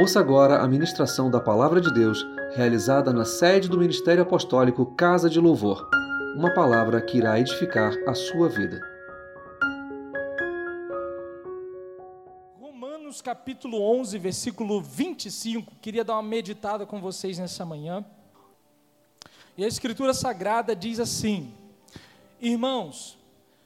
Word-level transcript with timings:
Ouça 0.00 0.20
agora 0.20 0.60
a 0.60 0.68
ministração 0.68 1.28
da 1.28 1.40
Palavra 1.40 1.80
de 1.80 1.92
Deus, 1.92 2.24
realizada 2.54 3.12
na 3.12 3.24
sede 3.24 3.68
do 3.68 3.76
Ministério 3.76 4.22
Apostólico 4.22 4.86
Casa 4.94 5.28
de 5.28 5.40
Louvor. 5.40 5.90
Uma 6.36 6.54
palavra 6.54 7.02
que 7.02 7.18
irá 7.18 7.40
edificar 7.40 7.92
a 8.06 8.14
sua 8.14 8.48
vida. 8.48 8.80
Romanos 12.60 13.20
capítulo 13.20 13.82
11, 13.98 14.16
versículo 14.18 14.80
25. 14.80 15.74
Queria 15.82 16.04
dar 16.04 16.12
uma 16.12 16.22
meditada 16.22 16.86
com 16.86 17.00
vocês 17.00 17.36
nessa 17.36 17.64
manhã. 17.64 18.04
E 19.56 19.64
a 19.64 19.66
Escritura 19.66 20.14
Sagrada 20.14 20.76
diz 20.76 21.00
assim: 21.00 21.52
Irmãos, 22.40 23.18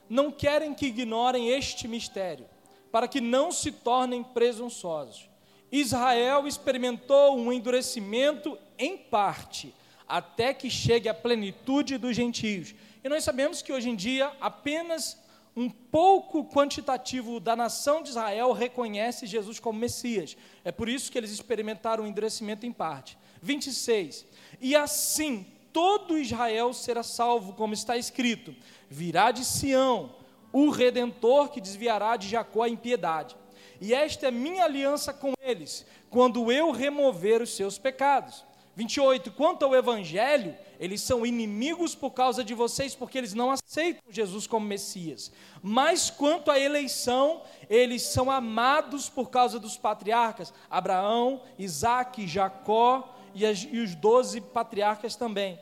não 0.08 0.32
querem 0.32 0.72
que 0.72 0.86
ignorem 0.86 1.50
este 1.50 1.86
mistério, 1.86 2.46
para 2.90 3.06
que 3.06 3.20
não 3.20 3.52
se 3.52 3.70
tornem 3.70 4.24
presunçosos 4.24 5.30
Israel 5.72 6.46
experimentou 6.46 7.38
um 7.38 7.50
endurecimento 7.50 8.58
em 8.78 8.98
parte, 8.98 9.74
até 10.06 10.52
que 10.52 10.68
chegue 10.68 11.08
à 11.08 11.14
plenitude 11.14 11.96
dos 11.96 12.14
gentios. 12.14 12.74
E 13.02 13.08
nós 13.08 13.24
sabemos 13.24 13.62
que 13.62 13.72
hoje 13.72 13.88
em 13.88 13.96
dia 13.96 14.30
apenas 14.38 15.18
um 15.56 15.70
pouco 15.70 16.44
quantitativo 16.44 17.40
da 17.40 17.56
nação 17.56 18.02
de 18.02 18.10
Israel 18.10 18.52
reconhece 18.52 19.26
Jesus 19.26 19.58
como 19.58 19.78
Messias. 19.78 20.36
É 20.62 20.70
por 20.70 20.90
isso 20.90 21.10
que 21.10 21.16
eles 21.16 21.30
experimentaram 21.30 22.04
o 22.04 22.06
um 22.06 22.08
endurecimento 22.08 22.66
em 22.66 22.72
parte. 22.72 23.16
26. 23.40 24.26
E 24.60 24.76
assim 24.76 25.46
todo 25.72 26.18
Israel 26.18 26.74
será 26.74 27.02
salvo, 27.02 27.54
como 27.54 27.72
está 27.72 27.96
escrito: 27.96 28.54
virá 28.90 29.30
de 29.30 29.44
Sião 29.44 30.14
o 30.52 30.68
redentor 30.68 31.48
que 31.48 31.62
desviará 31.62 32.16
de 32.16 32.28
Jacó 32.28 32.62
a 32.62 32.68
impiedade 32.68 33.36
e 33.82 33.92
esta 33.92 34.28
é 34.28 34.30
minha 34.30 34.62
aliança 34.62 35.12
com 35.12 35.32
eles, 35.42 35.84
quando 36.08 36.52
eu 36.52 36.70
remover 36.70 37.42
os 37.42 37.56
seus 37.56 37.78
pecados. 37.78 38.44
28. 38.76 39.32
Quanto 39.32 39.64
ao 39.64 39.74
Evangelho, 39.74 40.56
eles 40.78 41.00
são 41.00 41.26
inimigos 41.26 41.92
por 41.92 42.12
causa 42.12 42.44
de 42.44 42.54
vocês, 42.54 42.94
porque 42.94 43.18
eles 43.18 43.34
não 43.34 43.50
aceitam 43.50 44.00
Jesus 44.08 44.46
como 44.46 44.64
Messias. 44.64 45.32
Mas 45.60 46.10
quanto 46.10 46.48
à 46.48 46.60
eleição, 46.60 47.42
eles 47.68 48.02
são 48.02 48.30
amados 48.30 49.08
por 49.08 49.30
causa 49.30 49.58
dos 49.58 49.76
patriarcas, 49.76 50.54
Abraão, 50.70 51.42
Isaac, 51.58 52.24
Jacó 52.24 53.18
e, 53.34 53.44
as, 53.44 53.66
e 53.68 53.80
os 53.80 53.96
doze 53.96 54.40
patriarcas 54.40 55.16
também. 55.16 55.58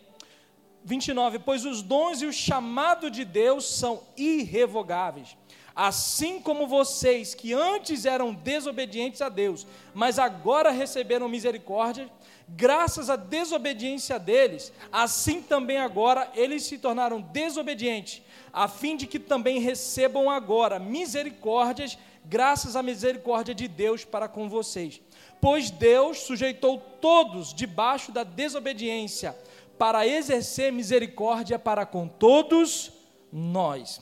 29. 0.85 1.39
Pois 1.39 1.65
os 1.65 1.81
dons 1.81 2.21
e 2.21 2.27
o 2.27 2.33
chamado 2.35 3.11
de 3.11 3.25
Deus 3.25 3.65
são 3.65 4.03
irrevogáveis. 4.15 5.39
Assim 5.75 6.41
como 6.41 6.67
vocês 6.67 7.35
que 7.35 7.53
antes 7.53 8.05
eram 8.05 8.35
desobedientes 8.35 9.23
a 9.23 9.29
Deus, 9.29 9.67
mas 9.95 10.19
agora 10.19 10.71
receberam 10.71 11.29
misericórdia, 11.29 12.11
graças 12.49 13.09
à 13.09 13.17
desobediência 13.17 14.19
deles, 14.19 14.73
assim 14.93 15.41
também 15.41 15.79
agora 15.79 16.31
eles 16.35 16.65
se 16.65 16.79
tornaram 16.79 17.21
desobedientes, 17.21 18.23
a 18.53 18.67
fim 18.67 18.97
de 18.97 19.07
que 19.07 19.19
também 19.19 19.61
recebam 19.61 20.29
agora 20.29 20.79
misericórdias, 20.79 21.97
graças 22.25 22.75
à 22.75 22.83
misericórdia 22.83 23.55
de 23.55 23.69
Deus 23.69 24.05
para 24.05 24.29
com 24.29 24.49
vocês. 24.49 25.01
Pois 25.41 25.71
Deus 25.71 26.19
sujeitou 26.21 26.79
todos 27.01 27.55
debaixo 27.55 28.13
da 28.13 28.25
desobediência, 28.25 29.37
para 29.79 30.07
exercer 30.07 30.71
misericórdia 30.71 31.59
para 31.59 31.87
com 31.87 32.07
todos 32.07 32.93
nós. 33.33 33.99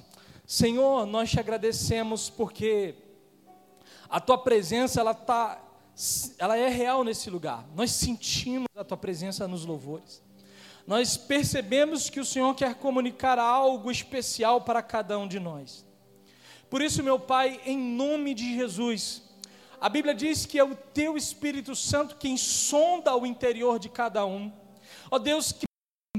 Senhor, 0.51 1.05
nós 1.05 1.31
te 1.31 1.39
agradecemos 1.39 2.31
porque 2.31 2.95
a 4.09 4.19
tua 4.19 4.39
presença 4.39 4.99
ela 4.99 5.13
tá 5.13 5.63
ela 6.39 6.57
é 6.57 6.71
real 6.71 7.05
nesse 7.05 7.29
lugar. 7.29 7.69
Nós 7.75 7.91
sentimos 7.91 8.67
a 8.75 8.83
tua 8.83 8.97
presença 8.97 9.47
nos 9.47 9.67
louvores. 9.67 10.23
Nós 10.87 11.19
percebemos 11.19 12.09
que 12.09 12.19
o 12.19 12.25
Senhor 12.25 12.55
quer 12.55 12.77
comunicar 12.77 13.39
algo 13.39 13.91
especial 13.91 14.63
para 14.63 14.81
cada 14.81 15.19
um 15.19 15.29
de 15.29 15.39
nós. 15.39 15.85
Por 16.71 16.81
isso, 16.81 17.03
meu 17.03 17.19
Pai, 17.19 17.61
em 17.67 17.77
nome 17.77 18.33
de 18.33 18.55
Jesus, 18.55 19.23
a 19.79 19.91
Bíblia 19.91 20.15
diz 20.15 20.47
que 20.47 20.59
é 20.59 20.65
o 20.65 20.75
teu 20.75 21.15
Espírito 21.19 21.77
Santo 21.77 22.17
quem 22.17 22.39
sonda 22.39 23.15
o 23.15 23.27
interior 23.27 23.79
de 23.79 23.91
cada 23.91 24.25
um. 24.25 24.51
Ó 25.11 25.19
Deus, 25.19 25.53
que 25.53 25.67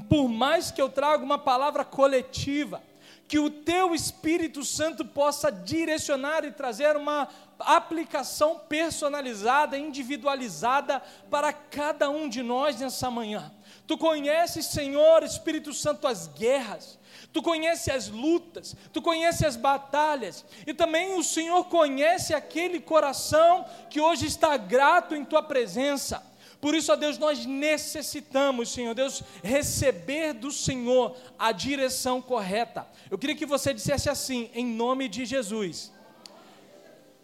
por 0.08 0.30
mais 0.30 0.70
que 0.70 0.80
eu 0.80 0.88
traga 0.88 1.24
uma 1.24 1.40
palavra 1.40 1.84
coletiva, 1.84 2.84
que 3.30 3.38
o 3.38 3.48
teu 3.48 3.94
Espírito 3.94 4.66
Santo 4.66 5.06
possa 5.06 5.52
direcionar 5.52 6.44
e 6.44 6.52
trazer 6.52 6.98
uma 6.98 7.28
aplicação 7.60 8.58
personalizada, 8.58 9.78
individualizada 9.78 11.00
para 11.30 11.54
cada 11.54 12.10
um 12.10 12.28
de 12.28 12.42
nós 12.42 12.80
nessa 12.80 13.12
manhã. 13.12 13.54
Tu 13.86 13.96
conheces, 14.00 14.66
Senhor, 14.66 15.22
Espírito 15.22 15.76
Santo, 15.76 16.08
as 16.08 16.26
guerras, 16.26 16.98
tu 17.32 17.44
conheces 17.44 17.90
as 17.94 18.08
lutas, 18.08 18.76
tu 18.92 19.00
conheces 19.00 19.44
as 19.44 19.56
batalhas, 19.56 20.44
e 20.66 20.74
também 20.74 21.16
o 21.16 21.24
Senhor 21.24 21.66
conhece 21.66 22.34
aquele 22.34 22.80
coração 22.80 23.64
que 23.92 24.02
hoje 24.02 24.26
está 24.26 24.58
grato 24.58 25.14
em 25.14 25.24
tua 25.24 25.44
presença. 25.44 26.29
Por 26.62 26.76
isso, 26.76 26.92
ó 26.92 26.96
Deus, 26.96 27.18
nós 27.18 27.46
necessitamos, 27.46 28.70
Senhor 28.70 28.94
Deus, 28.94 29.24
receber 29.42 30.34
do 30.34 30.52
Senhor 30.52 31.16
a 31.38 31.52
direção 31.52 32.22
correta. 32.22 32.86
Eu 33.10 33.18
queria 33.18 33.36
que 33.36 33.46
você 33.46 33.74
dissesse 33.74 34.10
assim, 34.10 34.50
em 34.54 34.66
nome 34.66 35.08
de 35.08 35.26
Jesus, 35.26 35.92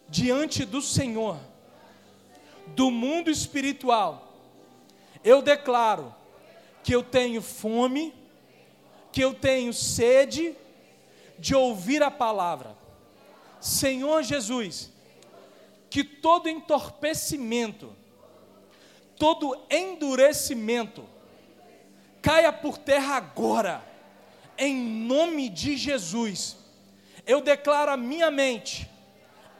diante 0.08 0.64
do 0.64 0.82
Senhor, 0.82 1.38
do 2.68 2.90
mundo 2.90 3.30
espiritual, 3.30 4.34
eu 5.24 5.42
declaro 5.42 6.16
que 6.84 6.94
eu 6.94 7.04
tenho 7.04 7.42
fome, 7.42 8.14
que 9.12 9.22
eu 9.22 9.34
tenho 9.34 9.74
sede 9.74 10.56
de 11.38 11.54
ouvir 11.54 12.02
a 12.04 12.12
palavra. 12.12 12.78
Senhor 13.60 14.24
Jesus, 14.24 14.92
que 15.90 16.04
todo 16.04 16.48
entorpecimento, 16.48 17.96
todo 19.18 19.66
endurecimento 19.70 21.06
caia 22.26 22.52
por 22.52 22.80
terra 22.80 23.18
agora, 23.18 23.84
em 24.58 24.76
nome 24.76 25.48
de 25.48 25.78
Jesus. 25.78 26.58
Eu 27.24 27.40
declaro 27.40 27.92
a 27.92 27.98
minha 27.98 28.32
mente 28.32 28.90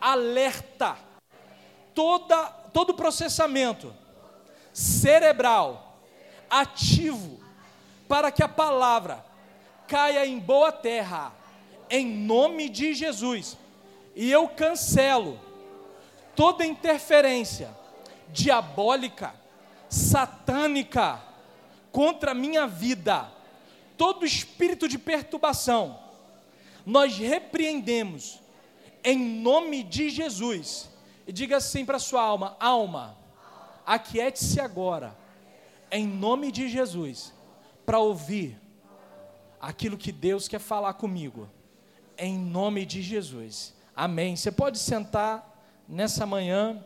alerta, 0.02 0.98
toda, 1.94 2.48
todo 2.74 2.96
processamento 2.96 3.94
cerebral 4.74 6.00
ativo, 6.50 7.40
para 8.08 8.32
que 8.32 8.44
a 8.44 8.48
palavra 8.48 9.24
caia 9.88 10.26
em 10.26 10.40
boa 10.40 10.72
terra, 10.72 11.32
em 11.88 12.08
nome 12.08 12.68
de 12.68 12.96
Jesus. 12.96 13.58
E 14.16 14.32
eu 14.32 14.48
cancelo 14.48 15.40
toda 16.36 16.66
interferência 16.66 17.70
diabólica 18.30 19.45
satânica 19.96 21.22
contra 21.92 22.32
a 22.32 22.36
minha 22.36 22.68
vida, 22.68 23.32
todo 23.98 24.26
espírito 24.26 24.88
de 24.88 25.00
perturbação, 25.00 26.00
nós 26.86 27.18
repreendemos 27.18 28.42
em 29.04 29.18
nome 29.18 29.82
de 29.84 30.10
Jesus. 30.10 30.90
E 31.26 31.32
diga 31.32 31.58
assim 31.58 31.86
para 31.86 31.98
sua 31.98 32.22
alma: 32.22 32.58
alma, 32.60 33.18
aquiete-se 33.86 34.60
agora, 34.60 35.16
em 35.90 36.06
nome 36.06 36.52
de 36.52 36.68
Jesus, 36.68 37.34
para 37.86 38.00
ouvir 38.00 38.60
aquilo 39.60 39.98
que 39.98 40.12
Deus 40.12 40.48
quer 40.48 40.60
falar 40.60 40.94
comigo, 40.96 41.50
em 42.18 42.38
nome 42.38 42.86
de 42.86 43.02
Jesus. 43.02 43.74
Amém. 43.96 44.36
Você 44.36 44.52
pode 44.52 44.78
sentar 44.78 45.56
nessa 45.88 46.26
manhã. 46.26 46.84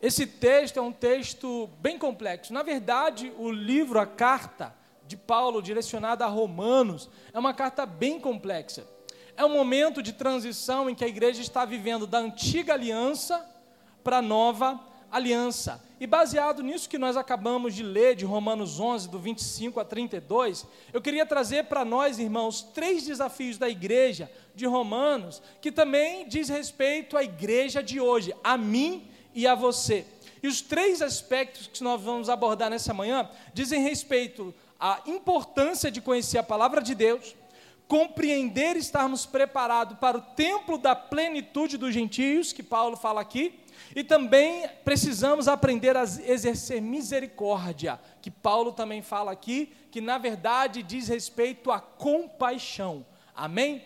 Esse 0.00 0.26
texto 0.26 0.78
é 0.78 0.82
um 0.82 0.92
texto 0.92 1.68
bem 1.80 1.98
complexo. 1.98 2.52
Na 2.52 2.62
verdade, 2.62 3.32
o 3.38 3.50
livro, 3.50 3.98
a 3.98 4.06
carta 4.06 4.74
de 5.06 5.16
Paulo 5.16 5.62
direcionada 5.62 6.24
a 6.24 6.28
Romanos, 6.28 7.08
é 7.32 7.38
uma 7.38 7.54
carta 7.54 7.86
bem 7.86 8.20
complexa. 8.20 8.86
É 9.36 9.44
um 9.44 9.52
momento 9.52 10.02
de 10.02 10.12
transição 10.12 10.88
em 10.88 10.94
que 10.94 11.04
a 11.04 11.08
igreja 11.08 11.40
está 11.40 11.64
vivendo 11.64 12.06
da 12.06 12.18
antiga 12.18 12.74
aliança 12.74 13.44
para 14.02 14.18
a 14.18 14.22
nova 14.22 14.80
aliança. 15.10 15.82
E 15.98 16.06
baseado 16.06 16.62
nisso 16.62 16.88
que 16.88 16.98
nós 16.98 17.16
acabamos 17.16 17.74
de 17.74 17.82
ler, 17.82 18.16
de 18.16 18.24
Romanos 18.24 18.78
11, 18.78 19.08
do 19.08 19.18
25 19.18 19.80
a 19.80 19.84
32, 19.84 20.66
eu 20.92 21.00
queria 21.00 21.24
trazer 21.24 21.64
para 21.64 21.84
nós, 21.84 22.18
irmãos, 22.18 22.62
três 22.62 23.04
desafios 23.04 23.56
da 23.56 23.68
igreja 23.68 24.30
de 24.54 24.66
Romanos, 24.66 25.42
que 25.60 25.72
também 25.72 26.28
diz 26.28 26.48
respeito 26.48 27.16
à 27.16 27.22
igreja 27.22 27.82
de 27.82 27.98
hoje, 27.98 28.34
a 28.44 28.58
mim 28.58 29.08
e 29.36 29.46
a 29.46 29.54
você. 29.54 30.06
E 30.42 30.48
os 30.48 30.62
três 30.62 31.02
aspectos 31.02 31.66
que 31.66 31.84
nós 31.84 32.00
vamos 32.00 32.30
abordar 32.30 32.70
nessa 32.70 32.94
manhã 32.94 33.28
dizem 33.52 33.82
respeito 33.82 34.52
à 34.80 35.02
importância 35.06 35.90
de 35.90 36.00
conhecer 36.00 36.38
a 36.38 36.42
palavra 36.42 36.80
de 36.80 36.94
Deus, 36.94 37.36
compreender 37.86 38.76
estarmos 38.76 39.26
preparados 39.26 39.98
para 39.98 40.16
o 40.16 40.22
templo 40.22 40.78
da 40.78 40.96
plenitude 40.96 41.76
dos 41.76 41.92
gentios, 41.92 42.52
que 42.52 42.62
Paulo 42.62 42.96
fala 42.96 43.20
aqui, 43.20 43.60
e 43.94 44.02
também 44.02 44.66
precisamos 44.84 45.48
aprender 45.48 45.96
a 45.96 46.02
exercer 46.02 46.80
misericórdia, 46.80 48.00
que 48.22 48.30
Paulo 48.30 48.72
também 48.72 49.02
fala 49.02 49.32
aqui, 49.32 49.72
que 49.90 50.00
na 50.00 50.16
verdade 50.16 50.82
diz 50.82 51.08
respeito 51.08 51.70
à 51.70 51.78
compaixão. 51.78 53.04
Amém? 53.34 53.84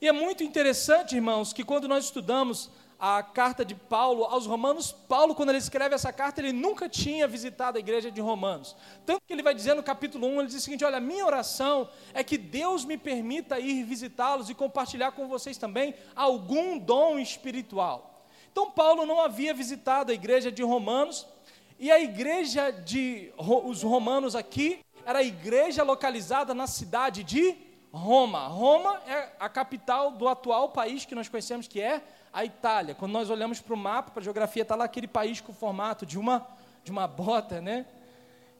E 0.00 0.08
é 0.08 0.12
muito 0.12 0.42
interessante, 0.42 1.14
irmãos, 1.14 1.52
que 1.52 1.62
quando 1.62 1.86
nós 1.86 2.06
estudamos 2.06 2.70
a 3.04 3.20
carta 3.20 3.64
de 3.64 3.74
Paulo 3.74 4.22
aos 4.22 4.46
Romanos, 4.46 4.92
Paulo, 4.92 5.34
quando 5.34 5.48
ele 5.48 5.58
escreve 5.58 5.92
essa 5.92 6.12
carta, 6.12 6.40
ele 6.40 6.52
nunca 6.52 6.88
tinha 6.88 7.26
visitado 7.26 7.76
a 7.76 7.80
igreja 7.80 8.12
de 8.12 8.20
Romanos. 8.20 8.76
Tanto 9.04 9.22
que 9.26 9.32
ele 9.32 9.42
vai 9.42 9.52
dizer 9.52 9.74
no 9.74 9.82
capítulo 9.82 10.28
1, 10.28 10.38
ele 10.38 10.46
diz 10.46 10.58
o 10.58 10.60
seguinte: 10.60 10.84
Olha, 10.84 11.00
minha 11.00 11.26
oração 11.26 11.88
é 12.14 12.22
que 12.22 12.38
Deus 12.38 12.84
me 12.84 12.96
permita 12.96 13.58
ir 13.58 13.82
visitá-los 13.82 14.48
e 14.50 14.54
compartilhar 14.54 15.10
com 15.10 15.26
vocês 15.26 15.58
também 15.58 15.96
algum 16.14 16.78
dom 16.78 17.18
espiritual. 17.18 18.24
Então, 18.52 18.70
Paulo 18.70 19.04
não 19.04 19.20
havia 19.20 19.52
visitado 19.52 20.12
a 20.12 20.14
igreja 20.14 20.52
de 20.52 20.62
Romanos, 20.62 21.26
e 21.80 21.90
a 21.90 21.98
igreja 21.98 22.70
de 22.70 23.32
os 23.36 23.82
romanos 23.82 24.36
aqui 24.36 24.78
era 25.04 25.18
a 25.18 25.24
igreja 25.24 25.82
localizada 25.82 26.54
na 26.54 26.68
cidade 26.68 27.24
de 27.24 27.71
Roma. 27.92 28.46
Roma 28.46 29.00
é 29.06 29.28
a 29.38 29.48
capital 29.48 30.12
do 30.12 30.26
atual 30.26 30.70
país 30.70 31.04
que 31.04 31.14
nós 31.14 31.28
conhecemos, 31.28 31.68
que 31.68 31.80
é 31.80 32.02
a 32.32 32.44
Itália. 32.44 32.94
Quando 32.94 33.12
nós 33.12 33.28
olhamos 33.28 33.60
para 33.60 33.74
o 33.74 33.76
mapa, 33.76 34.10
para 34.10 34.20
a 34.20 34.24
geografia, 34.24 34.62
está 34.62 34.74
lá 34.74 34.84
aquele 34.84 35.06
país 35.06 35.40
com 35.40 35.52
o 35.52 35.54
formato 35.54 36.06
de 36.06 36.18
uma, 36.18 36.46
de 36.82 36.90
uma 36.90 37.06
bota, 37.06 37.60
né? 37.60 37.84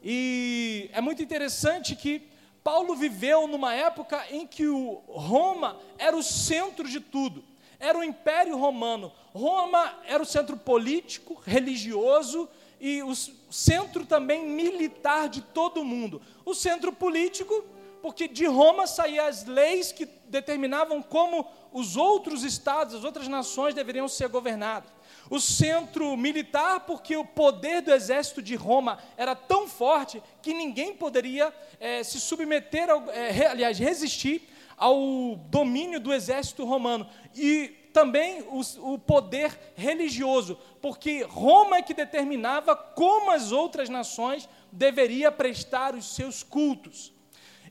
E 0.03 0.89
é 0.93 1.01
muito 1.01 1.23
interessante 1.23 1.95
que 1.95 2.27
Paulo 2.63 2.95
viveu 2.95 3.47
numa 3.47 3.73
época 3.73 4.23
em 4.29 4.45
que 4.45 4.67
o 4.67 5.01
Roma 5.07 5.77
era 5.97 6.15
o 6.15 6.21
centro 6.21 6.87
de 6.87 6.99
tudo, 6.99 7.43
era 7.79 7.97
o 7.97 8.03
Império 8.03 8.57
Romano. 8.57 9.11
Roma 9.33 9.99
era 10.05 10.21
o 10.21 10.25
centro 10.25 10.55
político, 10.55 11.41
religioso 11.45 12.47
e 12.79 13.01
o 13.01 13.13
centro 13.49 14.05
também 14.05 14.45
militar 14.45 15.27
de 15.27 15.41
todo 15.41 15.81
o 15.81 15.85
mundo. 15.85 16.21
O 16.45 16.53
centro 16.53 16.93
político, 16.93 17.63
porque 18.03 18.27
de 18.27 18.45
Roma 18.45 18.85
saíam 18.85 19.25
as 19.25 19.45
leis 19.45 19.93
que 19.93 20.05
determinavam 20.27 21.01
como 21.01 21.47
os 21.71 21.95
outros 21.95 22.43
estados, 22.43 22.93
as 22.93 23.05
outras 23.05 23.29
nações 23.29 23.73
deveriam 23.73 24.09
ser 24.09 24.27
governadas. 24.27 24.91
O 25.29 25.39
centro 25.39 26.17
militar, 26.17 26.81
porque 26.81 27.15
o 27.15 27.23
poder 27.23 27.81
do 27.81 27.93
exército 27.93 28.41
de 28.41 28.55
Roma 28.55 28.99
era 29.15 29.33
tão 29.37 29.69
forte 29.69 30.21
que 30.41 30.53
ninguém 30.53 30.93
poderia 30.93 31.53
é, 31.79 32.03
se 32.03 32.19
submeter, 32.19 32.89
ao, 32.89 33.09
é, 33.09 33.47
aliás, 33.47 33.79
resistir 33.79 34.49
ao 34.75 35.37
domínio 35.49 35.97
do 35.97 36.13
exército 36.13 36.65
romano. 36.65 37.07
E 37.33 37.69
também 37.93 38.41
o, 38.41 38.59
o, 38.95 38.99
poder 38.99 39.57
religioso, 39.77 40.59
porque 40.81 41.23
Roma 41.23 41.77
é 41.77 41.81
que 41.81 41.93
determinava 41.93 42.75
como 42.75 43.31
as 43.31 43.53
outras 43.53 43.87
nações 43.87 44.49
deveriam 44.69 45.31
prestar 45.31 45.95
os 45.95 46.13
seus 46.13 46.43
cultos. 46.43 47.12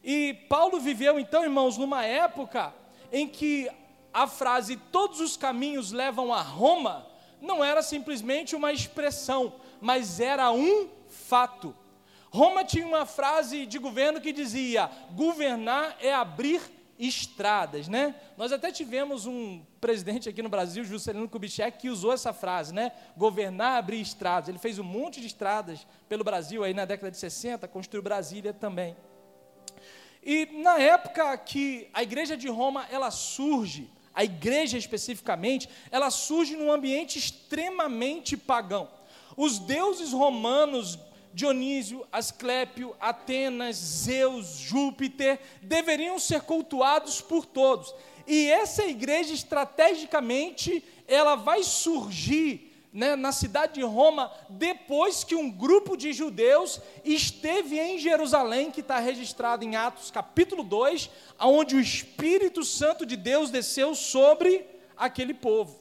E 0.02 0.34
Paulo 0.48 0.80
viveu, 0.80 1.18
então, 1.18 1.44
irmãos, 1.44 1.76
numa 1.78 2.04
época 2.04 2.74
em 3.12 3.28
que 3.28 3.70
a 4.12 4.26
frase 4.26 4.76
todos 4.76 5.20
os 5.20 5.36
caminhos 5.36 5.92
levam 5.92 6.32
a 6.32 6.42
Roma 6.42 7.06
não 7.40 7.62
era 7.62 7.82
simplesmente 7.82 8.54
uma 8.54 8.72
expressão, 8.72 9.54
mas 9.80 10.20
era 10.20 10.50
um 10.52 10.88
fato. 11.08 11.74
Roma 12.30 12.64
tinha 12.64 12.86
uma 12.86 13.04
frase 13.04 13.66
de 13.66 13.78
governo 13.78 14.20
que 14.20 14.32
dizia: 14.32 14.90
governar 15.14 15.96
é 16.00 16.14
abrir 16.14 16.60
estradas, 16.98 17.88
né? 17.88 18.14
Nós 18.36 18.52
até 18.52 18.70
tivemos 18.70 19.26
um 19.26 19.62
presidente 19.80 20.28
aqui 20.28 20.40
no 20.40 20.48
Brasil, 20.48 20.84
Juscelino 20.84 21.28
Kubitschek, 21.28 21.78
que 21.78 21.90
usou 21.90 22.12
essa 22.12 22.32
frase, 22.32 22.72
né? 22.72 22.92
Governar, 23.16 23.76
abrir 23.76 24.00
estradas. 24.00 24.48
Ele 24.48 24.58
fez 24.58 24.78
um 24.78 24.84
monte 24.84 25.20
de 25.20 25.26
estradas 25.26 25.86
pelo 26.08 26.22
Brasil 26.22 26.62
aí 26.62 26.72
na 26.72 26.84
década 26.84 27.10
de 27.10 27.16
60, 27.16 27.66
construiu 27.68 28.02
Brasília 28.02 28.52
também. 28.52 28.96
E 30.22 30.46
na 30.52 30.78
época 30.78 31.36
que 31.38 31.88
a 31.92 32.02
igreja 32.02 32.36
de 32.36 32.48
Roma 32.48 32.86
ela 32.90 33.10
surge, 33.10 33.90
a 34.14 34.22
igreja 34.22 34.78
especificamente, 34.78 35.68
ela 35.90 36.10
surge 36.10 36.54
num 36.54 36.70
ambiente 36.70 37.18
extremamente 37.18 38.36
pagão. 38.36 38.88
Os 39.36 39.58
deuses 39.58 40.12
romanos, 40.12 40.98
Dionísio, 41.34 42.06
Asclépio, 42.12 42.94
Atenas, 43.00 43.76
Zeus, 43.76 44.58
Júpiter, 44.58 45.40
deveriam 45.62 46.18
ser 46.18 46.42
cultuados 46.42 47.20
por 47.20 47.46
todos. 47.46 47.94
E 48.26 48.50
essa 48.50 48.84
igreja, 48.84 49.32
estrategicamente, 49.32 50.84
ela 51.08 51.34
vai 51.34 51.62
surgir 51.62 52.71
né, 52.92 53.16
na 53.16 53.32
cidade 53.32 53.74
de 53.74 53.82
Roma, 53.82 54.30
depois 54.50 55.24
que 55.24 55.34
um 55.34 55.50
grupo 55.50 55.96
de 55.96 56.12
judeus 56.12 56.78
esteve 57.02 57.78
em 57.78 57.98
Jerusalém, 57.98 58.70
que 58.70 58.80
está 58.80 58.98
registrado 58.98 59.64
em 59.64 59.76
Atos 59.76 60.10
capítulo 60.10 60.62
2, 60.62 61.10
onde 61.40 61.74
o 61.74 61.80
Espírito 61.80 62.62
Santo 62.62 63.06
de 63.06 63.16
Deus 63.16 63.50
desceu 63.50 63.94
sobre 63.94 64.66
aquele 64.96 65.32
povo. 65.32 65.80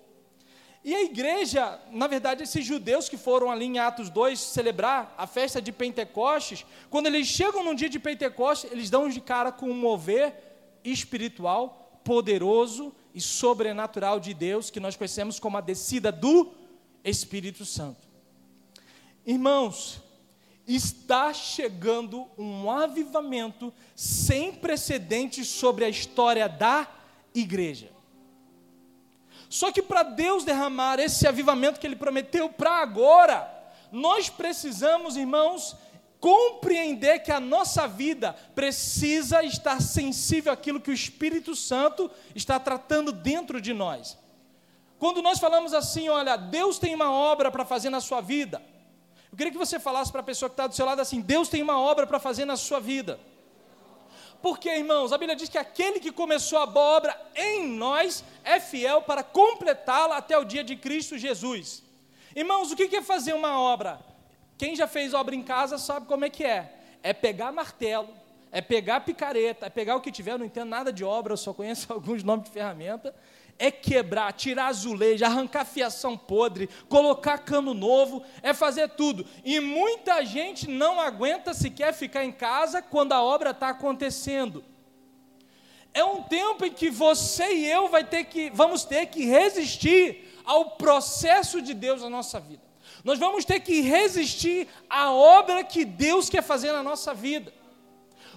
E 0.84 0.96
a 0.96 1.04
igreja, 1.04 1.80
na 1.92 2.08
verdade, 2.08 2.44
esses 2.44 2.66
judeus 2.66 3.08
que 3.08 3.18
foram 3.18 3.52
ali 3.52 3.66
em 3.66 3.78
Atos 3.78 4.10
2 4.10 4.40
celebrar 4.40 5.14
a 5.18 5.28
festa 5.28 5.62
de 5.62 5.72
Pentecostes, 5.72 6.66
quando 6.90 7.06
eles 7.08 7.28
chegam 7.28 7.64
no 7.64 7.76
dia 7.76 7.90
de 7.90 8.00
Pentecostes, 8.00 8.72
eles 8.72 8.90
dão 8.90 9.08
de 9.08 9.22
cara 9.22 9.52
com 9.52 9.70
um 9.70 9.76
mover 9.76 10.34
espiritual, 10.84 12.02
poderoso 12.04 12.96
e 13.14 13.22
sobrenatural 13.22 14.20
de 14.20 14.34
Deus, 14.34 14.72
que 14.72 14.80
nós 14.80 14.96
conhecemos 14.96 15.40
como 15.40 15.58
a 15.58 15.62
descida 15.62 16.12
do 16.12 16.61
Espírito 17.04 17.66
Santo. 17.66 18.08
Irmãos, 19.26 20.02
está 20.68 21.34
chegando 21.34 22.28
um 22.38 22.70
avivamento 22.70 23.74
sem 23.96 24.54
precedentes 24.54 25.48
sobre 25.48 25.86
a 25.86 25.90
história 25.90 26.48
da 26.48 26.88
igreja. 27.34 27.92
Só 29.50 29.72
que 29.72 29.82
para 29.82 30.04
Deus 30.04 30.46
derramar 30.46 31.00
esse 31.00 31.28
avivamento 31.28 31.80
que 31.80 31.86
Ele 31.86 31.96
prometeu 31.96 32.50
para 32.50 32.82
agora, 32.82 33.52
nós 33.92 34.30
precisamos, 34.30 35.18
irmãos, 35.18 35.76
compreender 36.22 37.20
que 37.20 37.32
a 37.32 37.40
nossa 37.40 37.88
vida 37.88 38.34
precisa 38.56 39.44
estar 39.44 39.82
sensível 39.82 40.54
àquilo 40.54 40.80
que 40.80 40.92
o 40.92 40.94
Espírito 40.94 41.56
Santo 41.56 42.10
está 42.34 42.60
tratando 42.60 43.12
dentro 43.12 43.60
de 43.60 43.74
nós. 43.74 44.18
Quando 45.02 45.20
nós 45.20 45.40
falamos 45.40 45.74
assim, 45.74 46.10
olha, 46.10 46.38
Deus 46.38 46.78
tem 46.78 46.94
uma 46.94 47.12
obra 47.12 47.50
para 47.50 47.66
fazer 47.66 47.90
na 47.90 48.00
sua 48.00 48.22
vida. 48.22 48.62
Eu 49.32 49.36
queria 49.36 49.52
que 49.52 49.58
você 49.58 49.80
falasse 49.80 50.12
para 50.12 50.22
a 50.22 50.24
pessoa 50.24 50.48
que 50.48 50.54
está 50.54 50.68
do 50.68 50.76
seu 50.76 50.86
lado 50.86 51.02
assim: 51.02 51.20
Deus 51.20 51.50
tem 51.50 51.64
uma 51.64 51.80
obra 51.80 52.06
para 52.06 52.20
fazer 52.20 52.46
na 52.46 52.56
sua 52.56 52.80
vida. 52.80 53.20
Porque, 54.44 54.70
irmãos, 54.70 55.12
a 55.12 55.18
Bíblia 55.18 55.36
diz 55.36 55.50
que 55.50 55.58
aquele 55.58 56.00
que 56.00 56.12
começou 56.12 56.60
a 56.60 56.68
boa 56.68 56.98
obra 56.98 57.20
em 57.36 57.68
nós 57.68 58.24
é 58.44 58.60
fiel 58.60 59.02
para 59.02 59.24
completá-la 59.24 60.18
até 60.18 60.38
o 60.38 60.46
dia 60.46 60.64
de 60.64 60.76
Cristo 60.76 61.18
Jesus. 61.18 61.82
Irmãos, 62.36 62.72
o 62.72 62.76
que 62.76 62.96
é 62.96 63.02
fazer 63.02 63.34
uma 63.34 63.60
obra? 63.60 64.00
Quem 64.56 64.76
já 64.76 64.86
fez 64.86 65.16
obra 65.16 65.34
em 65.34 65.42
casa 65.42 65.80
sabe 65.80 66.06
como 66.06 66.26
é 66.26 66.30
que 66.30 66.44
é. 66.44 66.76
É 67.02 67.12
pegar 67.12 67.52
martelo, 67.52 68.10
é 68.52 68.62
pegar 68.62 69.00
picareta, 69.00 69.66
é 69.66 69.70
pegar 69.72 69.96
o 69.96 70.02
que 70.02 70.12
tiver, 70.12 70.34
eu 70.34 70.38
não 70.38 70.46
entendo 70.46 70.70
nada 70.70 70.94
de 70.94 71.04
obra, 71.04 71.34
eu 71.34 71.38
só 71.38 71.56
conheço 71.56 71.90
alguns 71.92 72.22
nomes 72.22 72.46
de 72.46 72.52
ferramenta, 72.52 73.16
é 73.62 73.70
quebrar, 73.70 74.34
tirar 74.34 74.70
azulejo, 74.70 75.24
arrancar 75.24 75.66
fiação 75.66 76.18
podre, 76.18 76.68
colocar 76.90 77.38
cano 77.38 77.76
novo, 77.76 78.24
é 78.42 78.56
fazer 78.56 78.90
tudo. 78.90 79.24
E 79.46 79.60
muita 79.60 80.26
gente 80.26 80.68
não 80.68 81.00
aguenta 81.00 81.54
sequer 81.54 81.94
ficar 81.94 82.26
em 82.26 82.32
casa 82.32 82.82
quando 82.82 83.14
a 83.14 83.22
obra 83.22 83.52
está 83.52 83.70
acontecendo. 83.70 84.66
É 85.94 86.04
um 86.04 86.24
tempo 86.24 86.66
em 86.66 86.74
que 86.74 86.90
você 86.90 87.54
e 87.54 87.70
eu 87.70 87.88
vai 87.88 88.04
ter 88.04 88.24
que, 88.24 88.50
vamos 88.50 88.84
ter 88.84 89.06
que 89.06 89.26
resistir 89.26 90.42
ao 90.44 90.72
processo 90.72 91.62
de 91.62 91.76
Deus 91.76 92.02
na 92.02 92.10
nossa 92.10 92.40
vida. 92.40 92.64
Nós 93.04 93.20
vamos 93.20 93.46
ter 93.46 93.60
que 93.60 93.82
resistir 93.82 94.68
à 94.90 95.12
obra 95.12 95.64
que 95.64 95.86
Deus 95.86 96.32
quer 96.32 96.42
fazer 96.42 96.72
na 96.72 96.82
nossa 96.82 97.14
vida 97.14 97.54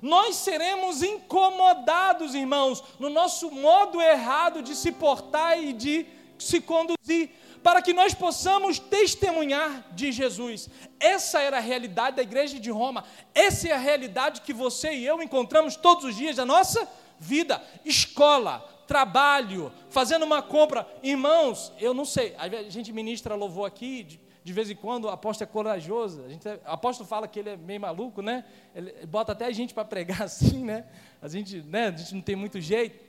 nós 0.04 0.36
seremos 0.36 1.02
incomodados, 1.02 2.34
irmãos, 2.34 2.84
no 2.98 3.08
nosso 3.08 3.50
modo 3.50 4.02
errado 4.02 4.60
de 4.60 4.76
se 4.76 4.92
portar 4.92 5.58
e 5.58 5.72
de 5.72 6.04
se 6.38 6.60
conduzir, 6.60 7.30
para 7.62 7.80
que 7.80 7.94
nós 7.94 8.12
possamos 8.12 8.78
testemunhar 8.78 9.82
de 9.92 10.12
Jesus. 10.12 10.68
Essa 11.00 11.40
era 11.40 11.56
a 11.56 11.60
realidade 11.60 12.16
da 12.16 12.22
igreja 12.22 12.60
de 12.60 12.70
Roma, 12.70 13.02
essa 13.34 13.66
é 13.68 13.72
a 13.72 13.78
realidade 13.78 14.42
que 14.42 14.52
você 14.52 14.92
e 14.92 15.06
eu 15.06 15.22
encontramos 15.22 15.74
todos 15.74 16.04
os 16.04 16.14
dias 16.14 16.36
da 16.36 16.44
nossa 16.44 16.86
vida. 17.18 17.64
Escola, 17.82 18.58
trabalho, 18.86 19.72
fazendo 19.88 20.26
uma 20.26 20.42
compra. 20.42 20.86
Irmãos, 21.02 21.72
eu 21.80 21.94
não 21.94 22.04
sei, 22.04 22.34
a 22.36 22.46
gente 22.68 22.92
ministra 22.92 23.34
louvor 23.36 23.66
aqui, 23.66 24.20
de, 24.44 24.52
vez 24.52 24.70
em 24.70 24.76
quando 24.76 25.06
o 25.06 25.08
apóstolo 25.08 25.48
é 25.48 25.52
corajoso. 25.52 26.22
A 26.24 26.28
gente, 26.28 26.46
o 26.46 26.60
apóstolo 26.66 27.08
fala 27.08 27.26
que 27.26 27.40
ele 27.40 27.50
é 27.50 27.56
meio 27.56 27.80
maluco, 27.80 28.20
né? 28.20 28.44
Ele 28.74 28.92
bota 29.06 29.32
até 29.32 29.46
a 29.46 29.50
gente 29.50 29.72
para 29.72 29.84
pregar 29.84 30.22
assim, 30.28 30.62
né? 30.64 30.84
A 31.20 31.28
gente, 31.28 31.62
né? 31.62 31.88
a 31.88 31.96
gente 31.96 32.14
não 32.14 32.22
tem 32.22 32.36
muito 32.36 32.60
jeito. 32.60 33.02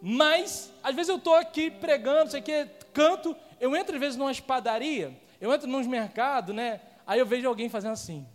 Mas, 0.00 0.72
às 0.82 0.94
vezes 0.94 1.08
eu 1.08 1.16
estou 1.16 1.34
aqui 1.34 1.70
pregando, 1.70 2.30
sei 2.30 2.40
que, 2.40 2.66
canto, 2.92 3.36
eu 3.60 3.76
entro 3.76 3.94
às 3.94 4.00
vezes 4.00 4.16
numa 4.16 4.32
espadaria, 4.32 5.16
eu 5.40 5.52
entro 5.52 5.68
nos 5.68 5.86
mercados, 5.86 6.54
né? 6.54 6.80
Aí 7.06 7.18
eu 7.18 7.26
vejo 7.26 7.46
alguém 7.46 7.68
fazendo 7.68 7.92
assim. 7.92 8.26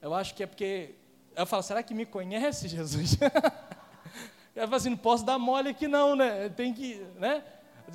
Eu 0.00 0.12
acho 0.14 0.34
que 0.34 0.42
é 0.42 0.46
porque. 0.46 0.94
Eu 1.34 1.46
falo, 1.46 1.62
será 1.62 1.82
que 1.82 1.94
me 1.94 2.06
conhece, 2.06 2.68
Jesus? 2.68 3.16
eu 4.54 4.62
falo 4.64 4.76
assim, 4.76 4.90
não 4.90 4.96
posso 4.96 5.24
dar 5.24 5.38
mole 5.38 5.70
aqui 5.70 5.88
não, 5.88 6.14
né? 6.14 6.48
Tem 6.50 6.72
que, 6.72 7.04
né? 7.16 7.42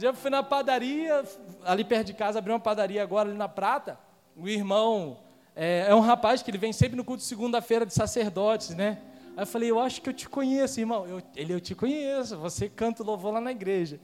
Eu 0.02 0.14
fui 0.14 0.30
na 0.30 0.44
padaria, 0.44 1.24
ali 1.64 1.84
perto 1.84 2.08
de 2.08 2.14
casa, 2.14 2.40
abriu 2.40 2.54
uma 2.54 2.60
padaria 2.60 3.02
agora 3.02 3.30
ali 3.30 3.38
na 3.38 3.48
Prata. 3.48 4.00
O 4.36 4.48
irmão 4.48 5.20
é, 5.56 5.86
é 5.90 5.96
um 5.96 6.00
rapaz 6.00 6.42
que 6.42 6.52
ele 6.52 6.58
vem 6.58 6.72
sempre 6.72 6.96
no 6.96 7.04
culto 7.04 7.22
de 7.22 7.28
segunda-feira 7.28 7.86
de 7.86 7.94
sacerdotes, 7.94 8.70
né? 8.70 9.02
Aí 9.36 9.44
eu 9.44 9.48
falei, 9.48 9.72
eu 9.72 9.80
acho 9.80 10.02
que 10.02 10.10
eu 10.10 10.14
te 10.14 10.28
conheço, 10.28 10.80
irmão. 10.80 11.08
Eu, 11.08 11.22
ele, 11.36 11.54
eu 11.54 11.60
te 11.60 11.74
conheço, 11.74 12.38
você 12.38 12.70
canta 12.70 13.04
louvor 13.04 13.34
lá 13.34 13.42
na 13.42 13.52
igreja. 13.52 14.00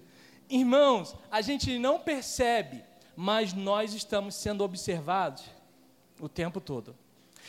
Irmãos, 0.49 1.15
a 1.31 1.41
gente 1.41 1.77
não 1.77 1.99
percebe, 1.99 2.83
mas 3.15 3.53
nós 3.53 3.93
estamos 3.93 4.35
sendo 4.35 4.63
observados 4.63 5.43
o 6.19 6.29
tempo 6.29 6.61
todo. 6.61 6.95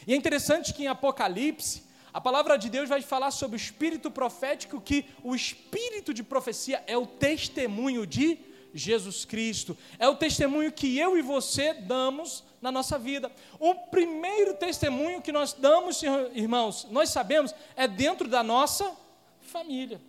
E 0.07 0.13
é 0.13 0.17
interessante 0.17 0.75
que 0.75 0.85
em 0.85 0.89
Apocalipse, 0.89 1.86
a 2.17 2.21
palavra 2.23 2.57
de 2.57 2.71
Deus 2.71 2.89
vai 2.89 3.03
falar 3.03 3.31
sobre 3.31 3.57
o 3.57 3.61
espírito 3.61 4.11
profético, 4.11 4.81
que 4.81 5.05
o 5.23 5.35
espírito 5.35 6.15
de 6.15 6.23
profecia 6.23 6.83
é 6.87 6.97
o 6.97 7.07
testemunho 7.07 8.07
de 8.07 8.39
Jesus 8.73 9.27
Cristo. 9.27 9.77
É 9.99 10.09
o 10.09 10.17
testemunho 10.17 10.73
que 10.73 10.99
eu 10.99 11.19
e 11.19 11.21
você 11.21 11.75
damos 11.75 12.43
na 12.63 12.73
nossa 12.73 12.99
vida. 12.99 13.31
O 13.61 13.75
primeiro 13.75 14.55
testemunho 14.55 15.21
que 15.21 15.31
nós 15.31 15.53
damos, 15.53 16.03
irmãos, 16.33 16.87
nós 16.91 17.11
sabemos, 17.11 17.55
é 17.77 17.87
dentro 17.87 18.27
da 18.27 18.43
nossa 18.43 18.97
família. 19.43 20.01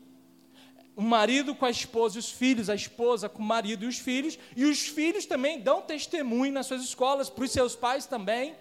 O 0.96 1.02
marido 1.02 1.54
com 1.54 1.66
a 1.66 1.70
esposa 1.70 2.16
e 2.16 2.20
os 2.20 2.32
filhos, 2.32 2.70
a 2.70 2.76
esposa 2.76 3.28
com 3.28 3.44
o 3.44 3.46
marido 3.46 3.84
e 3.84 3.88
os 3.90 4.00
filhos, 4.00 4.40
e 4.56 4.64
os 4.64 4.88
filhos 4.88 5.26
também 5.26 5.60
dão 5.60 5.82
testemunho 5.82 6.54
nas 6.54 6.68
suas 6.68 6.84
escolas, 6.84 7.30
para 7.30 7.44
os 7.44 7.52
seus 7.52 7.76
pais 7.76 8.06
também. 8.06 8.56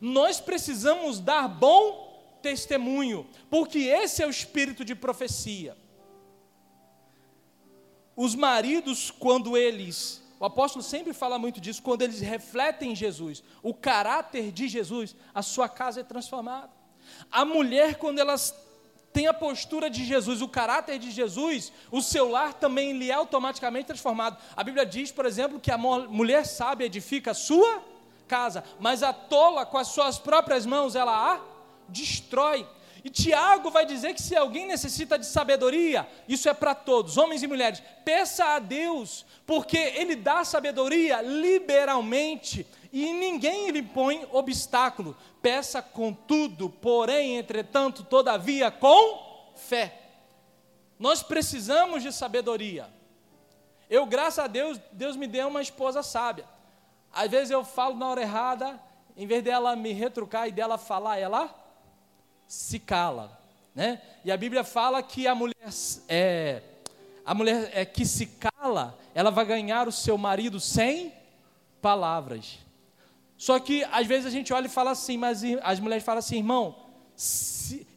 Nós 0.00 0.40
precisamos 0.40 1.20
dar 1.20 1.46
bom 1.46 2.09
testemunho, 2.40 3.26
porque 3.48 3.78
esse 3.78 4.22
é 4.22 4.26
o 4.26 4.30
espírito 4.30 4.84
de 4.84 4.94
profecia. 4.94 5.76
Os 8.16 8.34
maridos, 8.34 9.10
quando 9.10 9.56
eles, 9.56 10.22
o 10.38 10.44
apóstolo 10.44 10.82
sempre 10.82 11.12
fala 11.12 11.38
muito 11.38 11.60
disso, 11.60 11.82
quando 11.82 12.02
eles 12.02 12.20
refletem 12.20 12.94
Jesus, 12.94 13.42
o 13.62 13.72
caráter 13.72 14.52
de 14.52 14.68
Jesus, 14.68 15.16
a 15.34 15.42
sua 15.42 15.68
casa 15.68 16.00
é 16.00 16.04
transformada. 16.04 16.70
A 17.30 17.44
mulher, 17.44 17.96
quando 17.96 18.18
elas 18.18 18.54
tem 19.12 19.26
a 19.26 19.34
postura 19.34 19.90
de 19.90 20.04
Jesus, 20.04 20.40
o 20.40 20.48
caráter 20.48 20.98
de 20.98 21.10
Jesus, 21.10 21.72
o 21.90 22.00
seu 22.00 22.28
lar 22.28 22.54
também 22.54 22.96
lhe 22.96 23.10
é 23.10 23.14
automaticamente 23.14 23.86
transformado. 23.86 24.40
A 24.56 24.62
Bíblia 24.62 24.86
diz, 24.86 25.10
por 25.10 25.26
exemplo, 25.26 25.58
que 25.58 25.72
a 25.72 25.78
mulher 25.78 26.46
sábia 26.46 26.86
edifica 26.86 27.32
a 27.32 27.34
sua 27.34 27.82
casa, 28.28 28.62
mas 28.78 29.02
a 29.02 29.12
tola 29.12 29.66
com 29.66 29.76
as 29.76 29.88
suas 29.88 30.18
próprias 30.18 30.64
mãos 30.64 30.94
ela 30.94 31.34
a 31.34 31.49
destrói. 31.90 32.66
E 33.02 33.08
Tiago 33.08 33.70
vai 33.70 33.86
dizer 33.86 34.14
que 34.14 34.20
se 34.20 34.36
alguém 34.36 34.66
necessita 34.66 35.18
de 35.18 35.24
sabedoria, 35.24 36.06
isso 36.28 36.48
é 36.48 36.54
para 36.54 36.74
todos, 36.74 37.16
homens 37.16 37.42
e 37.42 37.46
mulheres, 37.46 37.82
peça 38.04 38.44
a 38.44 38.58
Deus, 38.58 39.24
porque 39.46 39.78
Ele 39.78 40.14
dá 40.14 40.44
sabedoria 40.44 41.22
liberalmente 41.22 42.66
e 42.92 43.12
ninguém 43.12 43.70
lhe 43.70 43.82
põe 43.82 44.26
obstáculo. 44.32 45.16
Peça 45.40 45.80
com 45.80 46.12
tudo, 46.12 46.68
porém, 46.68 47.36
entretanto, 47.36 48.04
todavia, 48.04 48.70
com 48.70 49.52
fé. 49.54 49.98
Nós 50.98 51.22
precisamos 51.22 52.02
de 52.02 52.12
sabedoria. 52.12 52.88
Eu, 53.88 54.04
graças 54.04 54.44
a 54.44 54.46
Deus, 54.46 54.78
Deus 54.92 55.16
me 55.16 55.26
deu 55.26 55.48
uma 55.48 55.62
esposa 55.62 56.02
sábia. 56.02 56.44
Às 57.12 57.30
vezes 57.30 57.50
eu 57.50 57.64
falo 57.64 57.96
na 57.96 58.08
hora 58.08 58.20
errada, 58.20 58.78
em 59.16 59.26
vez 59.26 59.42
dela 59.42 59.74
me 59.74 59.92
retrucar 59.92 60.46
e 60.46 60.52
dela 60.52 60.78
falar, 60.78 61.18
ela 61.18 61.54
se 62.50 62.80
cala, 62.80 63.40
né? 63.72 64.02
E 64.24 64.32
a 64.32 64.36
Bíblia 64.36 64.64
fala 64.64 65.00
que 65.04 65.28
a 65.28 65.36
mulher 65.36 65.54
é 66.08 66.62
a 67.24 67.32
mulher 67.32 67.70
é 67.72 67.84
que 67.84 68.04
se 68.04 68.26
cala, 68.26 68.98
ela 69.14 69.30
vai 69.30 69.44
ganhar 69.44 69.86
o 69.86 69.92
seu 69.92 70.18
marido 70.18 70.58
sem 70.58 71.14
palavras. 71.80 72.58
Só 73.38 73.56
que 73.60 73.84
às 73.84 74.04
vezes 74.04 74.26
a 74.26 74.30
gente 74.30 74.52
olha 74.52 74.66
e 74.66 74.70
fala 74.70 74.90
assim, 74.90 75.16
mas 75.16 75.42
as 75.62 75.78
mulheres 75.78 76.02
falam 76.02 76.18
assim, 76.18 76.38
irmão, 76.38 76.74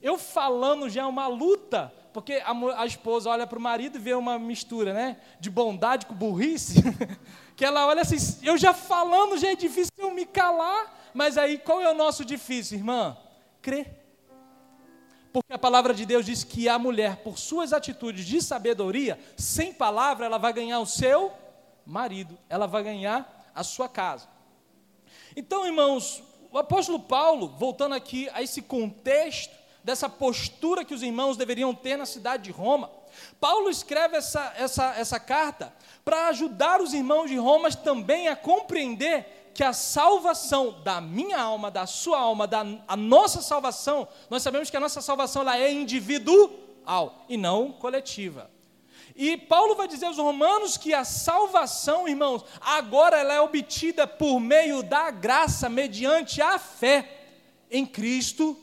eu 0.04 0.20
falando 0.20 0.88
já 0.88 1.02
é 1.02 1.06
uma 1.06 1.26
luta, 1.26 1.92
porque 2.14 2.34
a, 2.46 2.54
a 2.80 2.86
esposa 2.86 3.32
olha 3.32 3.48
para 3.48 3.58
o 3.58 3.62
marido 3.62 3.98
e 3.98 4.02
vê 4.02 4.14
uma 4.14 4.38
mistura, 4.38 4.94
né, 4.94 5.18
de 5.40 5.50
bondade 5.50 6.06
com 6.06 6.14
burrice, 6.14 6.76
que 7.58 7.66
ela 7.66 7.88
olha 7.88 8.04
assim, 8.04 8.18
eu 8.44 8.56
já 8.56 8.72
falando 8.72 9.36
já 9.40 9.50
é 9.50 9.56
difícil 9.56 9.92
eu 9.98 10.12
me 10.12 10.28
calar, 10.28 11.10
mas 11.12 11.40
aí 11.40 11.58
qual 11.58 11.82
é 11.82 11.90
o 11.90 11.96
nosso 11.96 12.24
difícil, 12.24 12.78
irmã? 12.78 13.18
Crer. 13.64 14.03
Porque 15.34 15.52
a 15.52 15.58
palavra 15.58 15.96
de 15.96 16.06
Deus 16.06 16.28
diz 16.28 16.44
que 16.44 16.70
a 16.70 16.78
mulher, 16.78 17.18
por 17.18 17.40
suas 17.40 17.74
atitudes 17.74 18.24
de 18.24 18.40
sabedoria, 18.40 19.20
sem 19.36 19.74
palavra, 19.74 20.28
ela 20.28 20.38
vai 20.38 20.54
ganhar 20.54 20.80
o 20.80 20.86
seu 20.86 21.34
marido, 21.84 22.38
ela 22.48 22.68
vai 22.68 22.84
ganhar 22.84 23.52
a 23.56 23.64
sua 23.64 23.90
casa. 23.90 24.28
Então, 25.36 25.66
irmãos, 25.66 26.22
o 26.52 26.58
apóstolo 26.60 27.00
Paulo, 27.00 27.48
voltando 27.58 27.96
aqui 27.96 28.30
a 28.32 28.44
esse 28.44 28.62
contexto, 28.62 29.64
dessa 29.84 30.08
postura 30.08 30.86
que 30.86 30.94
os 30.94 31.04
irmãos 31.04 31.36
deveriam 31.36 31.76
ter 31.76 31.98
na 31.98 32.06
cidade 32.06 32.44
de 32.44 32.52
Roma, 32.52 32.90
Paulo 33.40 33.70
escreve 33.70 34.16
essa, 34.16 34.54
essa, 34.56 34.96
essa 34.96 35.20
carta 35.20 35.74
para 36.06 36.28
ajudar 36.28 36.80
os 36.80 36.94
irmãos 36.94 37.28
de 37.30 37.38
Roma 37.38 37.70
também 37.72 38.28
a 38.28 38.36
compreender 38.36 39.43
que 39.54 39.64
a 39.64 39.72
salvação 39.72 40.82
da 40.84 41.00
minha 41.00 41.40
alma, 41.40 41.70
da 41.70 41.86
sua 41.86 42.20
alma, 42.20 42.48
da 42.48 42.66
a 42.88 42.98
nossa 42.98 43.42
salvação, 43.42 44.08
nós 44.30 44.42
sabemos 44.42 44.70
que 44.70 44.78
a 44.78 44.80
nossa 44.80 45.02
salvação 45.02 45.44
ela 45.44 45.58
é 45.58 45.72
individual 45.72 47.26
e 47.30 47.38
não 47.38 47.72
coletiva. 47.72 48.50
E 49.16 49.38
Paulo 49.38 49.76
vai 49.76 49.88
dizer 49.88 50.08
aos 50.08 50.18
romanos 50.18 50.76
que 50.76 50.94
a 50.94 51.04
salvação, 51.04 52.08
irmãos, 52.08 52.44
agora 52.60 53.18
ela 53.18 53.34
é 53.34 53.42
obtida 53.42 54.08
por 54.08 54.40
meio 54.40 54.82
da 54.82 55.12
graça, 55.12 55.70
mediante 55.70 56.42
a 56.42 56.58
fé 56.58 57.22
em 57.70 57.86
Cristo 57.86 58.58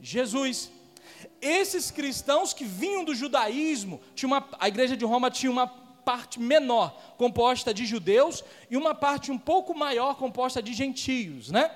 Jesus. 0.00 0.70
Esses 1.40 1.90
cristãos 1.90 2.52
que 2.52 2.64
vinham 2.64 3.04
do 3.04 3.14
judaísmo, 3.14 4.00
tinha 4.14 4.28
uma, 4.28 4.48
a 4.60 4.68
igreja 4.68 4.96
de 4.96 5.04
Roma 5.04 5.30
tinha 5.30 5.50
uma 5.50 5.85
parte 6.06 6.38
menor 6.38 6.96
composta 7.18 7.74
de 7.74 7.84
judeus 7.84 8.44
e 8.70 8.76
uma 8.76 8.94
parte 8.94 9.32
um 9.32 9.38
pouco 9.38 9.76
maior 9.76 10.14
composta 10.14 10.62
de 10.62 10.72
gentios, 10.72 11.50
né? 11.50 11.68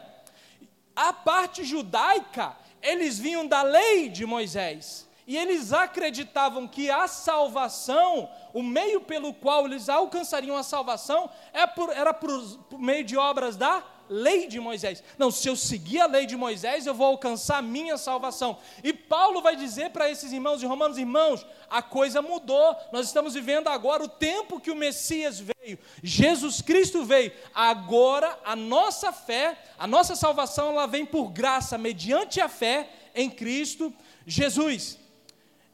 A 0.95 1.13
parte 1.13 1.65
judaica, 1.65 2.57
eles 2.81 3.19
vinham 3.19 3.45
da 3.45 3.63
lei 3.63 4.09
de 4.09 4.25
Moisés. 4.25 5.09
E 5.27 5.37
eles 5.37 5.73
acreditavam 5.73 6.69
que 6.69 6.89
a 6.91 7.09
salvação, 7.09 8.31
o 8.55 8.63
meio 8.63 9.01
pelo 9.01 9.35
qual 9.35 9.67
eles 9.67 9.89
alcançariam 9.89 10.57
a 10.57 10.63
salvação, 10.63 11.29
era 11.53 11.63
é 11.63 11.67
por, 11.67 11.91
era 11.91 12.15
por, 12.15 12.59
por 12.71 12.79
meio 12.79 13.05
de 13.05 13.17
obras 13.17 13.57
da 13.57 13.83
lei 14.11 14.49
de 14.49 14.59
Moisés. 14.59 15.03
Não, 15.17 15.31
se 15.31 15.49
eu 15.49 15.55
seguir 15.55 16.01
a 16.01 16.07
lei 16.07 16.27
de 16.27 16.37
Moisés, 16.37 16.85
eu 16.85 16.93
vou 16.93 17.07
alcançar 17.07 17.59
a 17.59 17.63
minha 17.63 17.97
salvação. 17.97 18.59
E 18.83 18.93
Paulo 18.93 19.41
vai 19.41 19.55
dizer 19.55 19.91
para 19.91 20.11
esses 20.11 20.33
irmãos 20.33 20.59
de 20.59 20.67
Romanos, 20.67 20.99
irmãos, 20.99 21.47
a 21.71 21.81
coisa 21.81 22.21
mudou. 22.21 22.77
Nós 22.93 23.07
estamos 23.07 23.35
vivendo 23.35 23.69
agora 23.69 24.03
o 24.03 24.09
tempo 24.09 24.59
que 24.59 24.71
o 24.71 24.77
Messias 24.77 25.39
veio. 25.39 25.79
Jesus 26.03 26.61
Cristo 26.61 27.05
veio. 27.05 27.33
Agora 27.55 28.37
a 28.45 28.57
nossa 28.57 29.13
fé, 29.13 29.57
a 29.79 29.87
nossa 29.87 30.17
salvação, 30.17 30.71
ela 30.71 30.87
vem 30.87 31.07
por 31.07 31.31
graça, 31.31 31.79
mediante 31.79 32.41
a 32.41 32.49
fé 32.49 32.91
em 33.15 33.31
Cristo 33.31 33.95
Jesus. 34.27 34.99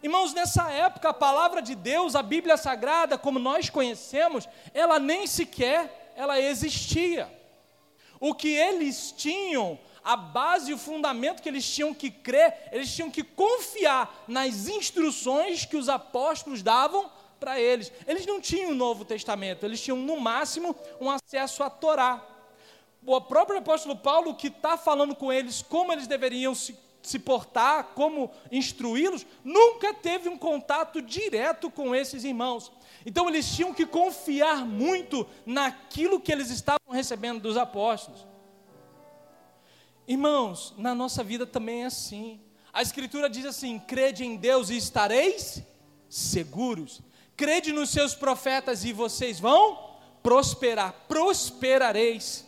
Irmãos, 0.02 0.35
nessa 0.35 0.71
época, 0.71 1.09
a 1.09 1.14
palavra 1.14 1.62
de 1.62 1.75
Deus, 1.75 2.14
a 2.14 2.23
Bíblia 2.23 2.59
Sagrada, 2.59 3.16
como 3.16 3.38
nós 3.38 3.71
conhecemos, 3.71 4.47
ela 4.75 4.99
nem 4.99 5.26
sequer 5.26 6.12
ela 6.16 6.40
existia. 6.40 7.31
O 8.21 8.35
que 8.35 8.49
eles 8.49 9.13
tinham, 9.17 9.79
a 10.03 10.17
base 10.17 10.71
e 10.71 10.75
o 10.75 10.79
fundamento 10.79 11.43
que 11.43 11.49
eles 11.49 11.69
tinham 11.69 11.93
que 11.93 12.11
crer, 12.11 12.69
eles 12.73 12.95
tinham 12.95 13.11
que 13.11 13.23
confiar 13.23 14.25
nas 14.29 14.69
instruções 14.69 15.65
que 15.65 15.77
os 15.77 15.89
apóstolos 15.89 16.63
davam 16.63 17.11
para 17.39 17.61
eles. 17.61 17.93
Eles 18.07 18.25
não 18.27 18.41
tinham 18.41 18.71
o 18.71 18.75
Novo 18.75 19.05
Testamento, 19.05 19.65
eles 19.65 19.81
tinham 19.81 19.99
no 19.99 20.19
máximo 20.21 20.75
um 21.01 21.11
acesso 21.11 21.63
à 21.63 21.71
Torá. 21.71 22.25
O 23.05 23.21
próprio 23.21 23.59
apóstolo 23.59 23.97
Paulo, 23.97 24.35
que 24.35 24.49
está 24.49 24.77
falando 24.77 25.15
com 25.15 25.33
eles 25.33 25.63
como 25.63 25.93
eles 25.93 26.07
deveriam 26.07 26.55
se, 26.55 26.77
se 27.03 27.19
portar, 27.19 27.93
como 27.95 28.31
instruí-los, 28.51 29.25
nunca 29.45 29.95
teve 29.95 30.29
um 30.29 30.37
contato 30.37 31.01
direto 31.01 31.71
com 31.71 31.95
esses 31.95 32.25
irmãos. 32.25 32.73
Então 33.07 33.29
eles 33.29 33.55
tinham 33.55 33.73
que 33.73 33.87
confiar 33.87 34.67
muito 34.67 35.25
naquilo 35.47 36.19
que 36.19 36.33
eles 36.33 36.51
estavam 36.51 36.91
recebendo 36.91 37.41
dos 37.41 37.57
apóstolos. 37.57 38.27
Irmãos, 40.09 40.75
na 40.77 40.93
nossa 40.93 41.23
vida 41.23 41.47
também 41.47 41.85
é 41.85 41.87
assim. 41.87 42.41
A 42.73 42.83
Escritura 42.83 43.31
diz 43.31 43.45
assim: 43.45 43.79
crede 43.79 44.25
em 44.25 44.35
Deus 44.35 44.71
e 44.71 44.77
estareis 44.77 45.63
seguros. 46.11 47.01
Crede 47.37 47.71
nos 47.71 47.91
seus 47.91 48.13
profetas 48.13 48.85
e 48.85 48.93
vocês 48.93 49.39
vão 49.39 49.99
prosperar, 50.21 50.93
prosperareis. 51.07 52.45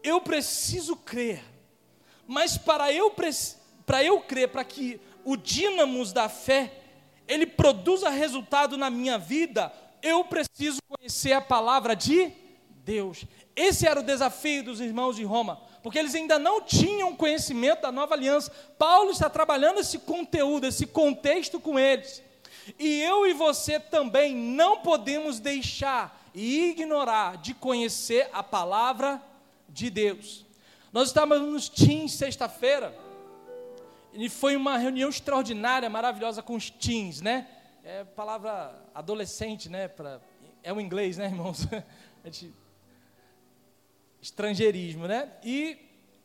Eu 0.00 0.20
preciso 0.20 0.94
crer, 0.94 1.42
mas 2.24 2.56
para 2.56 2.92
eu, 2.92 3.12
para 3.84 4.04
eu 4.04 4.20
crer, 4.20 4.48
para 4.48 4.62
que 4.62 5.00
o 5.24 5.36
dínamos 5.36 6.12
da 6.12 6.28
fé 6.28 6.83
ele 7.26 7.46
produza 7.46 8.10
resultado 8.10 8.76
na 8.76 8.90
minha 8.90 9.18
vida, 9.18 9.72
eu 10.02 10.24
preciso 10.24 10.78
conhecer 10.88 11.32
a 11.32 11.40
palavra 11.40 11.94
de 11.94 12.32
Deus. 12.84 13.24
Esse 13.56 13.86
era 13.86 14.00
o 14.00 14.04
desafio 14.04 14.64
dos 14.64 14.80
irmãos 14.80 15.16
de 15.16 15.24
Roma, 15.24 15.60
porque 15.82 15.98
eles 15.98 16.14
ainda 16.14 16.38
não 16.38 16.60
tinham 16.60 17.16
conhecimento 17.16 17.82
da 17.82 17.92
nova 17.92 18.14
aliança. 18.14 18.50
Paulo 18.78 19.10
está 19.10 19.30
trabalhando 19.30 19.80
esse 19.80 19.98
conteúdo, 19.98 20.66
esse 20.66 20.86
contexto 20.86 21.58
com 21.58 21.78
eles. 21.78 22.22
E 22.78 23.00
eu 23.02 23.26
e 23.26 23.32
você 23.32 23.78
também 23.78 24.34
não 24.34 24.80
podemos 24.80 25.38
deixar 25.38 26.22
e 26.34 26.70
ignorar 26.70 27.36
de 27.38 27.54
conhecer 27.54 28.28
a 28.32 28.42
palavra 28.42 29.22
de 29.68 29.88
Deus. 29.88 30.44
Nós 30.92 31.08
estávamos 31.08 31.52
nos 31.52 31.68
teens 31.68 32.12
sexta-feira, 32.12 32.94
e 34.14 34.28
foi 34.28 34.56
uma 34.56 34.78
reunião 34.78 35.10
extraordinária, 35.10 35.90
maravilhosa 35.90 36.42
com 36.42 36.54
os 36.54 36.70
teens, 36.70 37.20
né? 37.20 37.48
É 37.82 38.04
palavra 38.04 38.80
adolescente, 38.94 39.68
né? 39.68 39.88
Pra, 39.88 40.20
é 40.62 40.72
o 40.72 40.80
inglês, 40.80 41.16
né, 41.18 41.26
irmãos? 41.26 41.66
gente, 42.24 42.54
estrangeirismo, 44.22 45.06
né? 45.06 45.30
E 45.42 45.76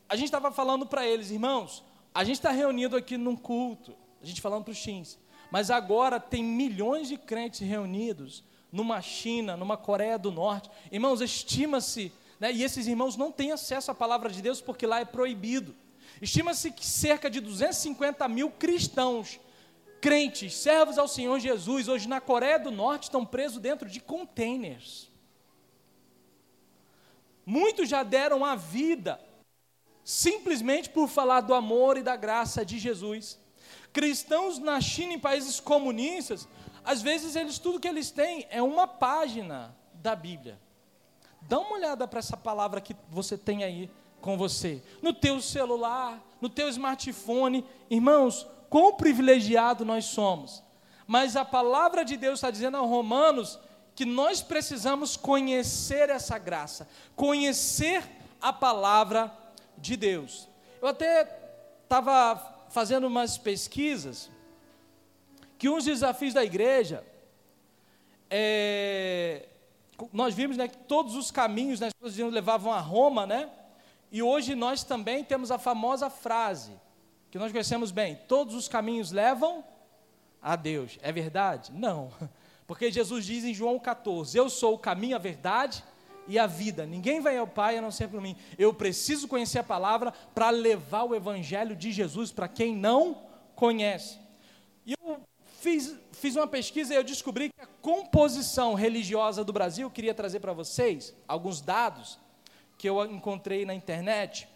a 0.07 0.15
gente 0.15 0.25
estava 0.25 0.51
falando 0.51 0.85
para 0.85 1.05
eles, 1.05 1.31
irmãos, 1.31 1.83
a 2.13 2.23
gente 2.23 2.35
está 2.35 2.51
reunido 2.51 2.95
aqui 2.95 3.17
num 3.17 3.35
culto, 3.35 3.95
a 4.21 4.25
gente 4.25 4.39
falando 4.39 4.63
para 4.63 4.71
os 4.71 4.81
teens. 4.81 5.17
Mas 5.51 5.71
agora 5.71 6.19
tem 6.19 6.43
milhões 6.43 7.07
de 7.07 7.17
crentes 7.17 7.59
reunidos 7.59 8.43
numa 8.71 9.01
China, 9.01 9.57
numa 9.57 9.75
Coreia 9.75 10.17
do 10.17 10.31
Norte. 10.31 10.69
Irmãos, 10.91 11.21
estima-se, 11.21 12.11
né, 12.39 12.53
e 12.53 12.63
esses 12.63 12.85
irmãos 12.85 13.17
não 13.17 13.31
têm 13.31 13.51
acesso 13.51 13.89
à 13.89 13.95
palavra 13.95 14.29
de 14.29 14.43
Deus 14.43 14.61
porque 14.61 14.85
lá 14.85 14.99
é 14.99 15.05
proibido. 15.05 15.75
Estima-se 16.21 16.71
que 16.71 16.85
cerca 16.85 17.29
de 17.29 17.39
250 17.39 18.27
mil 18.27 18.51
cristãos, 18.51 19.39
crentes, 20.01 20.55
servos 20.55 20.97
ao 20.97 21.07
Senhor 21.07 21.39
Jesus, 21.39 21.87
hoje 21.87 22.07
na 22.07 22.19
Coreia 22.19 22.59
do 22.59 22.71
Norte 22.71 23.03
estão 23.03 23.25
presos 23.25 23.59
dentro 23.59 23.89
de 23.89 23.99
containers. 23.99 25.09
Muitos 27.45 27.89
já 27.89 28.03
deram 28.03 28.45
a 28.45 28.55
vida 28.55 29.19
simplesmente 30.03 30.89
por 30.89 31.07
falar 31.07 31.41
do 31.41 31.53
amor 31.53 31.97
e 31.97 32.03
da 32.03 32.15
graça 32.15 32.65
de 32.65 32.79
Jesus. 32.79 33.39
Cristãos 33.93 34.59
na 34.59 34.81
China, 34.81 35.13
em 35.13 35.19
países 35.19 35.59
comunistas, 35.59 36.47
às 36.83 37.01
vezes 37.01 37.35
eles 37.35 37.59
tudo 37.59 37.79
que 37.79 37.87
eles 37.87 38.11
têm 38.11 38.47
é 38.49 38.61
uma 38.61 38.87
página 38.87 39.75
da 39.93 40.15
Bíblia. 40.15 40.59
Dá 41.41 41.59
uma 41.59 41.73
olhada 41.73 42.07
para 42.07 42.19
essa 42.19 42.35
palavra 42.35 42.81
que 42.81 42.95
você 43.09 43.37
tem 43.37 43.63
aí 43.63 43.89
com 44.21 44.37
você, 44.37 44.81
no 45.01 45.13
teu 45.13 45.41
celular, 45.41 46.21
no 46.41 46.49
teu 46.49 46.69
smartphone. 46.69 47.65
Irmãos, 47.89 48.45
quão 48.69 48.93
privilegiado 48.93 49.83
nós 49.83 50.05
somos. 50.05 50.63
Mas 51.07 51.35
a 51.35 51.43
palavra 51.43 52.05
de 52.05 52.15
Deus 52.15 52.35
está 52.35 52.51
dizendo 52.51 52.77
aos 52.77 52.89
Romanos 52.89 53.59
que 53.95 54.05
nós 54.05 54.41
precisamos 54.41 55.17
conhecer 55.17 56.09
essa 56.09 56.37
graça, 56.37 56.87
conhecer 57.15 58.03
a 58.39 58.53
palavra 58.53 59.33
de 59.77 59.97
Deus. 59.97 60.47
Eu 60.81 60.87
até 60.87 61.27
estava 61.83 62.67
fazendo 62.69 63.07
umas 63.07 63.37
pesquisas 63.37 64.29
que 65.57 65.67
uns 65.67 65.83
desafios 65.83 66.33
da 66.33 66.45
igreja, 66.45 67.03
é, 68.29 69.47
nós 70.13 70.33
vimos 70.33 70.55
né, 70.55 70.67
que 70.67 70.77
todos 70.77 71.15
os 71.15 71.31
caminhos 71.31 71.79
né, 71.79 71.89
levavam 72.31 72.71
a 72.71 72.79
Roma, 72.79 73.25
né? 73.25 73.49
E 74.11 74.23
hoje 74.23 74.55
nós 74.55 74.83
também 74.83 75.23
temos 75.23 75.51
a 75.51 75.57
famosa 75.57 76.09
frase, 76.09 76.71
que 77.29 77.37
nós 77.37 77.51
conhecemos 77.51 77.91
bem: 77.91 78.17
todos 78.27 78.55
os 78.55 78.67
caminhos 78.67 79.11
levam 79.11 79.63
a 80.41 80.55
Deus. 80.55 80.97
É 81.01 81.11
verdade? 81.11 81.71
Não. 81.71 82.11
Porque 82.65 82.91
Jesus 82.91 83.25
diz 83.25 83.43
em 83.43 83.53
João 83.53 83.79
14: 83.79 84.37
Eu 84.37 84.49
sou 84.49 84.75
o 84.75 84.79
caminho, 84.79 85.15
a 85.15 85.19
verdade 85.19 85.83
e 86.27 86.37
a 86.37 86.45
vida. 86.45 86.85
Ninguém 86.85 87.19
vai 87.19 87.37
ao 87.37 87.47
Pai 87.47 87.77
a 87.77 87.81
não 87.81 87.91
ser 87.91 88.07
por 88.07 88.21
mim. 88.21 88.35
Eu 88.57 88.73
preciso 88.73 89.27
conhecer 89.27 89.59
a 89.59 89.63
palavra 89.63 90.11
para 90.33 90.49
levar 90.49 91.03
o 91.03 91.15
evangelho 91.15 91.75
de 91.75 91.91
Jesus 91.91 92.31
para 92.31 92.47
quem 92.47 92.75
não 92.75 93.23
conhece. 93.55 94.19
E 94.85 94.93
eu 94.93 95.19
fiz, 95.59 95.95
fiz 96.11 96.35
uma 96.35 96.47
pesquisa 96.47 96.93
e 96.93 96.97
eu 96.97 97.03
descobri 97.03 97.49
que 97.49 97.61
a 97.61 97.67
composição 97.81 98.73
religiosa 98.73 99.43
do 99.43 99.51
Brasil, 99.51 99.89
queria 99.89 100.13
trazer 100.13 100.39
para 100.39 100.53
vocês 100.53 101.13
alguns 101.27 101.61
dados 101.61 102.19
que 102.79 102.87
eu 102.87 103.05
encontrei 103.05 103.65
na 103.65 103.75
internet. 103.75 104.47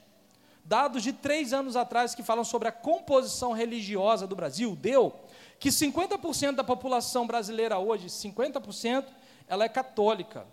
Dados 0.64 1.04
de 1.04 1.12
três 1.12 1.52
anos 1.52 1.76
atrás 1.76 2.16
que 2.16 2.24
falam 2.24 2.46
sobre 2.46 2.70
a 2.70 2.72
composição 2.72 3.52
religiosa 3.52 4.26
do 4.26 4.34
Brasil, 4.34 4.78
deu 4.78 5.14
que 5.60 5.68
50% 5.68 6.56
da 6.56 6.64
população 6.64 7.28
brasileira 7.28 7.78
hoje, 7.78 8.08
50%, 8.08 9.06
ela 9.46 9.66
é 9.66 9.70
católica. 9.70 10.48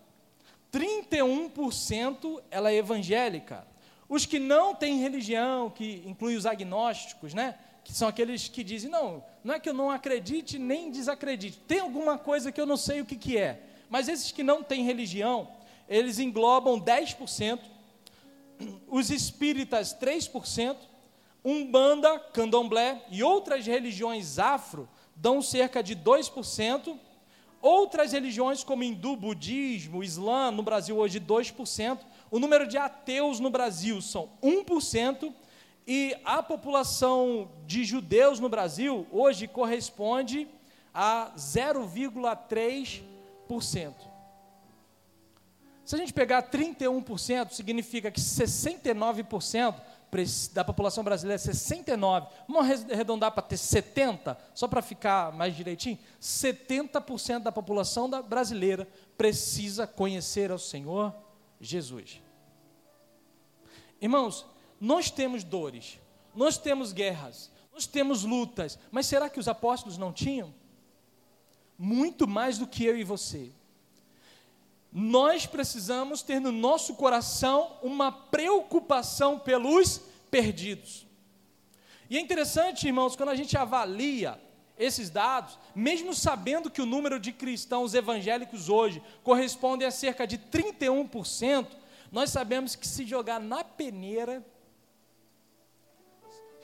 31% 0.73 2.43
ela 2.51 2.73
é 2.73 2.75
evangélica. 2.75 3.65
Os 4.09 4.27
que 4.27 4.41
não 4.41 4.75
têm 4.75 4.99
religião, 4.99 5.71
que 5.71 6.03
inclui 6.05 6.35
os 6.35 6.47
agnósticos, 6.47 7.33
né? 7.33 7.57
que 7.85 7.93
são 7.93 8.09
aqueles 8.09 8.49
que 8.49 8.65
dizem, 8.65 8.91
não, 8.91 9.25
não 9.45 9.55
é 9.55 9.61
que 9.61 9.69
eu 9.69 9.75
não 9.75 9.91
acredite 9.91 10.59
nem 10.59 10.91
desacredite, 10.91 11.59
tem 11.67 11.79
alguma 11.79 12.19
coisa 12.19 12.51
que 12.51 12.61
eu 12.61 12.67
não 12.67 12.77
sei 12.77 13.01
o 13.01 13.07
que, 13.07 13.17
que 13.17 13.39
é. 13.39 13.63
Mas 13.89 14.09
esses 14.09 14.33
que 14.33 14.43
não 14.43 14.63
têm 14.63 14.85
religião, 14.85 15.49
eles 15.91 16.19
englobam 16.19 16.81
10%, 16.81 17.61
os 18.89 19.11
espíritas 19.11 19.95
3%, 19.95 20.77
Umbanda, 21.45 22.19
Candomblé 22.33 23.05
e 23.11 23.23
outras 23.23 23.67
religiões 23.67 24.39
afro 24.39 24.89
dão 25.17 25.43
cerca 25.43 25.83
de 25.83 25.97
2%, 25.97 26.99
Outras 27.63 28.13
religiões, 28.13 28.65
como 28.65 28.83
hindu, 28.83 29.15
budismo, 29.15 30.03
islã, 30.03 30.51
no 30.51 30.63
Brasil 30.63 30.97
hoje 30.97 31.21
2%. 31.21 31.99
O 32.31 32.39
número 32.39 32.67
de 32.67 32.79
ateus 32.79 33.39
no 33.39 33.51
Brasil 33.51 34.01
são 34.01 34.31
1%. 34.43 35.31
E 35.87 36.17
a 36.25 36.43
população 36.43 37.51
de 37.67 37.85
judeus 37.85 38.41
no 38.41 38.49
Brasil 38.49 39.07
hoje 39.13 39.47
corresponde 39.47 40.49
a 40.95 41.33
0,3%. 41.37 44.10
Se 45.91 45.97
a 45.97 45.99
gente 45.99 46.13
pegar 46.13 46.49
31%, 46.49 47.51
significa 47.51 48.13
que 48.13 48.21
69% 48.21 49.75
da 50.53 50.63
população 50.63 51.03
brasileira, 51.03 51.37
69, 51.37 52.29
vamos 52.47 52.85
arredondar 52.89 53.33
para 53.33 53.43
ter 53.43 53.57
70, 53.57 54.39
só 54.55 54.69
para 54.69 54.83
ficar 54.83 55.33
mais 55.33 55.57
direitinho, 55.57 55.99
70% 56.23 57.41
da 57.41 57.51
população 57.51 58.09
da 58.09 58.23
brasileira 58.23 58.87
precisa 59.19 59.85
conhecer 59.85 60.53
ao 60.53 60.61
Senhor 60.61 61.13
Jesus. 61.61 62.23
Irmãos, 64.01 64.47
nós 64.81 65.11
temos 65.11 65.43
dores, 65.43 65.99
nós 66.37 66.57
temos 66.57 66.93
guerras, 66.93 67.51
nós 67.73 67.85
temos 67.85 68.23
lutas, 68.23 68.79
mas 68.93 69.07
será 69.07 69.29
que 69.29 69.41
os 69.41 69.49
apóstolos 69.49 69.99
não 69.99 70.13
tinham? 70.13 70.55
Muito 71.77 72.29
mais 72.29 72.59
do 72.59 72.67
que 72.69 72.85
eu 72.85 72.97
e 72.97 73.03
você. 73.03 73.51
Nós 74.93 75.47
precisamos 75.47 76.23
ter 76.23 76.41
no 76.41 76.51
nosso 76.51 76.95
coração 76.95 77.77
uma 77.83 78.11
preocupação 78.11 79.39
pelos 79.39 80.01
perdidos. 80.31 81.07
E 82.09 82.17
é 82.17 82.21
interessante, 82.21 82.89
irmãos, 82.89 83.15
quando 83.15 83.29
a 83.29 83.37
gente 83.37 83.57
avalia 83.57 84.41
esses 84.77 85.11
dados, 85.11 85.59
mesmo 85.75 86.13
sabendo 86.13 86.71
que 86.71 86.83
o 86.83 86.87
número 86.87 87.21
de 87.21 87.33
cristãos 87.33 87.95
evangélicos 87.95 88.69
hoje 88.69 89.01
corresponde 89.23 89.85
a 89.85 89.91
cerca 89.91 90.27
de 90.27 90.39
31%, 90.39 91.69
nós 92.11 92.31
sabemos 92.31 92.75
que 92.75 92.89
se 92.89 93.07
jogar 93.07 93.39
na 93.39 93.63
peneira, 93.63 94.45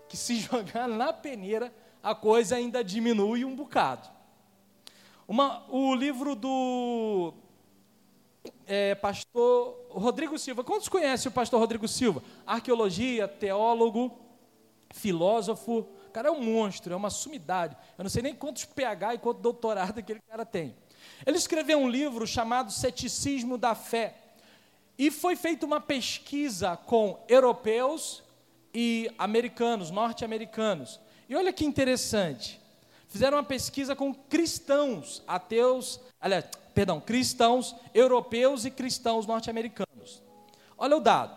que 0.09 0.17
se 0.17 0.41
jogar 0.41 0.89
na 0.89 1.13
peneira, 1.13 1.73
a 2.03 2.15
coisa 2.15 2.57
ainda 2.57 2.83
diminui 2.83 3.45
um 3.45 3.55
bocado. 3.55 4.09
Uma, 5.29 5.65
o 5.69 5.95
livro 5.95 6.35
do 6.35 7.35
é, 8.67 8.95
pastor 8.95 9.87
Rodrigo 9.91 10.39
Silva. 10.39 10.65
Quantos 10.65 10.89
conhecem 10.89 11.29
o 11.29 11.33
pastor 11.33 11.61
Rodrigo 11.61 11.87
Silva? 11.87 12.23
Arqueologia, 12.47 13.29
teólogo, 13.29 14.17
filósofo. 14.91 15.87
O 16.07 16.11
cara 16.13 16.29
é 16.29 16.31
um 16.31 16.43
monstro, 16.43 16.93
é 16.93 16.97
uma 16.97 17.11
sumidade. 17.11 17.77
Eu 17.97 18.05
não 18.05 18.11
sei 18.11 18.23
nem 18.23 18.35
quantos 18.35 18.65
PH 18.65 19.15
e 19.15 19.19
quanto 19.19 19.41
doutorado 19.41 19.99
aquele 19.99 20.21
cara 20.21 20.45
tem. 20.45 20.75
Ele 21.25 21.37
escreveu 21.37 21.79
um 21.79 21.89
livro 21.89 22.27
chamado 22.27 22.73
Ceticismo 22.73 23.57
da 23.57 23.75
Fé. 23.75 24.15
E 24.99 25.11
foi 25.11 25.37
feita 25.37 25.67
uma 25.67 25.81
pesquisa 25.81 26.77
com 26.77 27.23
europeus 27.29 28.23
e 28.73 29.11
americanos, 29.19 29.91
norte-americanos. 29.91 30.99
E 31.29 31.35
olha 31.35 31.53
que 31.53 31.65
interessante. 31.65 32.61
Fizeram 33.09 33.39
uma 33.39 33.45
pesquisa 33.45 33.95
com 33.95 34.15
cristãos, 34.15 35.23
ateus, 35.27 36.01
aliás, 36.21 36.47
perdão, 36.77 37.01
cristãos 37.01 37.75
europeus 37.95 38.67
e 38.67 38.71
cristãos 38.71 39.27
norte-americanos. 39.27 40.23
Olha 40.77 40.99
o 40.99 41.01
dado. 41.01 41.35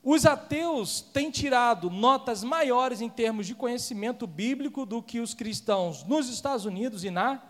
Os 0.00 0.24
ateus 0.24 1.00
têm 1.00 1.28
tirado 1.28 1.90
notas 1.90 2.44
maiores 2.44 3.00
em 3.00 3.08
termos 3.08 3.48
de 3.48 3.54
conhecimento 3.56 4.24
bíblico 4.24 4.86
do 4.86 5.02
que 5.02 5.18
os 5.18 5.34
cristãos 5.34 6.04
nos 6.04 6.28
Estados 6.28 6.64
Unidos 6.64 7.02
e 7.02 7.10
na 7.10 7.42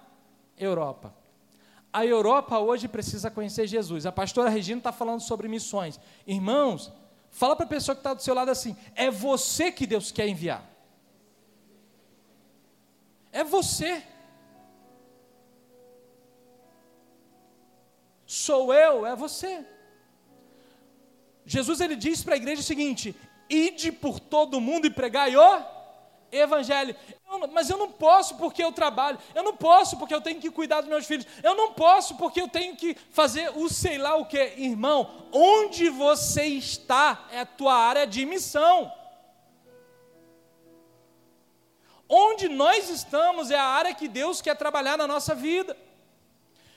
Europa. 0.56 1.14
A 1.92 2.06
Europa 2.06 2.58
hoje 2.58 2.88
precisa 2.88 3.30
conhecer 3.30 3.66
Jesus. 3.66 4.06
A 4.06 4.12
pastora 4.12 4.48
Regina 4.48 4.78
está 4.78 4.92
falando 4.92 5.20
sobre 5.20 5.48
missões. 5.48 6.00
Irmãos, 6.26 6.90
fala 7.30 7.54
para 7.54 7.66
a 7.66 7.68
pessoa 7.68 7.94
que 7.94 8.00
está 8.00 8.14
do 8.14 8.22
seu 8.22 8.34
lado 8.34 8.50
assim: 8.50 8.74
é 8.94 9.10
você 9.10 9.70
que 9.70 9.86
Deus 9.86 10.10
quer 10.10 10.26
enviar. 10.26 10.66
É 13.30 13.44
você. 13.44 14.02
Sou 18.32 18.72
eu, 18.72 19.04
é 19.04 19.14
você. 19.14 19.62
Jesus 21.44 21.82
ele 21.82 21.94
diz 21.94 22.24
para 22.24 22.32
a 22.32 22.38
igreja 22.38 22.62
o 22.62 22.64
seguinte: 22.64 23.14
ide 23.46 23.92
por 23.92 24.18
todo 24.18 24.58
mundo 24.58 24.86
e 24.86 24.90
pregai 24.90 25.36
o 25.36 25.62
evangelho. 26.30 26.96
Eu, 27.30 27.46
mas 27.48 27.68
eu 27.68 27.76
não 27.76 27.92
posso 27.92 28.38
porque 28.38 28.64
eu 28.64 28.72
trabalho, 28.72 29.18
eu 29.34 29.42
não 29.42 29.54
posso 29.54 29.98
porque 29.98 30.14
eu 30.14 30.20
tenho 30.22 30.40
que 30.40 30.50
cuidar 30.50 30.80
dos 30.80 30.88
meus 30.88 31.04
filhos, 31.04 31.26
eu 31.42 31.54
não 31.54 31.74
posso 31.74 32.16
porque 32.16 32.40
eu 32.40 32.48
tenho 32.48 32.74
que 32.74 32.96
fazer 33.10 33.50
o 33.54 33.68
sei 33.68 33.98
lá 33.98 34.16
o 34.16 34.24
que. 34.24 34.42
Irmão, 34.56 35.28
onde 35.30 35.90
você 35.90 36.44
está 36.46 37.28
é 37.30 37.40
a 37.40 37.46
tua 37.46 37.74
área 37.74 38.06
de 38.06 38.24
missão. 38.24 38.90
Onde 42.08 42.48
nós 42.48 42.88
estamos 42.88 43.50
é 43.50 43.58
a 43.58 43.64
área 43.64 43.94
que 43.94 44.08
Deus 44.08 44.40
quer 44.40 44.56
trabalhar 44.56 44.96
na 44.96 45.06
nossa 45.06 45.34
vida. 45.34 45.76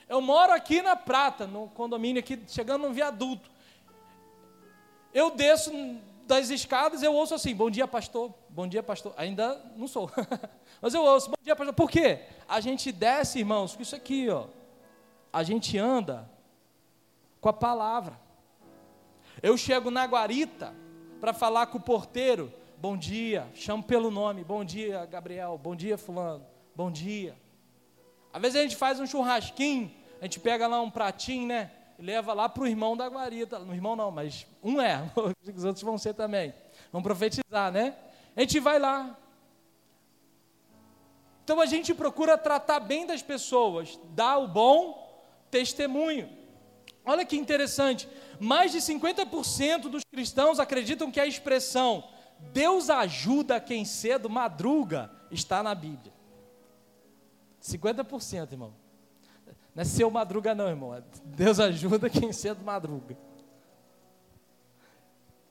Eu 0.08 0.20
moro 0.20 0.52
aqui 0.52 0.80
na 0.82 0.94
Prata, 0.94 1.46
no 1.46 1.68
condomínio 1.68 2.20
aqui, 2.20 2.40
chegando 2.46 2.82
num 2.86 2.92
viaduto. 2.92 3.50
Eu 5.12 5.30
desço 5.30 5.70
das 6.26 6.50
escadas, 6.50 7.02
eu 7.02 7.12
ouço 7.12 7.34
assim: 7.34 7.54
Bom 7.54 7.70
dia, 7.70 7.88
pastor. 7.88 8.32
Bom 8.48 8.66
dia, 8.66 8.82
pastor. 8.82 9.14
Ainda 9.16 9.60
não 9.76 9.88
sou. 9.88 10.10
Mas 10.80 10.94
eu 10.94 11.02
ouço: 11.02 11.30
Bom 11.30 11.36
dia, 11.42 11.56
pastor. 11.56 11.74
Por 11.74 11.90
quê? 11.90 12.20
A 12.48 12.60
gente 12.60 12.92
desce, 12.92 13.40
irmãos, 13.40 13.74
com 13.74 13.82
isso 13.82 13.96
aqui, 13.96 14.28
ó. 14.28 14.46
A 15.32 15.42
gente 15.42 15.76
anda 15.76 16.28
com 17.40 17.48
a 17.48 17.52
palavra. 17.52 18.18
Eu 19.42 19.56
chego 19.56 19.90
na 19.90 20.04
guarita 20.04 20.74
para 21.20 21.32
falar 21.32 21.66
com 21.66 21.78
o 21.78 21.82
porteiro. 21.82 22.52
Bom 22.78 22.96
dia, 22.96 23.48
chamo 23.54 23.82
pelo 23.82 24.10
nome. 24.10 24.44
Bom 24.44 24.64
dia, 24.64 25.04
Gabriel. 25.06 25.58
Bom 25.62 25.74
dia, 25.74 25.98
Fulano. 25.98 26.44
Bom 26.74 26.90
dia. 26.90 27.34
Às 28.36 28.42
vezes 28.42 28.56
a 28.56 28.62
gente 28.62 28.76
faz 28.76 29.00
um 29.00 29.06
churrasquinho, 29.06 29.90
a 30.20 30.24
gente 30.24 30.38
pega 30.38 30.66
lá 30.66 30.80
um 30.80 30.90
pratinho, 30.90 31.46
né? 31.48 31.70
e 31.98 32.02
leva 32.02 32.34
lá 32.34 32.48
para 32.48 32.62
o 32.62 32.66
irmão 32.66 32.96
da 32.96 33.06
guarita. 33.06 33.58
No 33.58 33.74
irmão 33.74 33.96
não, 33.96 34.10
mas 34.10 34.46
um 34.62 34.80
é, 34.80 35.10
os 35.54 35.64
outros 35.64 35.82
vão 35.82 35.96
ser 35.96 36.14
também. 36.14 36.52
Vão 36.92 37.02
profetizar, 37.02 37.72
né? 37.72 37.96
A 38.36 38.40
gente 38.40 38.60
vai 38.60 38.78
lá. 38.78 39.18
Então 41.44 41.60
a 41.60 41.66
gente 41.66 41.94
procura 41.94 42.36
tratar 42.36 42.80
bem 42.80 43.06
das 43.06 43.22
pessoas, 43.22 43.98
dar 44.10 44.36
o 44.36 44.48
bom 44.48 45.24
testemunho. 45.50 46.28
Olha 47.04 47.24
que 47.24 47.36
interessante, 47.36 48.06
mais 48.38 48.72
de 48.72 48.78
50% 48.78 49.82
dos 49.82 50.02
cristãos 50.12 50.58
acreditam 50.58 51.10
que 51.10 51.20
a 51.20 51.26
expressão 51.26 52.04
Deus 52.52 52.90
ajuda 52.90 53.60
quem 53.60 53.84
cedo 53.84 54.28
madruga 54.28 55.10
está 55.30 55.62
na 55.62 55.74
Bíblia. 55.74 56.12
50%, 57.66 58.52
irmão. 58.52 58.72
Não 59.74 59.82
é 59.82 59.84
seu 59.84 60.10
madruga, 60.10 60.54
não, 60.54 60.68
irmão. 60.68 60.94
É 60.94 61.02
Deus 61.24 61.60
ajuda 61.60 62.08
quem 62.08 62.32
cedo 62.32 62.64
madruga. 62.64 63.16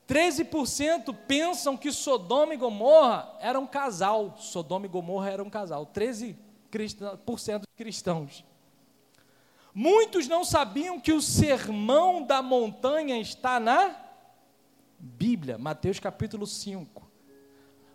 13% 0.08 1.14
pensam 1.26 1.76
que 1.76 1.92
Sodoma 1.92 2.54
e 2.54 2.56
Gomorra 2.56 3.36
era 3.40 3.58
um 3.58 3.66
casal. 3.66 4.36
Sodoma 4.38 4.86
e 4.86 4.88
Gomorra 4.88 5.30
era 5.30 5.42
um 5.42 5.50
casal. 5.50 5.86
13% 5.86 6.36
dos 6.70 7.66
cristãos. 7.76 8.44
Muitos 9.74 10.26
não 10.26 10.44
sabiam 10.44 10.98
que 10.98 11.12
o 11.12 11.20
sermão 11.20 12.22
da 12.22 12.40
montanha 12.40 13.20
está 13.20 13.60
na 13.60 13.94
Bíblia, 14.98 15.58
Mateus 15.58 16.00
capítulo 16.00 16.46
5. 16.46 17.06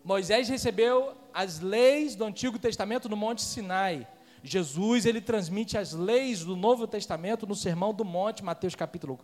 Moisés 0.04 0.48
recebeu 0.48 1.16
as 1.32 1.60
leis 1.60 2.14
do 2.14 2.24
Antigo 2.24 2.58
Testamento 2.58 3.08
no 3.08 3.16
Monte 3.16 3.42
Sinai. 3.42 4.06
Jesus, 4.42 5.06
ele 5.06 5.20
transmite 5.20 5.78
as 5.78 5.92
leis 5.92 6.44
do 6.44 6.56
Novo 6.56 6.86
Testamento 6.86 7.46
no 7.46 7.54
Sermão 7.54 7.94
do 7.94 8.04
Monte, 8.04 8.42
Mateus 8.42 8.74
capítulo 8.74 9.20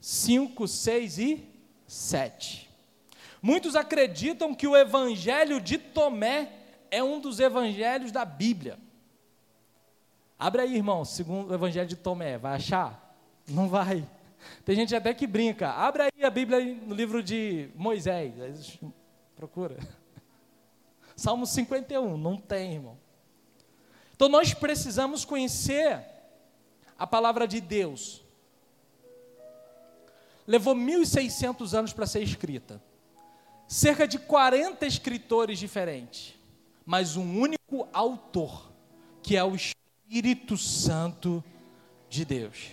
5, 0.00 0.66
6 0.66 1.18
e 1.18 1.48
7. 1.86 2.68
Muitos 3.40 3.76
acreditam 3.76 4.54
que 4.54 4.66
o 4.66 4.76
evangelho 4.76 5.60
de 5.60 5.78
Tomé 5.78 6.50
é 6.90 7.02
um 7.02 7.20
dos 7.20 7.38
evangelhos 7.38 8.10
da 8.10 8.24
Bíblia. 8.24 8.78
Abre 10.38 10.62
aí, 10.62 10.74
irmão, 10.74 11.04
segundo 11.04 11.50
o 11.50 11.54
evangelho 11.54 11.88
de 11.88 11.96
Tomé, 11.96 12.36
vai 12.36 12.54
achar? 12.54 13.16
Não 13.48 13.68
vai. 13.68 14.06
Tem 14.64 14.74
gente 14.76 14.94
até 14.94 15.14
que 15.14 15.26
brinca. 15.26 15.70
Abre 15.70 16.04
aí 16.04 16.24
a 16.24 16.30
Bíblia 16.30 16.60
no 16.60 16.94
livro 16.94 17.22
de 17.22 17.68
Moisés. 17.74 18.78
Procura. 19.34 19.76
Salmo 21.16 21.46
51, 21.46 22.18
não 22.18 22.36
tem, 22.36 22.74
irmão. 22.74 22.98
Então 24.14 24.28
nós 24.28 24.52
precisamos 24.52 25.24
conhecer 25.24 26.04
a 26.98 27.06
palavra 27.06 27.48
de 27.48 27.58
Deus. 27.58 28.22
Levou 30.46 30.74
1.600 30.74 31.76
anos 31.76 31.92
para 31.94 32.06
ser 32.06 32.22
escrita. 32.22 32.82
Cerca 33.66 34.06
de 34.06 34.18
40 34.18 34.86
escritores 34.86 35.58
diferentes, 35.58 36.34
mas 36.84 37.16
um 37.16 37.40
único 37.40 37.88
autor, 37.92 38.70
que 39.22 39.36
é 39.36 39.42
o 39.42 39.56
Espírito 39.56 40.56
Santo 40.56 41.42
de 42.08 42.24
Deus. 42.24 42.70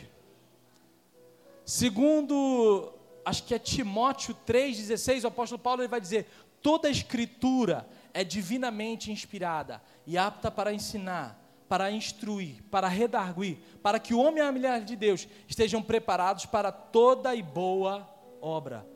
Segundo, 1.65 2.93
acho 3.25 3.43
que 3.43 3.55
é 3.55 3.59
Timóteo 3.59 4.37
3,16, 4.45 5.23
o 5.23 5.27
apóstolo 5.27 5.59
Paulo 5.59 5.81
ele 5.81 5.87
vai 5.87 5.99
dizer: 5.99 6.27
toda 6.61 6.87
a 6.87 6.91
escritura 6.91 7.87
é 8.13 8.23
divinamente 8.23 9.11
inspirada 9.11 9.81
e 10.05 10.17
apta 10.17 10.51
para 10.51 10.73
ensinar, 10.73 11.39
para 11.67 11.91
instruir, 11.91 12.61
para 12.69 12.87
redarguir, 12.87 13.57
para 13.81 13.99
que 13.99 14.13
o 14.13 14.19
homem 14.19 14.43
e 14.43 14.47
a 14.47 14.51
mulher 14.51 14.83
de 14.83 14.95
Deus 14.95 15.27
estejam 15.47 15.81
preparados 15.81 16.45
para 16.45 16.71
toda 16.71 17.33
e 17.33 17.41
boa 17.41 18.07
obra. 18.39 18.87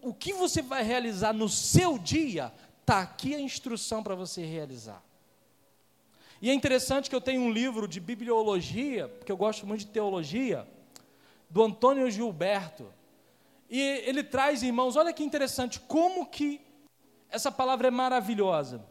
O 0.00 0.14
que 0.14 0.32
você 0.32 0.62
vai 0.62 0.82
realizar 0.82 1.32
no 1.32 1.48
seu 1.48 1.98
dia, 1.98 2.52
está 2.80 3.00
aqui 3.00 3.34
a 3.34 3.40
instrução 3.40 4.02
para 4.02 4.14
você 4.14 4.44
realizar. 4.44 5.02
E 6.40 6.50
é 6.50 6.54
interessante 6.54 7.08
que 7.08 7.14
eu 7.14 7.20
tenho 7.20 7.42
um 7.42 7.52
livro 7.52 7.86
de 7.86 8.00
bibliologia, 8.00 9.06
porque 9.06 9.30
eu 9.30 9.36
gosto 9.36 9.64
muito 9.64 9.80
de 9.80 9.86
teologia, 9.86 10.66
do 11.48 11.62
Antônio 11.62 12.10
Gilberto. 12.10 12.92
E 13.70 13.78
ele 13.80 14.24
traz, 14.24 14.62
irmãos, 14.62 14.96
olha 14.96 15.12
que 15.12 15.22
interessante, 15.22 15.78
como 15.78 16.26
que 16.26 16.60
essa 17.32 17.50
palavra 17.50 17.88
é 17.88 17.90
maravilhosa. 17.90 18.84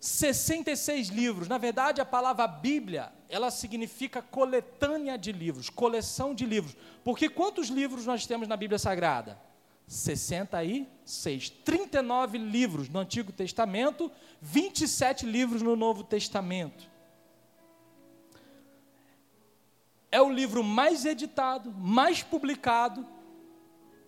66 0.00 1.08
livros. 1.08 1.48
Na 1.48 1.58
verdade, 1.58 2.00
a 2.00 2.04
palavra 2.04 2.46
Bíblia, 2.46 3.12
ela 3.28 3.50
significa 3.50 4.20
coletânea 4.20 5.16
de 5.16 5.32
livros, 5.32 5.70
coleção 5.70 6.34
de 6.34 6.44
livros. 6.44 6.76
Porque 7.04 7.28
quantos 7.28 7.68
livros 7.68 8.04
nós 8.04 8.26
temos 8.26 8.46
na 8.46 8.56
Bíblia 8.56 8.78
Sagrada? 8.78 9.40
66. 9.86 11.50
39 11.50 12.36
livros 12.36 12.88
no 12.88 12.98
Antigo 12.98 13.32
Testamento, 13.32 14.10
27 14.40 15.24
livros 15.24 15.62
no 15.62 15.74
Novo 15.74 16.04
Testamento. 16.04 16.88
É 20.10 20.20
o 20.20 20.30
livro 20.30 20.64
mais 20.64 21.04
editado, 21.04 21.70
mais 21.72 22.22
publicado, 22.22 23.06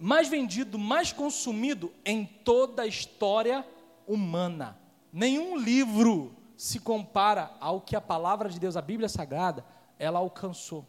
mais 0.00 0.28
vendido, 0.28 0.78
mais 0.78 1.12
consumido 1.12 1.92
em 2.06 2.24
toda 2.24 2.82
a 2.82 2.86
história 2.86 3.66
humana. 4.06 4.78
Nenhum 5.12 5.58
livro 5.58 6.34
se 6.56 6.80
compara 6.80 7.54
ao 7.60 7.82
que 7.82 7.94
a 7.94 8.00
palavra 8.00 8.48
de 8.48 8.58
Deus, 8.58 8.78
a 8.78 8.82
Bíblia 8.82 9.10
Sagrada, 9.10 9.62
ela 9.98 10.18
alcançou. 10.18 10.86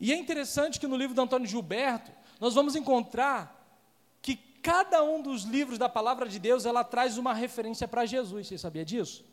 E 0.00 0.12
é 0.12 0.16
interessante 0.16 0.80
que 0.80 0.86
no 0.88 0.96
livro 0.96 1.14
do 1.14 1.22
Antônio 1.22 1.46
Gilberto, 1.46 2.10
nós 2.40 2.54
vamos 2.54 2.74
encontrar 2.74 3.54
que 4.20 4.34
cada 4.36 5.02
um 5.04 5.22
dos 5.22 5.44
livros 5.44 5.78
da 5.78 5.88
palavra 5.88 6.28
de 6.28 6.40
Deus, 6.40 6.66
ela 6.66 6.82
traz 6.82 7.18
uma 7.18 7.32
referência 7.32 7.86
para 7.86 8.04
Jesus. 8.04 8.48
Você 8.48 8.58
sabia 8.58 8.84
disso? 8.84 9.24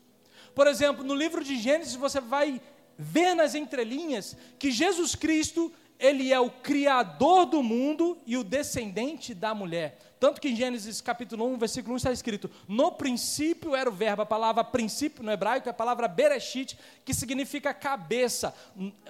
Por 0.54 0.68
exemplo, 0.68 1.04
no 1.04 1.14
livro 1.14 1.42
de 1.42 1.58
Gênesis 1.58 1.96
você 1.96 2.20
vai 2.20 2.60
ver 2.98 3.34
nas 3.34 3.54
entrelinhas 3.54 4.36
que 4.58 4.70
Jesus 4.70 5.14
Cristo, 5.14 5.72
ele 5.98 6.32
é 6.32 6.40
o 6.40 6.50
criador 6.50 7.46
do 7.46 7.62
mundo 7.62 8.18
e 8.26 8.36
o 8.36 8.44
descendente 8.44 9.34
da 9.34 9.54
mulher. 9.54 9.98
Tanto 10.18 10.40
que 10.40 10.48
em 10.48 10.56
Gênesis 10.56 11.00
capítulo 11.00 11.46
1, 11.46 11.58
versículo 11.58 11.94
1 11.94 11.96
está 11.98 12.12
escrito: 12.12 12.50
No 12.66 12.92
princípio 12.92 13.74
era 13.74 13.88
o 13.88 13.92
verbo, 13.92 14.22
a 14.22 14.26
palavra 14.26 14.64
princípio 14.64 15.22
no 15.22 15.30
hebraico 15.30 15.68
é 15.68 15.70
a 15.70 15.74
palavra 15.74 16.08
bereshit, 16.08 16.78
que 17.04 17.12
significa 17.12 17.74
cabeça. 17.74 18.54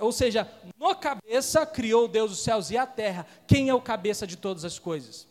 Ou 0.00 0.10
seja, 0.10 0.50
no 0.78 0.94
cabeça 0.96 1.64
criou 1.64 2.08
Deus 2.08 2.32
os 2.32 2.42
céus 2.42 2.70
e 2.70 2.76
a 2.76 2.86
terra. 2.86 3.26
Quem 3.46 3.68
é 3.68 3.74
o 3.74 3.80
cabeça 3.80 4.26
de 4.26 4.36
todas 4.36 4.64
as 4.64 4.78
coisas? 4.78 5.26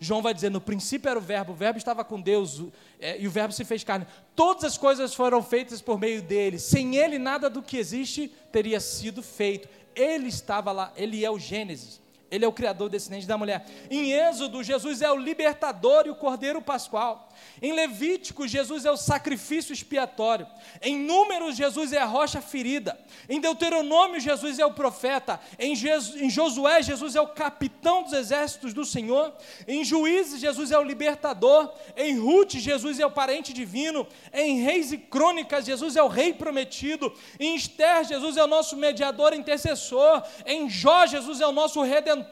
João 0.00 0.22
vai 0.22 0.34
dizer: 0.34 0.50
no 0.50 0.60
princípio 0.60 1.08
era 1.08 1.18
o 1.18 1.22
Verbo, 1.22 1.52
o 1.52 1.56
Verbo 1.56 1.78
estava 1.78 2.04
com 2.04 2.20
Deus 2.20 2.62
é, 2.98 3.20
e 3.20 3.26
o 3.26 3.30
Verbo 3.30 3.52
se 3.52 3.64
fez 3.64 3.84
carne. 3.84 4.06
Todas 4.34 4.64
as 4.64 4.78
coisas 4.78 5.14
foram 5.14 5.42
feitas 5.42 5.80
por 5.80 5.98
meio 5.98 6.22
dele. 6.22 6.58
Sem 6.58 6.96
ele, 6.96 7.18
nada 7.18 7.48
do 7.48 7.62
que 7.62 7.76
existe 7.76 8.28
teria 8.52 8.80
sido 8.80 9.22
feito. 9.22 9.68
Ele 9.94 10.28
estava 10.28 10.72
lá, 10.72 10.92
ele 10.96 11.24
é 11.24 11.30
o 11.30 11.38
Gênesis. 11.38 12.03
Ele 12.34 12.44
é 12.44 12.48
o 12.48 12.52
criador 12.52 12.88
descendente 12.88 13.28
da 13.28 13.38
mulher. 13.38 13.64
Em 13.88 14.10
Êxodo, 14.10 14.60
Jesus 14.64 15.00
é 15.00 15.10
o 15.10 15.16
libertador 15.16 16.04
e 16.06 16.10
o 16.10 16.16
cordeiro 16.16 16.60
pascual. 16.60 17.28
Em 17.62 17.72
Levítico, 17.72 18.48
Jesus 18.48 18.84
é 18.84 18.90
o 18.90 18.96
sacrifício 18.96 19.72
expiatório. 19.72 20.44
Em 20.82 20.98
Números, 20.98 21.56
Jesus 21.56 21.92
é 21.92 21.98
a 21.98 22.04
rocha 22.04 22.40
ferida. 22.40 22.98
Em 23.28 23.40
Deuteronômio, 23.40 24.18
Jesus 24.18 24.58
é 24.58 24.66
o 24.66 24.72
profeta. 24.72 25.40
Em, 25.58 25.76
Jesus, 25.76 26.20
em 26.20 26.28
Josué, 26.28 26.82
Jesus 26.82 27.14
é 27.14 27.20
o 27.20 27.28
capitão 27.28 28.02
dos 28.02 28.12
exércitos 28.12 28.74
do 28.74 28.84
Senhor. 28.84 29.32
Em 29.68 29.84
Juízes, 29.84 30.40
Jesus 30.40 30.72
é 30.72 30.78
o 30.78 30.82
libertador. 30.82 31.72
Em 31.96 32.18
Ruth, 32.18 32.54
Jesus 32.54 32.98
é 32.98 33.06
o 33.06 33.12
parente 33.12 33.52
divino. 33.52 34.08
Em 34.32 34.60
Reis 34.60 34.90
e 34.90 34.98
Crônicas, 34.98 35.66
Jesus 35.66 35.94
é 35.94 36.02
o 36.02 36.08
rei 36.08 36.34
prometido. 36.34 37.12
Em 37.38 37.54
Esther, 37.54 38.02
Jesus 38.04 38.36
é 38.36 38.42
o 38.42 38.48
nosso 38.48 38.76
mediador 38.76 39.32
intercessor. 39.34 40.24
Em 40.44 40.68
Jó, 40.68 41.06
Jesus 41.06 41.40
é 41.40 41.46
o 41.46 41.52
nosso 41.52 41.80
redentor. 41.80 42.23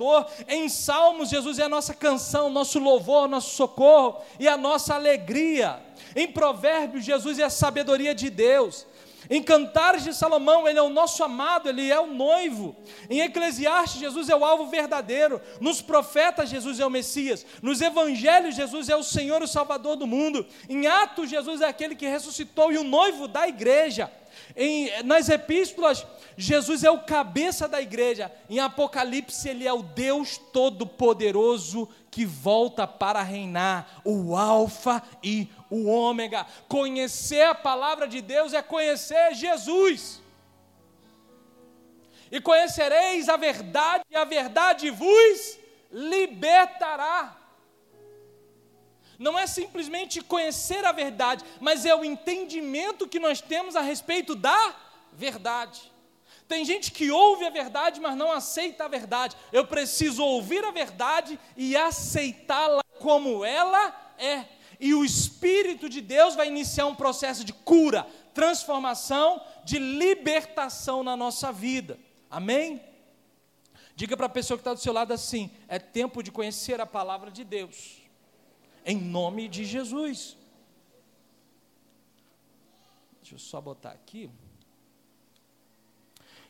Em 0.48 0.68
Salmos, 0.68 1.28
Jesus 1.28 1.58
é 1.58 1.64
a 1.64 1.68
nossa 1.68 1.94
canção, 1.94 2.50
nosso 2.50 2.78
louvor, 2.78 3.28
nosso 3.28 3.54
socorro 3.54 4.20
e 4.38 4.48
a 4.48 4.56
nossa 4.56 4.94
alegria. 4.94 5.80
Em 6.14 6.28
Provérbios, 6.28 7.04
Jesus 7.04 7.38
é 7.38 7.44
a 7.44 7.50
sabedoria 7.50 8.14
de 8.14 8.30
Deus. 8.30 8.86
Em 9.30 9.42
Cantares 9.42 10.04
de 10.04 10.12
Salomão, 10.12 10.68
ele 10.68 10.78
é 10.78 10.82
o 10.82 10.88
nosso 10.88 11.22
amado, 11.22 11.68
ele 11.68 11.90
é 11.90 12.00
o 12.00 12.06
noivo. 12.06 12.74
Em 13.08 13.20
Eclesiastes, 13.20 14.00
Jesus 14.00 14.28
é 14.28 14.36
o 14.36 14.44
alvo 14.44 14.66
verdadeiro. 14.66 15.40
Nos 15.60 15.80
profetas, 15.80 16.48
Jesus 16.48 16.80
é 16.80 16.86
o 16.86 16.90
Messias. 16.90 17.46
Nos 17.62 17.80
evangelhos, 17.80 18.54
Jesus 18.54 18.88
é 18.88 18.96
o 18.96 19.02
Senhor, 19.02 19.42
o 19.42 19.48
Salvador 19.48 19.96
do 19.96 20.06
mundo. 20.06 20.46
Em 20.68 20.86
Atos, 20.86 21.30
Jesus 21.30 21.60
é 21.60 21.66
aquele 21.66 21.94
que 21.94 22.06
ressuscitou 22.06 22.72
e 22.72 22.78
o 22.78 22.84
noivo 22.84 23.28
da 23.28 23.46
igreja. 23.46 24.10
Em, 24.56 25.02
nas 25.02 25.28
epístolas, 25.28 26.06
Jesus 26.36 26.84
é 26.84 26.90
o 26.90 27.00
cabeça 27.00 27.68
da 27.68 27.80
igreja. 27.80 28.30
Em 28.48 28.58
Apocalipse, 28.60 29.48
ele 29.48 29.66
é 29.66 29.72
o 29.72 29.82
Deus 29.82 30.38
Todo-Poderoso 30.38 31.88
que 32.10 32.26
volta 32.26 32.86
para 32.86 33.22
reinar, 33.22 34.02
o 34.04 34.36
Alfa 34.36 35.02
e 35.22 35.48
o 35.70 35.86
Ômega. 35.86 36.46
Conhecer 36.68 37.42
a 37.42 37.54
palavra 37.54 38.06
de 38.06 38.20
Deus 38.20 38.52
é 38.52 38.60
conhecer 38.60 39.34
Jesus. 39.34 40.20
E 42.30 42.40
conhecereis 42.40 43.28
a 43.28 43.36
verdade, 43.36 44.04
e 44.10 44.16
a 44.16 44.24
verdade 44.24 44.90
vos 44.90 45.58
libertará. 45.90 47.41
Não 49.22 49.38
é 49.38 49.46
simplesmente 49.46 50.20
conhecer 50.20 50.84
a 50.84 50.90
verdade, 50.90 51.44
mas 51.60 51.86
é 51.86 51.94
o 51.94 52.04
entendimento 52.04 53.06
que 53.06 53.20
nós 53.20 53.40
temos 53.40 53.76
a 53.76 53.80
respeito 53.80 54.34
da 54.34 54.74
verdade. 55.12 55.80
Tem 56.48 56.64
gente 56.64 56.90
que 56.90 57.08
ouve 57.10 57.46
a 57.46 57.50
verdade, 57.50 58.00
mas 58.00 58.16
não 58.16 58.32
aceita 58.32 58.84
a 58.84 58.88
verdade. 58.88 59.36
Eu 59.52 59.64
preciso 59.64 60.24
ouvir 60.24 60.64
a 60.64 60.72
verdade 60.72 61.38
e 61.56 61.76
aceitá-la 61.76 62.82
como 62.98 63.44
ela 63.44 64.14
é. 64.18 64.44
E 64.80 64.92
o 64.92 65.04
Espírito 65.04 65.88
de 65.88 66.00
Deus 66.00 66.34
vai 66.34 66.48
iniciar 66.48 66.86
um 66.86 66.94
processo 66.94 67.44
de 67.44 67.52
cura, 67.52 68.04
transformação, 68.34 69.40
de 69.64 69.78
libertação 69.78 71.04
na 71.04 71.16
nossa 71.16 71.52
vida. 71.52 71.96
Amém? 72.28 72.82
Diga 73.94 74.16
para 74.16 74.26
a 74.26 74.28
pessoa 74.28 74.58
que 74.58 74.62
está 74.62 74.74
do 74.74 74.80
seu 74.80 74.92
lado 74.92 75.12
assim: 75.12 75.48
é 75.68 75.78
tempo 75.78 76.24
de 76.24 76.32
conhecer 76.32 76.80
a 76.80 76.86
palavra 76.86 77.30
de 77.30 77.44
Deus, 77.44 78.01
em 78.84 78.96
nome 78.96 79.48
de 79.48 79.64
Jesus. 79.64 80.36
Deixa 83.20 83.34
eu 83.34 83.38
só 83.38 83.60
botar 83.60 83.90
aqui. 83.90 84.30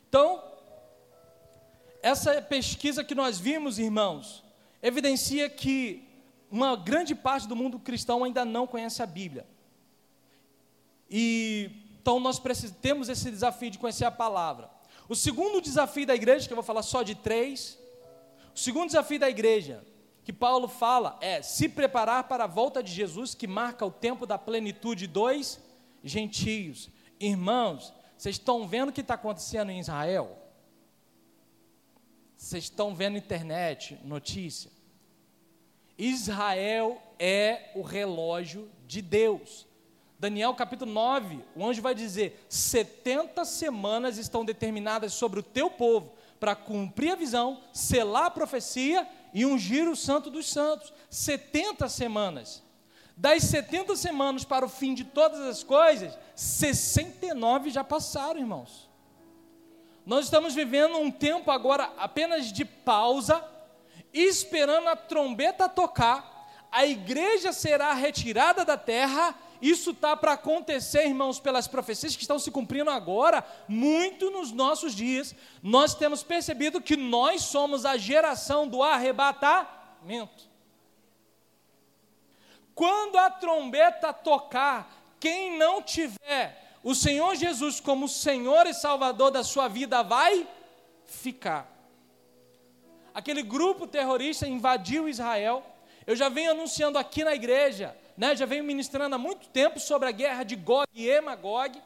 Então, 0.09 0.43
essa 2.01 2.41
pesquisa 2.41 3.03
que 3.03 3.15
nós 3.15 3.39
vimos, 3.39 3.79
irmãos, 3.79 4.43
evidencia 4.81 5.49
que 5.49 6.07
uma 6.51 6.75
grande 6.75 7.15
parte 7.15 7.47
do 7.47 7.55
mundo 7.55 7.79
cristão 7.79 8.23
ainda 8.23 8.43
não 8.43 8.67
conhece 8.67 9.01
a 9.01 9.05
Bíblia. 9.05 9.47
E 11.09 11.71
então 12.01 12.19
nós 12.19 12.41
temos 12.81 13.07
esse 13.07 13.31
desafio 13.31 13.71
de 13.71 13.79
conhecer 13.79 14.03
a 14.03 14.11
palavra. 14.11 14.69
O 15.07 15.15
segundo 15.15 15.61
desafio 15.61 16.05
da 16.05 16.13
igreja, 16.13 16.47
que 16.47 16.53
eu 16.53 16.57
vou 16.57 16.63
falar 16.63 16.83
só 16.83 17.01
de 17.01 17.15
três, 17.15 17.79
o 18.53 18.59
segundo 18.59 18.87
desafio 18.87 19.19
da 19.19 19.29
igreja 19.29 19.85
que 20.23 20.31
Paulo 20.31 20.67
fala 20.67 21.17
é 21.21 21.41
se 21.41 21.67
preparar 21.67 22.25
para 22.25 22.45
a 22.45 22.47
volta 22.47 22.81
de 22.81 22.91
Jesus, 22.91 23.35
que 23.35 23.47
marca 23.47 23.85
o 23.85 23.91
tempo 23.91 24.25
da 24.25 24.37
plenitude 24.37 25.05
dos 25.05 25.59
gentios. 26.03 26.89
Irmãos, 27.19 27.93
vocês 28.17 28.35
estão 28.35 28.67
vendo 28.67 28.89
o 28.89 28.93
que 28.93 29.01
está 29.01 29.15
acontecendo 29.15 29.69
em 29.69 29.79
Israel? 29.79 30.37
Vocês 32.37 32.65
estão 32.65 32.95
vendo 32.95 33.17
internet, 33.17 33.99
notícia? 34.03 34.71
Israel 35.97 37.01
é 37.19 37.71
o 37.75 37.81
relógio 37.81 38.69
de 38.87 39.01
Deus. 39.01 39.67
Daniel 40.17 40.53
capítulo 40.53 40.91
9, 40.91 41.43
o 41.55 41.65
anjo 41.65 41.81
vai 41.81 41.93
dizer: 41.93 42.45
70 42.47 43.43
semanas 43.43 44.17
estão 44.17 44.45
determinadas 44.45 45.13
sobre 45.13 45.41
o 45.41 45.43
teu 45.43 45.69
povo 45.69 46.13
para 46.39 46.55
cumprir 46.55 47.11
a 47.11 47.15
visão, 47.15 47.61
selar 47.73 48.25
a 48.25 48.31
profecia 48.31 49.07
e 49.33 49.45
ungir 49.45 49.89
o 49.89 49.95
santo 49.95 50.29
dos 50.29 50.49
santos. 50.49 50.93
70 51.09 51.89
semanas. 51.89 52.63
Das 53.15 53.43
70 53.43 53.95
semanas 53.95 54.43
para 54.43 54.65
o 54.65 54.69
fim 54.69 54.93
de 54.93 55.03
todas 55.03 55.39
as 55.41 55.63
coisas, 55.63 56.17
69 56.35 57.69
já 57.69 57.83
passaram, 57.83 58.39
irmãos. 58.39 58.89
Nós 60.05 60.25
estamos 60.25 60.53
vivendo 60.53 60.97
um 60.97 61.11
tempo 61.11 61.51
agora 61.51 61.91
apenas 61.97 62.51
de 62.51 62.65
pausa, 62.65 63.43
esperando 64.11 64.89
a 64.89 64.95
trombeta 64.95 65.69
tocar, 65.69 66.33
a 66.71 66.85
igreja 66.85 67.53
será 67.53 67.93
retirada 67.93 68.65
da 68.65 68.75
terra. 68.75 69.35
Isso 69.63 69.91
está 69.91 70.17
para 70.17 70.33
acontecer, 70.33 71.05
irmãos, 71.05 71.39
pelas 71.39 71.69
profecias 71.69 72.17
que 72.17 72.23
estão 72.23 72.37
se 72.37 72.51
cumprindo 72.51 72.89
agora, 72.89 73.41
muito 73.65 74.29
nos 74.29 74.51
nossos 74.51 74.93
dias. 74.93 75.33
Nós 75.61 75.95
temos 75.95 76.21
percebido 76.21 76.81
que 76.81 76.97
nós 76.97 77.43
somos 77.43 77.85
a 77.85 77.95
geração 77.95 78.67
do 78.67 78.83
arrebatamento. 78.83 80.49
Quando 82.75 83.17
a 83.17 83.29
trombeta 83.29 84.11
tocar, 84.11 85.15
quem 85.17 85.57
não 85.57 85.81
tiver 85.81 86.61
o 86.83 86.93
Senhor 86.93 87.33
Jesus 87.33 87.79
como 87.79 88.09
Senhor 88.09 88.67
e 88.67 88.73
Salvador 88.73 89.31
da 89.31 89.45
sua 89.45 89.69
vida 89.69 90.03
vai 90.03 90.45
ficar. 91.05 91.71
Aquele 93.13 93.41
grupo 93.41 93.87
terrorista 93.87 94.45
invadiu 94.45 95.07
Israel. 95.07 95.63
Eu 96.05 96.17
já 96.17 96.27
venho 96.27 96.51
anunciando 96.51 96.97
aqui 96.97 97.23
na 97.23 97.33
igreja, 97.33 97.95
né, 98.17 98.35
já 98.35 98.45
venho 98.45 98.63
ministrando 98.63 99.15
há 99.15 99.17
muito 99.17 99.47
tempo 99.49 99.79
sobre 99.79 100.07
a 100.07 100.11
guerra 100.11 100.43
de 100.43 100.55
Gog 100.55 100.87
e 100.93 101.21
Magog, 101.21 101.81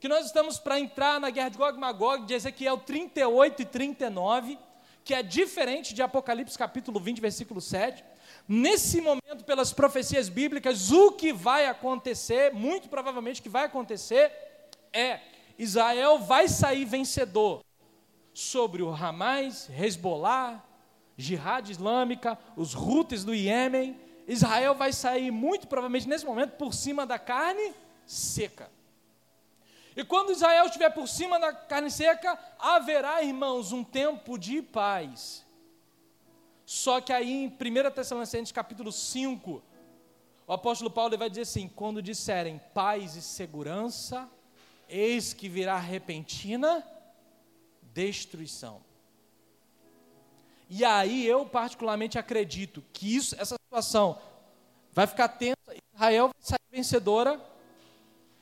que 0.00 0.08
nós 0.08 0.26
estamos 0.26 0.58
para 0.58 0.78
entrar 0.78 1.20
na 1.20 1.30
guerra 1.30 1.48
de 1.48 1.58
Gog 1.58 1.76
e 1.76 1.80
Magog, 1.80 2.26
de 2.26 2.34
Ezequiel 2.34 2.78
38 2.78 3.62
e 3.62 3.64
39, 3.64 4.58
que 5.04 5.14
é 5.14 5.22
diferente 5.22 5.94
de 5.94 6.02
Apocalipse 6.02 6.58
capítulo 6.58 6.98
20, 6.98 7.20
versículo 7.20 7.60
7. 7.60 8.04
Nesse 8.48 9.00
momento, 9.00 9.44
pelas 9.44 9.72
profecias 9.72 10.28
bíblicas, 10.28 10.90
o 10.90 11.12
que 11.12 11.32
vai 11.32 11.66
acontecer, 11.66 12.52
muito 12.52 12.88
provavelmente 12.88 13.40
o 13.40 13.42
que 13.42 13.48
vai 13.48 13.64
acontecer, 13.64 14.32
é 14.92 15.20
Israel 15.58 16.18
vai 16.18 16.48
sair 16.48 16.84
vencedor 16.84 17.64
sobre 18.32 18.82
o 18.82 18.90
Hamas, 18.92 19.70
Hezbollah, 19.70 20.62
Jihad 21.16 21.70
Islâmica, 21.70 22.38
os 22.56 22.74
Houthis 22.74 23.24
do 23.24 23.34
Iêmen. 23.34 23.98
Israel 24.26 24.74
vai 24.74 24.92
sair 24.92 25.30
muito 25.30 25.66
provavelmente 25.66 26.08
nesse 26.08 26.24
momento 26.24 26.52
por 26.52 26.72
cima 26.72 27.06
da 27.06 27.18
carne 27.18 27.74
seca. 28.06 28.70
E 29.96 30.04
quando 30.04 30.32
Israel 30.32 30.66
estiver 30.66 30.90
por 30.90 31.06
cima 31.06 31.38
da 31.38 31.52
carne 31.52 31.90
seca, 31.90 32.38
haverá, 32.58 33.22
irmãos, 33.22 33.70
um 33.70 33.84
tempo 33.84 34.36
de 34.36 34.60
paz 34.60 35.44
Só 36.66 37.00
que 37.00 37.12
aí 37.12 37.30
em 37.30 37.46
1 37.46 37.90
Tessalonicenses 37.92 38.50
capítulo 38.50 38.90
5, 38.90 39.62
o 40.46 40.52
apóstolo 40.52 40.90
Paulo 40.90 41.16
vai 41.16 41.28
dizer 41.28 41.42
assim: 41.42 41.68
quando 41.68 42.02
disserem 42.02 42.60
paz 42.72 43.14
e 43.16 43.22
segurança, 43.22 44.28
eis 44.88 45.32
que 45.32 45.48
virá 45.48 45.78
repentina 45.78 46.84
destruição. 47.92 48.82
E 50.68 50.84
aí 50.84 51.26
eu 51.26 51.44
particularmente 51.44 52.18
acredito 52.18 52.82
que 52.92 53.14
isso, 53.14 53.34
essa 53.38 53.56
situação 53.56 54.18
vai 54.92 55.06
ficar 55.06 55.28
tensa, 55.28 55.56
Israel 55.94 56.28
vai 56.28 56.42
sair 56.42 56.58
vencedora 56.70 57.40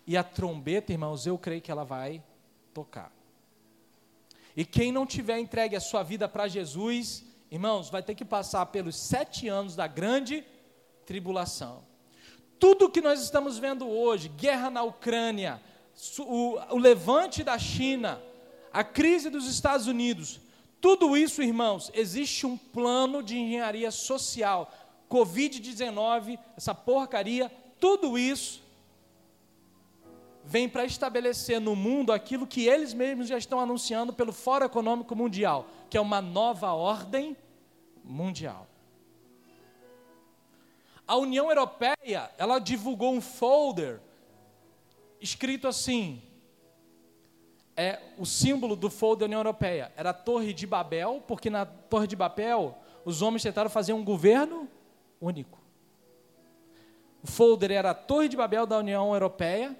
e 0.06 0.16
a 0.16 0.24
trombeta, 0.24 0.92
irmãos, 0.92 1.26
eu 1.26 1.38
creio 1.38 1.61
que 1.61 1.70
ela 1.70 1.85
vai 1.85 2.22
tocar. 2.74 3.12
E 4.56 4.64
quem 4.64 4.92
não 4.92 5.06
tiver 5.06 5.38
entregue 5.38 5.76
a 5.76 5.80
sua 5.80 6.02
vida 6.02 6.28
para 6.28 6.48
Jesus, 6.48 7.24
irmãos, 7.50 7.88
vai 7.88 8.02
ter 8.02 8.14
que 8.14 8.24
passar 8.24 8.66
pelos 8.66 8.96
sete 8.96 9.48
anos 9.48 9.74
da 9.74 9.87
grande 9.87 10.44
tribulação. 11.06 11.85
Tudo 12.58 12.90
que 12.90 13.00
nós 13.00 13.22
estamos 13.22 13.58
vendo 13.58 13.88
hoje, 13.88 14.28
guerra 14.28 14.70
na 14.70 14.82
Ucrânia, 14.82 15.61
o, 16.18 16.58
o 16.70 16.78
levante 16.78 17.42
da 17.42 17.58
China, 17.58 18.22
a 18.72 18.85
crise 18.85 19.30
dos 19.30 19.46
Estados 19.46 19.87
Unidos, 19.87 20.40
tudo 20.82 21.16
isso, 21.16 21.40
irmãos, 21.40 21.92
existe 21.94 22.44
um 22.44 22.58
plano 22.58 23.22
de 23.22 23.38
engenharia 23.38 23.92
social. 23.92 24.68
Covid-19, 25.08 26.36
essa 26.56 26.74
porcaria, 26.74 27.48
tudo 27.78 28.18
isso 28.18 28.60
vem 30.44 30.68
para 30.68 30.84
estabelecer 30.84 31.60
no 31.60 31.76
mundo 31.76 32.12
aquilo 32.12 32.48
que 32.48 32.66
eles 32.66 32.92
mesmos 32.92 33.28
já 33.28 33.38
estão 33.38 33.60
anunciando 33.60 34.12
pelo 34.12 34.32
Fórum 34.32 34.66
Econômico 34.66 35.14
Mundial, 35.14 35.68
que 35.88 35.96
é 35.96 36.00
uma 36.00 36.20
nova 36.20 36.72
ordem 36.72 37.36
mundial. 38.02 38.66
A 41.06 41.14
União 41.16 41.48
Europeia, 41.48 42.28
ela 42.36 42.58
divulgou 42.58 43.14
um 43.14 43.20
folder 43.20 44.00
escrito 45.20 45.68
assim: 45.68 46.20
é 47.76 48.00
o 48.18 48.26
símbolo 48.26 48.76
do 48.76 48.90
folder 48.90 49.20
da 49.20 49.26
União 49.26 49.40
Europeia 49.40 49.92
era 49.96 50.11
a 50.11 50.14
Torre 50.14 50.52
de 50.52 50.66
Babel, 50.66 51.22
porque 51.26 51.48
na 51.48 51.64
Torre 51.64 52.06
de 52.06 52.16
Babel 52.16 52.78
os 53.04 53.22
homens 53.22 53.42
tentaram 53.42 53.70
fazer 53.70 53.92
um 53.92 54.04
governo 54.04 54.68
único. 55.20 55.61
O 57.22 57.26
folder 57.26 57.70
era 57.70 57.90
a 57.90 57.94
Torre 57.94 58.28
de 58.28 58.37
Babel 58.37 58.66
da 58.66 58.78
União 58.78 59.12
Europeia 59.12 59.76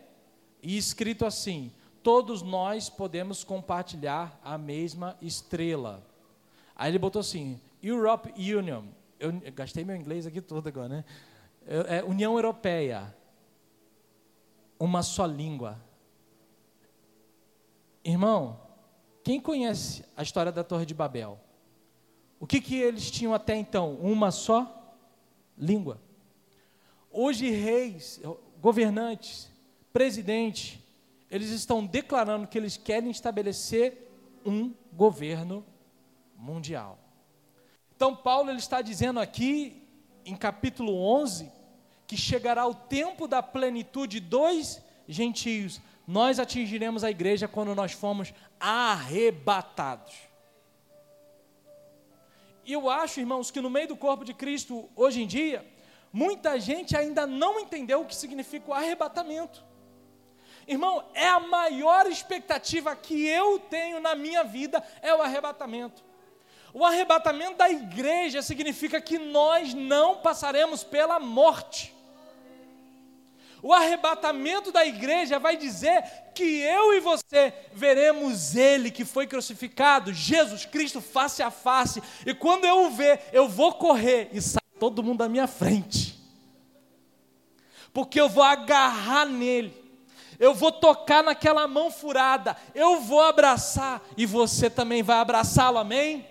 e 0.63 0.77
escrito 0.77 1.27
assim: 1.27 1.73
todos 2.03 2.43
nós 2.43 2.89
podemos 2.89 3.45
compartilhar 3.45 4.39
a 4.43 4.57
mesma 4.57 5.17
estrela. 5.21 6.07
Aí 6.75 6.91
ele 6.91 6.99
botou 6.99 7.21
assim: 7.21 7.61
Europe 7.83 8.33
Union. 8.37 8.85
Eu, 9.19 9.31
eu 9.45 9.53
gastei 9.53 9.85
meu 9.85 9.97
inglês 9.97 10.27
aqui 10.27 10.41
todo 10.41 10.67
agora, 10.69 10.89
né? 10.89 11.05
É, 11.67 11.99
é, 11.99 12.05
União 12.05 12.35
Europeia. 12.35 13.15
Uma 14.79 15.03
só 15.03 15.27
língua. 15.27 15.79
Irmão, 18.05 18.61
quem 19.23 19.41
conhece 19.41 20.05
a 20.17 20.23
história 20.23 20.51
da 20.51 20.65
Torre 20.65 20.85
de 20.85 20.95
Babel? 20.95 21.39
O 22.41 22.47
que, 22.47 22.61
que 22.61 22.75
eles 22.75 23.11
tinham 23.11 23.33
até 23.33 23.55
então? 23.55 23.95
Uma 23.95 24.31
só 24.33 24.97
língua. 25.57 26.01
Hoje, 27.11 27.49
reis, 27.51 28.21
governantes, 28.61 29.49
presidente, 29.93 30.83
eles 31.31 31.51
estão 31.51 31.87
declarando 31.87 32.47
que 32.47 32.59
eles 32.59 32.77
querem 32.77 33.11
estabelecer 33.11 34.11
um 34.45 34.75
governo 34.93 35.65
mundial. 36.37 36.99
Então, 37.95 38.17
Paulo 38.17 38.51
ele 38.51 38.59
está 38.59 38.83
dizendo 38.83 39.21
aqui, 39.21 39.81
em 40.25 40.35
capítulo 40.35 40.93
11, 40.95 41.51
que 42.07 42.17
chegará 42.17 42.67
o 42.67 42.75
tempo 42.75 43.29
da 43.29 43.43
plenitude 43.43 44.19
dos 44.19 44.81
gentios. 45.07 45.81
Nós 46.13 46.39
atingiremos 46.39 47.05
a 47.05 47.11
igreja 47.11 47.49
quando 47.49 47.75
nós 47.75 47.93
formos 47.93 48.35
arrebatados. 48.61 50.15
E 52.67 52.73
eu 52.75 52.91
acho, 52.91 53.19
irmãos, 53.19 53.51
que 53.51 53.63
no 53.63 53.71
meio 53.71 53.89
do 53.89 53.97
corpo 53.97 54.23
de 54.23 54.35
Cristo, 54.35 54.91
hoje 54.95 55.23
em 55.23 55.27
dia, 55.27 55.67
muita 56.13 56.61
gente 56.61 56.95
ainda 56.95 57.27
não 57.27 57.59
entendeu 57.59 58.03
o 58.03 58.05
que 58.05 58.15
significa 58.15 58.71
o 58.71 58.75
arrebatamento. 58.75 59.65
Irmão, 60.69 61.03
é 61.15 61.29
a 61.29 61.41
maior 61.41 62.05
expectativa 62.07 62.95
que 62.95 63.27
eu 63.27 63.59
tenho 63.59 63.99
na 63.99 64.15
minha 64.15 64.45
vida 64.45 64.85
é 65.01 65.15
o 65.15 65.23
arrebatamento. 65.23 66.05
O 66.75 66.85
arrebatamento 66.85 67.57
da 67.57 67.71
igreja 67.71 68.43
significa 68.43 69.01
que 69.01 69.19
nós 69.19 69.73
não 69.73 70.19
passaremos 70.19 70.85
pela 70.85 71.19
morte. 71.19 71.95
O 73.63 73.73
arrebatamento 73.73 74.73
da 74.73 74.85
igreja 74.85 75.39
vai 75.39 75.57
dizer 75.57 76.03
que 76.35 76.43
eu 76.43 76.93
e 76.95 77.01
você 77.01 77.55
veremos 77.73 78.57
Ele 78.57 78.91
que 78.91 79.05
foi 79.05 79.27
crucificado, 79.27 80.13
Jesus 80.13 80.67
Cristo, 80.67 81.01
face 81.01 81.43
a 81.43 81.51
face. 81.51 82.03
E 82.27 82.35
quando 82.35 82.65
eu 82.65 82.87
o 82.87 82.91
ver, 82.91 83.21
eu 83.33 83.49
vou 83.49 83.73
correr 83.75 84.29
e 84.33 84.43
sai 84.43 84.61
todo 84.81 85.03
mundo 85.03 85.23
à 85.23 85.29
minha 85.29 85.47
frente. 85.47 86.21
Porque 87.93 88.21
eu 88.21 88.29
vou 88.29 88.43
agarrar 88.43 89.27
nele 89.27 89.83
eu 90.43 90.53
vou 90.53 90.73
tocar 90.73 91.23
naquela 91.23 91.69
mão 91.69 91.89
furada, 91.89 92.57
eu 92.75 93.01
vou 93.01 93.21
abraçar 93.21 94.03
e 94.17 94.27
você 94.27 94.69
também 94.69 95.01
vai 95.01 95.19
abraçá-lo, 95.19 95.79
amém? 95.79 96.27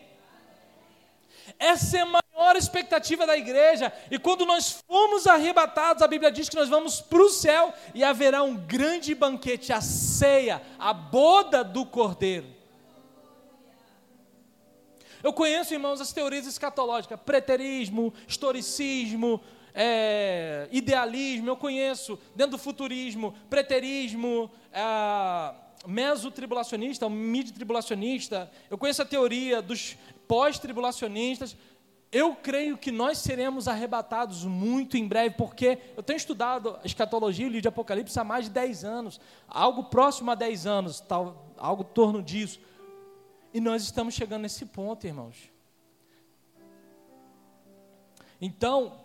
É 1.57 1.69
a 1.69 2.20
maior 2.41 2.55
expectativa 2.55 3.25
da 3.25 3.37
igreja, 3.37 3.93
e 4.09 4.17
quando 4.17 4.45
nós 4.45 4.83
fomos 4.87 5.27
arrebatados, 5.27 6.01
a 6.01 6.07
Bíblia 6.07 6.31
diz 6.31 6.49
que 6.49 6.55
nós 6.55 6.67
vamos 6.67 6.99
para 6.99 7.21
o 7.21 7.29
céu 7.29 7.73
e 7.93 8.03
haverá 8.03 8.41
um 8.41 8.55
grande 8.55 9.13
banquete, 9.13 9.71
a 9.71 9.79
ceia, 9.79 10.61
a 10.79 10.91
boda 10.91 11.63
do 11.63 11.85
cordeiro. 11.85 12.47
Eu 15.23 15.31
conheço, 15.31 15.71
irmãos, 15.71 16.01
as 16.01 16.11
teorias 16.11 16.47
escatológicas, 16.47 17.19
preterismo, 17.23 18.11
historicismo, 18.27 19.39
é, 19.73 20.67
idealismo, 20.71 21.47
eu 21.47 21.55
conheço, 21.55 22.17
dentro 22.35 22.53
do 22.53 22.57
futurismo, 22.57 23.35
preterismo, 23.47 24.49
é, 24.73 25.53
mesotribulacionista, 25.85 27.07
mid-tribulacionista, 27.07 28.51
eu 28.69 28.77
conheço 28.77 29.03
a 29.03 29.05
teoria 29.05 29.61
dos 29.61 29.95
pós-tribulacionistas. 30.27 31.57
Eu 32.11 32.35
creio 32.35 32.77
que 32.77 32.91
nós 32.91 33.19
seremos 33.19 33.67
arrebatados 33.67 34.43
muito 34.43 34.97
em 34.97 35.07
breve, 35.07 35.35
porque 35.35 35.79
eu 35.95 36.03
tenho 36.03 36.17
estudado 36.17 36.77
escatologia 36.83 37.47
e 37.47 37.57
o 37.57 37.61
de 37.61 37.67
Apocalipse 37.67 38.19
há 38.19 38.23
mais 38.23 38.45
de 38.45 38.51
10 38.51 38.83
anos, 38.83 39.21
algo 39.47 39.85
próximo 39.85 40.29
a 40.29 40.35
10 40.35 40.67
anos, 40.67 40.99
tal, 40.99 41.53
algo 41.57 41.83
em 41.83 41.93
torno 41.93 42.21
disso. 42.21 42.59
E 43.53 43.61
nós 43.61 43.83
estamos 43.83 44.13
chegando 44.13 44.41
nesse 44.41 44.65
ponto, 44.65 45.07
irmãos. 45.07 45.49
Então, 48.41 49.01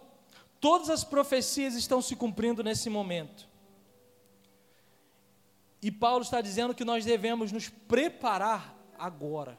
Todas 0.60 0.90
as 0.90 1.04
profecias 1.04 1.74
estão 1.74 2.00
se 2.00 2.16
cumprindo 2.16 2.64
nesse 2.64 2.88
momento. 2.88 3.48
E 5.82 5.92
Paulo 5.92 6.22
está 6.22 6.40
dizendo 6.40 6.74
que 6.74 6.84
nós 6.84 7.04
devemos 7.04 7.52
nos 7.52 7.68
preparar 7.68 8.74
agora. 8.98 9.58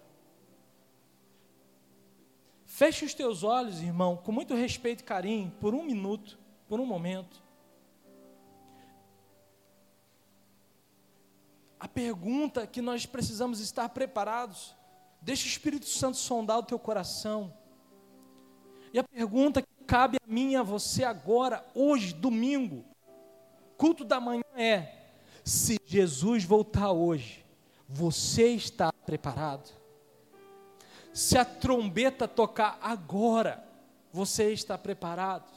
Feche 2.78 3.06
os 3.06 3.14
teus 3.16 3.42
olhos, 3.42 3.82
irmão, 3.82 4.16
com 4.16 4.32
muito 4.32 4.54
respeito 4.54 5.02
e 5.02 5.04
carinho, 5.04 5.50
por 5.60 5.74
um 5.74 5.82
minuto, 5.82 6.38
por 6.70 6.80
um 6.80 6.86
momento. 6.86 7.42
A 11.80 11.88
pergunta 11.88 12.68
que 12.68 12.80
nós 12.80 13.04
precisamos 13.04 13.60
estar 13.62 13.90
preparados, 13.90 14.76
deixa 15.20 15.46
o 15.46 15.48
Espírito 15.48 15.88
Santo 15.88 16.18
sondar 16.18 16.60
o 16.60 16.64
teu 16.64 16.78
coração. 16.78 17.52
E 18.94 19.00
a 19.00 19.04
pergunta 19.04 19.64
cabe 19.88 20.18
a 20.24 20.32
mim 20.32 20.52
e 20.52 20.56
a 20.56 20.62
você 20.62 21.04
agora, 21.04 21.66
hoje, 21.74 22.14
domingo, 22.14 22.86
culto 23.76 24.06
da 24.06 24.20
manhã 24.20 24.44
é: 24.56 25.16
se 25.44 25.80
Jesus 25.84 26.44
voltar 26.44 26.92
hoje, 26.92 27.44
você 27.90 28.50
está 28.50 28.94
preparado? 28.94 29.87
Se 31.18 31.36
a 31.36 31.44
trombeta 31.44 32.28
tocar 32.28 32.78
agora, 32.80 33.68
você 34.14 34.54
está 34.54 34.78
preparado? 34.78 35.52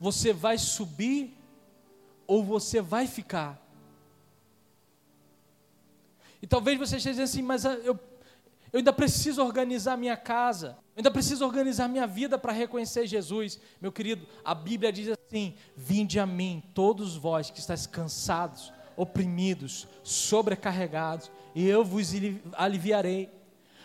Você 0.00 0.32
vai 0.32 0.58
subir 0.58 1.32
ou 2.26 2.42
você 2.42 2.80
vai 2.80 3.06
ficar? 3.06 3.56
E 6.42 6.46
talvez 6.48 6.76
você 6.76 6.96
esteja 6.96 7.22
dizendo 7.22 7.24
assim, 7.24 7.42
mas 7.42 7.64
eu 7.64 7.96
eu 8.72 8.78
ainda 8.78 8.92
preciso 8.92 9.42
organizar 9.42 9.96
minha 9.96 10.16
casa. 10.16 10.76
Eu 10.96 10.98
ainda 10.98 11.10
preciso 11.10 11.44
organizar 11.46 11.86
minha 11.88 12.06
vida 12.06 12.36
para 12.36 12.52
reconhecer 12.52 13.06
Jesus. 13.06 13.60
Meu 13.80 13.92
querido, 13.92 14.26
a 14.44 14.54
Bíblia 14.56 14.92
diz 14.92 15.08
assim: 15.08 15.54
Vinde 15.76 16.18
a 16.18 16.26
mim, 16.26 16.64
todos 16.74 17.16
vós 17.16 17.48
que 17.48 17.60
estáis 17.60 17.86
cansados, 17.86 18.72
oprimidos, 18.96 19.86
sobrecarregados, 20.02 21.30
e 21.54 21.66
eu 21.66 21.84
vos 21.84 22.12
aliviarei. 22.54 23.30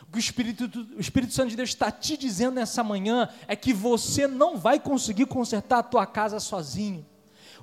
O 0.03 0.12
que 0.12 0.18
o 0.18 0.20
Espírito, 0.20 0.88
o 0.95 0.99
Espírito 0.99 1.34
Santo 1.34 1.49
de 1.49 1.55
Deus 1.55 1.70
está 1.70 1.91
te 1.91 2.18
dizendo 2.18 2.55
nessa 2.55 2.84
manhã 2.84 3.30
é 3.47 3.55
que 3.55 3.74
você 3.74 4.28
não 4.28 4.57
vai 4.57 4.80
conseguir 4.80 5.26
consertar 5.26 5.80
a 5.80 5.84
tua 5.84 6.05
casa 6.05 6.39
sozinho. 6.39 7.05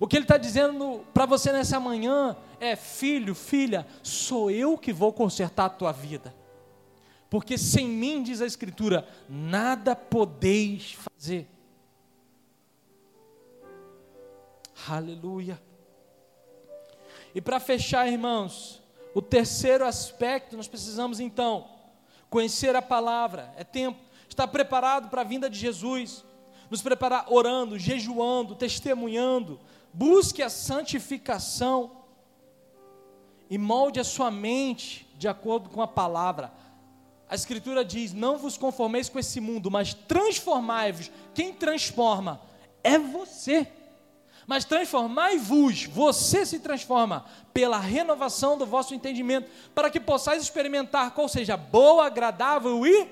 O 0.01 0.07
que 0.07 0.16
ele 0.16 0.24
está 0.24 0.38
dizendo 0.38 1.05
para 1.12 1.26
você 1.26 1.53
nessa 1.53 1.80
manhã 1.80 2.36
é: 2.61 2.76
filho, 2.76 3.34
filha, 3.34 3.86
sou 4.03 4.51
eu 4.51 4.78
que 4.78 4.92
vou 4.92 5.12
consertar 5.12 5.66
a 5.66 5.70
tua 5.70 5.92
vida. 5.92 6.34
Porque 7.28 7.59
sem 7.59 7.86
mim, 7.86 8.22
diz 8.22 8.40
a 8.40 8.46
Escritura, 8.46 9.07
nada 9.28 9.94
podeis 9.94 10.92
fazer. 10.92 11.46
Aleluia. 14.88 15.61
E 17.34 17.40
para 17.40 17.60
fechar, 17.60 18.08
irmãos, 18.08 18.82
o 19.14 19.22
terceiro 19.22 19.84
aspecto, 19.84 20.56
nós 20.56 20.68
precisamos 20.68 21.20
então 21.20 21.68
conhecer 22.30 22.76
a 22.76 22.82
palavra, 22.82 23.52
é 23.56 23.64
tempo, 23.64 23.98
estar 24.28 24.46
preparado 24.48 25.08
para 25.08 25.22
a 25.22 25.24
vinda 25.24 25.48
de 25.48 25.58
Jesus, 25.58 26.24
nos 26.70 26.82
preparar 26.82 27.26
orando, 27.28 27.78
jejuando, 27.78 28.54
testemunhando, 28.54 29.58
busque 29.92 30.42
a 30.42 30.50
santificação 30.50 31.92
e 33.48 33.56
molde 33.56 33.98
a 33.98 34.04
sua 34.04 34.30
mente 34.30 35.08
de 35.16 35.26
acordo 35.26 35.70
com 35.70 35.80
a 35.80 35.88
palavra. 35.88 36.52
A 37.28 37.34
Escritura 37.34 37.84
diz: 37.84 38.12
Não 38.12 38.38
vos 38.38 38.56
conformeis 38.56 39.08
com 39.08 39.18
esse 39.18 39.40
mundo, 39.40 39.70
mas 39.70 39.94
transformai-vos. 39.94 41.10
Quem 41.34 41.52
transforma? 41.52 42.40
É 42.84 42.98
você 42.98 43.66
mas 44.49 44.64
transformai-vos, 44.64 45.84
você 45.84 46.46
se 46.46 46.59
transforma 46.59 47.26
pela 47.53 47.78
renovação 47.78 48.57
do 48.57 48.64
vosso 48.64 48.94
entendimento, 48.94 49.51
para 49.74 49.90
que 49.90 50.01
possais 50.01 50.42
experimentar 50.42 51.11
qual 51.11 51.28
seja 51.28 51.55
boa, 51.55 52.07
agradável 52.07 52.86
e 52.86 53.07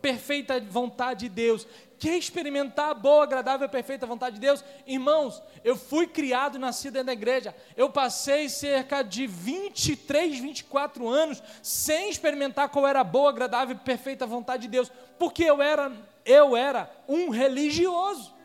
perfeita 0.00 0.60
vontade 0.60 1.28
de 1.28 1.34
Deus. 1.34 1.66
Quer 1.98 2.16
experimentar 2.16 2.90
a 2.90 2.94
boa, 2.94 3.24
agradável 3.24 3.66
e 3.66 3.70
perfeita 3.70 4.06
vontade 4.06 4.36
de 4.36 4.40
Deus? 4.40 4.64
Irmãos, 4.86 5.42
eu 5.64 5.76
fui 5.76 6.06
criado 6.06 6.54
e 6.54 6.60
nascido 6.60 7.02
da 7.02 7.12
igreja. 7.12 7.52
Eu 7.76 7.90
passei 7.90 8.48
cerca 8.48 9.02
de 9.02 9.26
23, 9.26 10.38
24 10.38 11.08
anos 11.08 11.42
sem 11.64 12.10
experimentar 12.10 12.68
qual 12.68 12.86
era 12.86 13.00
a 13.00 13.04
boa, 13.04 13.30
agradável 13.30 13.74
e 13.74 13.78
perfeita 13.80 14.24
vontade 14.24 14.62
de 14.62 14.68
Deus, 14.68 14.92
porque 15.18 15.42
eu 15.42 15.60
era 15.60 15.90
eu 16.24 16.56
era 16.56 16.88
um 17.08 17.30
religioso. 17.30 18.35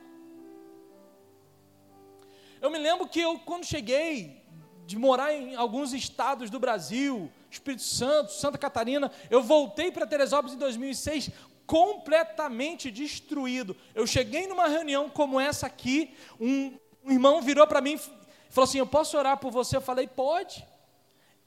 Eu 2.62 2.70
me 2.70 2.78
lembro 2.78 3.08
que 3.08 3.20
eu, 3.20 3.40
quando 3.40 3.66
cheguei 3.66 4.40
de 4.86 4.96
morar 4.96 5.34
em 5.34 5.56
alguns 5.56 5.94
estados 5.94 6.52
do 6.52 6.60
Brasil, 6.60 7.32
Espírito 7.50 7.82
Santo, 7.82 8.32
Santa 8.32 8.58
Catarina, 8.58 9.12
eu 9.32 9.42
voltei 9.42 9.92
para 9.92 10.06
Teresópolis 10.06 10.54
em 10.54 10.60
2006 10.60 11.32
completamente 11.66 12.92
destruído. 12.92 13.76
Eu 13.96 14.06
cheguei 14.06 14.46
numa 14.46 14.68
reunião 14.68 15.10
como 15.10 15.40
essa 15.40 15.66
aqui, 15.66 16.14
um, 16.40 16.78
um 17.04 17.12
irmão 17.12 17.42
virou 17.42 17.66
para 17.66 17.82
mim 17.82 17.94
e 17.94 18.54
falou 18.54 18.68
assim: 18.68 18.78
Eu 18.78 18.86
posso 18.86 19.18
orar 19.18 19.38
por 19.38 19.52
você? 19.52 19.78
Eu 19.78 19.82
falei: 19.82 20.08
Pode. 20.08 20.64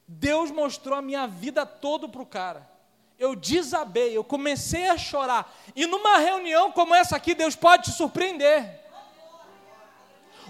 Deus 0.08 0.50
mostrou 0.50 0.98
a 0.98 1.02
minha 1.02 1.26
vida 1.28 1.64
toda 1.64 2.08
para 2.08 2.22
o 2.22 2.26
cara. 2.26 2.68
Eu 3.18 3.36
desabei, 3.36 4.16
eu 4.16 4.24
comecei 4.24 4.88
a 4.88 4.98
chorar. 4.98 5.54
E 5.76 5.86
numa 5.86 6.18
reunião 6.18 6.72
como 6.72 6.94
essa 6.94 7.16
aqui, 7.16 7.34
Deus 7.34 7.54
pode 7.54 7.84
te 7.84 7.92
surpreender 7.92 8.83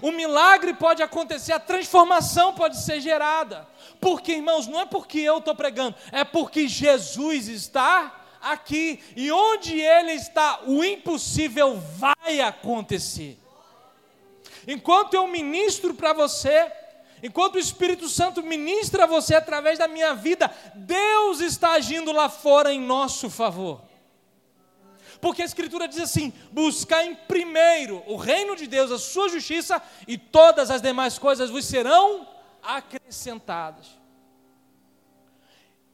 o 0.01 0.11
milagre 0.11 0.73
pode 0.73 1.01
acontecer, 1.01 1.53
a 1.53 1.59
transformação 1.59 2.53
pode 2.53 2.77
ser 2.81 2.99
gerada. 2.99 3.67
Porque, 3.99 4.33
irmãos, 4.33 4.67
não 4.67 4.81
é 4.81 4.85
porque 4.85 5.19
eu 5.19 5.37
estou 5.37 5.55
pregando, 5.55 5.95
é 6.11 6.23
porque 6.23 6.67
Jesus 6.67 7.47
está 7.47 8.23
aqui. 8.41 8.99
E 9.15 9.31
onde 9.31 9.79
Ele 9.79 10.11
está, 10.11 10.61
o 10.65 10.83
impossível 10.83 11.81
vai 11.97 12.41
acontecer. 12.41 13.39
Enquanto 14.67 15.13
eu 15.13 15.27
ministro 15.27 15.93
para 15.93 16.13
você, 16.13 16.71
enquanto 17.21 17.55
o 17.55 17.59
Espírito 17.59 18.09
Santo 18.09 18.43
ministra 18.43 19.03
a 19.03 19.07
você 19.07 19.35
através 19.35 19.77
da 19.77 19.87
minha 19.87 20.13
vida, 20.13 20.51
Deus 20.73 21.39
está 21.39 21.71
agindo 21.71 22.11
lá 22.11 22.29
fora 22.29 22.73
em 22.73 22.81
nosso 22.81 23.29
favor. 23.29 23.81
Porque 25.19 25.41
a 25.41 25.45
Escritura 25.45 25.87
diz 25.87 25.99
assim: 25.99 26.33
buscar 26.51 27.05
em 27.05 27.15
primeiro 27.15 28.03
o 28.07 28.15
reino 28.15 28.55
de 28.55 28.67
Deus, 28.67 28.91
a 28.91 28.99
sua 28.99 29.29
justiça, 29.29 29.81
e 30.07 30.17
todas 30.17 30.69
as 30.71 30.81
demais 30.81 31.17
coisas 31.17 31.49
vos 31.49 31.65
serão 31.65 32.27
acrescentadas. 32.61 33.87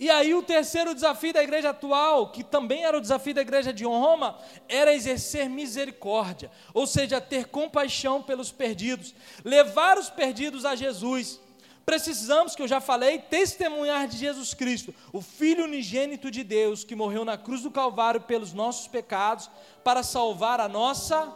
E 0.02 0.10
aí 0.10 0.34
o 0.34 0.42
terceiro 0.42 0.96
desafio 0.96 1.32
da 1.32 1.44
igreja 1.44 1.70
atual, 1.70 2.32
que 2.32 2.44
também 2.44 2.84
era 2.84 2.98
o 2.98 3.02
desafio 3.02 3.36
da 3.36 3.42
igreja 3.42 3.72
de 3.72 3.84
Roma, 3.84 4.36
era 4.68 4.96
exercer 4.96 5.48
misericórdia, 5.48 6.50
ou 6.74 6.88
seja, 6.88 7.22
ter 7.22 7.46
compaixão 7.46 8.20
pelos 8.20 8.52
perdidos, 8.52 9.14
levar 9.46 10.00
os 10.00 10.10
perdidos 10.10 10.66
a 10.66 10.76
Jesus. 10.76 11.40
Precisamos, 11.86 12.56
que 12.56 12.62
eu 12.62 12.68
já 12.68 12.80
falei, 12.80 13.20
testemunhar 13.20 14.08
de 14.08 14.18
Jesus 14.18 14.54
Cristo, 14.54 14.94
o 15.12 15.22
Filho 15.22 15.66
unigênito 15.66 16.30
de 16.30 16.44
Deus, 16.44 16.84
que 16.84 16.96
morreu 16.96 17.26
na 17.26 17.38
cruz 17.38 17.64
do 17.64 17.72
Calvário 17.72 18.22
pelos 18.22 18.54
nossos 18.54 18.88
pecados, 18.88 19.50
para 19.84 20.04
salvar 20.04 20.60
a 20.60 20.70
nossa 20.70 21.36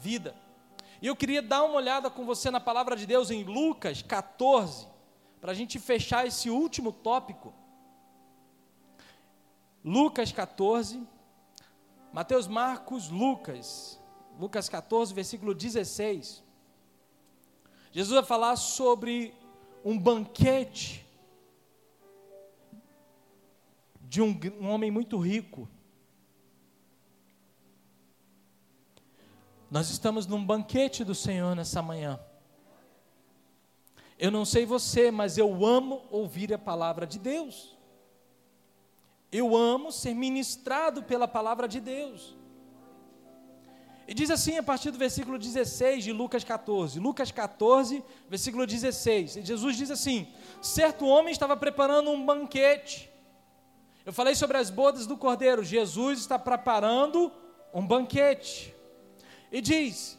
vida. 0.00 0.34
E 1.00 1.06
eu 1.06 1.14
queria 1.14 1.42
dar 1.42 1.62
uma 1.62 1.76
olhada 1.76 2.10
com 2.10 2.24
você 2.24 2.50
na 2.50 2.60
palavra 2.60 2.96
de 2.96 3.06
Deus 3.06 3.30
em 3.30 3.44
Lucas 3.44 4.02
14, 4.02 4.86
para 5.40 5.52
a 5.52 5.54
gente 5.54 5.78
fechar 5.78 6.26
esse 6.26 6.50
último 6.50 6.92
tópico. 6.92 7.54
Lucas 9.84 10.32
14, 10.32 11.02
Mateus, 12.12 12.46
Marcos, 12.46 13.10
Lucas, 13.10 14.00
Lucas 14.38 14.68
14, 14.68 15.12
versículo 15.12 15.54
16. 15.54 16.42
Jesus 17.92 18.14
vai 18.14 18.24
falar 18.24 18.56
sobre 18.56 19.34
um 19.84 19.98
banquete 19.98 21.04
de 24.00 24.22
um, 24.22 24.38
um 24.60 24.68
homem 24.70 24.90
muito 24.90 25.18
rico. 25.18 25.68
Nós 29.70 29.90
estamos 29.90 30.26
num 30.26 30.44
banquete 30.44 31.04
do 31.04 31.14
Senhor 31.14 31.54
nessa 31.54 31.82
manhã. 31.82 32.18
Eu 34.18 34.30
não 34.30 34.44
sei 34.44 34.64
você, 34.64 35.10
mas 35.10 35.36
eu 35.36 35.66
amo 35.66 36.06
ouvir 36.10 36.54
a 36.54 36.58
palavra 36.58 37.06
de 37.06 37.18
Deus. 37.18 37.76
Eu 39.30 39.54
amo 39.56 39.90
ser 39.90 40.14
ministrado 40.14 41.02
pela 41.02 41.26
palavra 41.26 41.66
de 41.66 41.80
Deus. 41.80 42.36
E 44.06 44.12
diz 44.12 44.30
assim 44.30 44.58
a 44.58 44.62
partir 44.62 44.90
do 44.90 44.98
versículo 44.98 45.38
16 45.38 46.04
de 46.04 46.12
Lucas 46.12 46.44
14. 46.44 47.00
Lucas 47.00 47.30
14, 47.30 48.04
versículo 48.28 48.66
16. 48.66 49.36
E 49.36 49.42
Jesus 49.42 49.76
diz 49.76 49.90
assim: 49.90 50.28
Certo 50.60 51.06
homem 51.06 51.32
estava 51.32 51.56
preparando 51.56 52.10
um 52.10 52.24
banquete. 52.24 53.10
Eu 54.04 54.12
falei 54.12 54.34
sobre 54.34 54.58
as 54.58 54.68
bodas 54.68 55.06
do 55.06 55.16
cordeiro. 55.16 55.64
Jesus 55.64 56.18
está 56.18 56.38
preparando 56.38 57.32
um 57.72 57.86
banquete. 57.86 58.74
E 59.50 59.62
diz: 59.62 60.18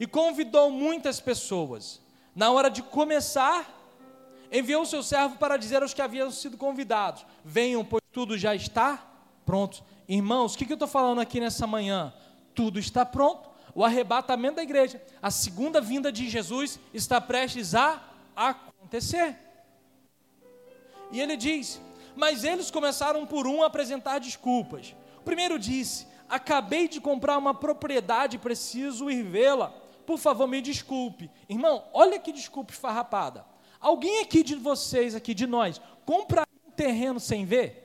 E 0.00 0.06
convidou 0.06 0.70
muitas 0.70 1.20
pessoas. 1.20 2.00
Na 2.34 2.50
hora 2.50 2.70
de 2.70 2.82
começar, 2.82 3.70
enviou 4.50 4.86
seu 4.86 5.02
servo 5.02 5.36
para 5.36 5.58
dizer 5.58 5.82
aos 5.82 5.92
que 5.92 6.00
haviam 6.00 6.30
sido 6.30 6.56
convidados: 6.56 7.26
Venham, 7.44 7.84
pois 7.84 8.02
tudo 8.10 8.38
já 8.38 8.54
está 8.54 9.06
pronto. 9.44 9.84
Irmãos, 10.08 10.54
o 10.54 10.58
que, 10.58 10.64
que 10.64 10.72
eu 10.72 10.76
estou 10.76 10.88
falando 10.88 11.20
aqui 11.20 11.40
nessa 11.40 11.66
manhã? 11.66 12.12
Tudo 12.54 12.78
está 12.78 13.04
pronto. 13.04 13.50
O 13.74 13.84
arrebatamento 13.84 14.56
da 14.56 14.62
igreja, 14.62 15.02
a 15.20 15.30
segunda 15.30 15.80
vinda 15.80 16.12
de 16.12 16.28
Jesus 16.28 16.78
está 16.92 17.20
prestes 17.20 17.74
a 17.74 18.00
acontecer. 18.36 19.36
E 21.10 21.20
ele 21.20 21.36
diz: 21.36 21.80
Mas 22.14 22.44
eles 22.44 22.70
começaram 22.70 23.26
por 23.26 23.46
um 23.46 23.62
a 23.62 23.66
apresentar 23.66 24.20
desculpas. 24.20 24.94
O 25.18 25.22
primeiro 25.22 25.58
disse: 25.58 26.06
Acabei 26.28 26.88
de 26.88 27.00
comprar 27.00 27.36
uma 27.36 27.54
propriedade, 27.54 28.38
preciso 28.38 29.10
ir 29.10 29.22
vê-la. 29.22 29.68
Por 30.06 30.18
favor, 30.18 30.46
me 30.46 30.60
desculpe. 30.60 31.30
Irmão, 31.48 31.84
olha 31.92 32.18
que 32.18 32.32
desculpa 32.32 32.72
esfarrapada. 32.72 33.44
Alguém 33.80 34.20
aqui 34.20 34.42
de 34.42 34.54
vocês, 34.54 35.14
aqui 35.14 35.34
de 35.34 35.46
nós, 35.46 35.80
compra 36.04 36.46
um 36.66 36.70
terreno 36.70 37.18
sem 37.18 37.44
ver? 37.44 37.83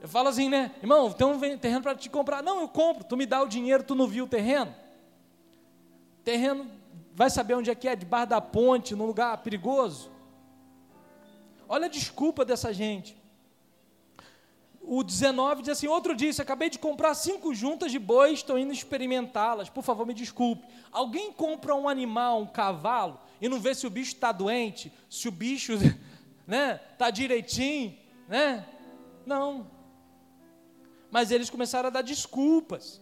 Eu 0.00 0.08
falo 0.08 0.28
assim, 0.28 0.48
né? 0.48 0.72
Irmão, 0.80 1.10
tem 1.12 1.26
um 1.26 1.58
terreno 1.58 1.82
para 1.82 1.94
te 1.94 2.08
comprar. 2.08 2.42
Não, 2.42 2.60
eu 2.60 2.68
compro. 2.68 3.04
Tu 3.04 3.16
me 3.16 3.26
dá 3.26 3.42
o 3.42 3.48
dinheiro, 3.48 3.82
tu 3.82 3.94
não 3.94 4.06
viu 4.06 4.24
o 4.24 4.28
terreno? 4.28 4.74
Terreno, 6.22 6.70
vai 7.14 7.30
saber 7.30 7.54
onde 7.54 7.70
é 7.70 7.74
que 7.74 7.88
é? 7.88 7.96
Debaixo 7.96 8.28
da 8.28 8.40
ponte, 8.40 8.94
num 8.94 9.06
lugar 9.06 9.38
perigoso? 9.38 10.10
Olha 11.68 11.86
a 11.86 11.90
desculpa 11.90 12.44
dessa 12.44 12.72
gente. 12.72 13.16
O 14.80 15.02
19 15.02 15.62
diz 15.62 15.70
assim: 15.70 15.88
outro 15.88 16.14
disse, 16.14 16.40
acabei 16.40 16.70
de 16.70 16.78
comprar 16.78 17.14
cinco 17.14 17.52
juntas 17.52 17.90
de 17.90 17.98
bois, 17.98 18.34
estou 18.34 18.56
indo 18.56 18.72
experimentá-las. 18.72 19.68
Por 19.68 19.82
favor, 19.82 20.06
me 20.06 20.14
desculpe. 20.14 20.64
Alguém 20.92 21.32
compra 21.32 21.74
um 21.74 21.88
animal, 21.88 22.42
um 22.42 22.46
cavalo, 22.46 23.18
e 23.40 23.48
não 23.48 23.58
vê 23.58 23.74
se 23.74 23.86
o 23.86 23.90
bicho 23.90 24.12
está 24.12 24.30
doente, 24.30 24.92
se 25.10 25.26
o 25.26 25.32
bicho 25.32 25.72
né, 26.46 26.80
está 26.92 27.10
direitinho, 27.10 27.96
né? 28.28 28.64
Não. 29.26 29.74
Mas 31.10 31.30
eles 31.30 31.50
começaram 31.50 31.88
a 31.88 31.90
dar 31.90 32.02
desculpas. 32.02 33.00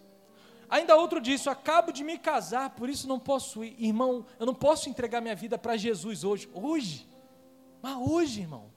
Ainda 0.69 0.97
outro 0.97 1.21
disse: 1.21 1.49
acabo 1.49 1.93
de 1.93 2.03
me 2.03 2.19
casar, 2.19 2.71
por 2.71 2.89
isso 2.89 3.07
não 3.07 3.19
posso 3.19 3.65
ir. 3.65 3.77
Irmão, 3.79 4.27
eu 4.39 4.47
não 4.47 4.55
posso 4.55 4.89
entregar 4.89 5.21
minha 5.21 5.35
vida 5.35 5.59
para 5.59 5.77
Jesus 5.77 6.25
hoje. 6.25 6.49
Hoje? 6.53 7.09
Mas 7.83 7.97
hoje, 7.97 8.41
irmão. 8.41 8.73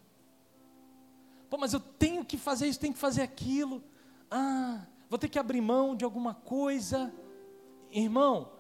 Pô, 1.50 1.58
mas 1.58 1.74
eu 1.74 1.80
tenho 1.80 2.26
que 2.26 2.38
fazer 2.38 2.68
isso, 2.68 2.80
tenho 2.80 2.94
que 2.94 3.00
fazer 3.00 3.22
aquilo. 3.22 3.84
Ah, 4.30 4.82
vou 5.10 5.18
ter 5.18 5.30
que 5.30 5.40
abrir 5.40 5.62
mão 5.62 5.96
de 5.96 6.04
alguma 6.04 6.34
coisa. 6.34 7.14
Irmão, 7.92 8.52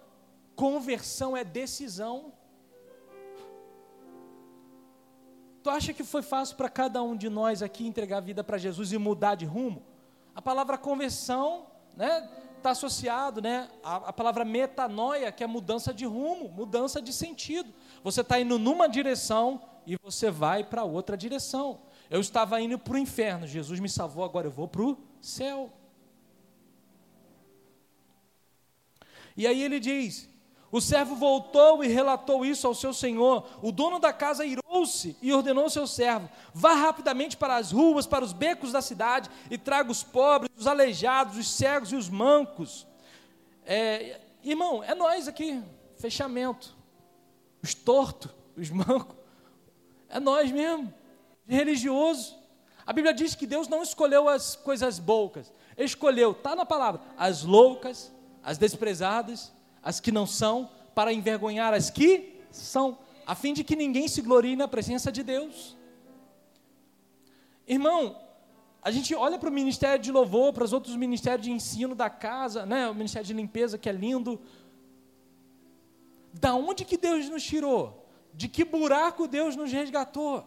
conversão 0.55 1.35
é 1.35 1.43
decisão. 1.43 2.33
Tu 5.61 5.69
acha 5.69 5.93
que 5.93 6.03
foi 6.03 6.21
fácil 6.21 6.55
para 6.55 6.69
cada 6.69 7.03
um 7.03 7.15
de 7.15 7.29
nós 7.29 7.61
aqui 7.61 7.85
entregar 7.85 8.17
a 8.17 8.21
vida 8.21 8.41
para 8.41 8.57
Jesus 8.57 8.93
e 8.93 8.97
mudar 8.97 9.35
de 9.35 9.45
rumo? 9.45 9.83
A 10.37 10.41
palavra 10.41 10.77
conversão, 10.77 11.65
né, 11.95 12.29
está 12.57 12.69
associado, 12.69 13.41
né, 13.41 13.67
a, 13.83 13.95
a 13.95 14.13
palavra 14.13 14.45
metanoia, 14.45 15.31
que 15.31 15.43
é 15.43 15.47
mudança 15.47 15.91
de 15.91 16.05
rumo, 16.05 16.47
mudança 16.47 17.01
de 17.01 17.11
sentido. 17.11 17.73
Você 18.03 18.21
está 18.21 18.39
indo 18.39 18.59
numa 18.59 18.87
direção 18.87 19.59
e 19.83 19.97
você 19.97 20.29
vai 20.29 20.63
para 20.63 20.83
outra 20.83 21.17
direção. 21.17 21.79
Eu 22.07 22.21
estava 22.21 22.61
indo 22.61 22.77
para 22.77 22.93
o 22.93 22.99
inferno, 22.99 23.47
Jesus 23.47 23.79
me 23.79 23.89
salvou, 23.89 24.23
agora 24.23 24.45
eu 24.45 24.51
vou 24.51 24.67
para 24.67 24.83
o 24.83 24.99
céu. 25.19 25.73
E 29.35 29.47
aí 29.47 29.63
ele 29.63 29.79
diz: 29.79 30.29
o 30.71 30.81
servo 30.81 31.15
voltou 31.15 31.83
e 31.83 31.87
relatou 31.87 32.45
isso 32.45 32.67
ao 32.67 32.75
seu 32.75 32.93
senhor. 32.93 33.47
O 33.61 33.71
dono 33.71 33.99
da 33.99 34.11
casa 34.11 34.45
irou-se 34.45 35.15
e 35.21 35.31
ordenou 35.31 35.63
ao 35.63 35.69
seu 35.69 35.87
servo: 35.87 36.29
Vá 36.53 36.73
rapidamente 36.73 37.37
para 37.37 37.55
as 37.55 37.71
ruas, 37.71 38.05
para 38.05 38.23
os 38.23 38.33
becos 38.33 38.73
da 38.73 38.81
cidade 38.81 39.29
e 39.49 39.57
traga 39.57 39.89
os 39.89 40.03
pobres, 40.03 40.51
os 40.57 40.67
aleijados, 40.67 41.37
os 41.37 41.49
cegos 41.49 41.91
e 41.93 41.95
os 41.95 42.09
mancos. 42.09 42.85
É, 43.65 44.19
irmão, 44.43 44.83
é 44.83 44.93
nós 44.93 45.27
aqui, 45.27 45.63
fechamento. 45.97 46.75
Os 47.63 47.73
tortos, 47.73 48.31
os 48.55 48.69
mancos. 48.69 49.15
É 50.09 50.19
nós 50.19 50.51
mesmo, 50.51 50.93
religioso. 51.47 52.35
A 52.85 52.91
Bíblia 52.91 53.13
diz 53.13 53.35
que 53.35 53.45
Deus 53.45 53.67
não 53.67 53.83
escolheu 53.83 54.29
as 54.29 54.55
coisas 54.55 54.99
boas, 54.99 55.51
escolheu, 55.77 56.31
está 56.31 56.55
na 56.55 56.65
palavra, 56.65 57.01
as 57.17 57.43
loucas, 57.43 58.13
as 58.41 58.57
desprezadas 58.57 59.51
as 59.81 59.99
que 59.99 60.11
não 60.11 60.25
são, 60.25 60.69
para 60.93 61.13
envergonhar 61.13 61.73
as 61.73 61.89
que 61.89 62.41
são, 62.51 62.97
a 63.25 63.35
fim 63.35 63.53
de 63.53 63.63
que 63.63 63.75
ninguém 63.75 64.07
se 64.07 64.21
glorie 64.21 64.55
na 64.55 64.67
presença 64.67 65.11
de 65.11 65.23
Deus. 65.23 65.77
Irmão, 67.67 68.17
a 68.81 68.91
gente 68.91 69.13
olha 69.13 69.37
para 69.37 69.49
o 69.49 69.51
ministério 69.51 70.01
de 70.01 70.11
louvor, 70.11 70.53
para 70.53 70.63
os 70.63 70.71
outros 70.71 70.95
ministérios 70.95 71.45
de 71.45 71.51
ensino 71.51 71.93
da 71.93 72.09
casa, 72.09 72.65
né? 72.65 72.89
o 72.89 72.95
ministério 72.95 73.27
de 73.27 73.33
limpeza 73.33 73.77
que 73.77 73.89
é 73.89 73.91
lindo. 73.91 74.39
Da 76.33 76.55
onde 76.55 76.85
que 76.85 76.97
Deus 76.97 77.27
nos 77.27 77.43
tirou? 77.43 78.07
De 78.33 78.47
que 78.47 78.63
buraco 78.63 79.27
Deus 79.27 79.55
nos 79.55 79.71
resgatou? 79.71 80.45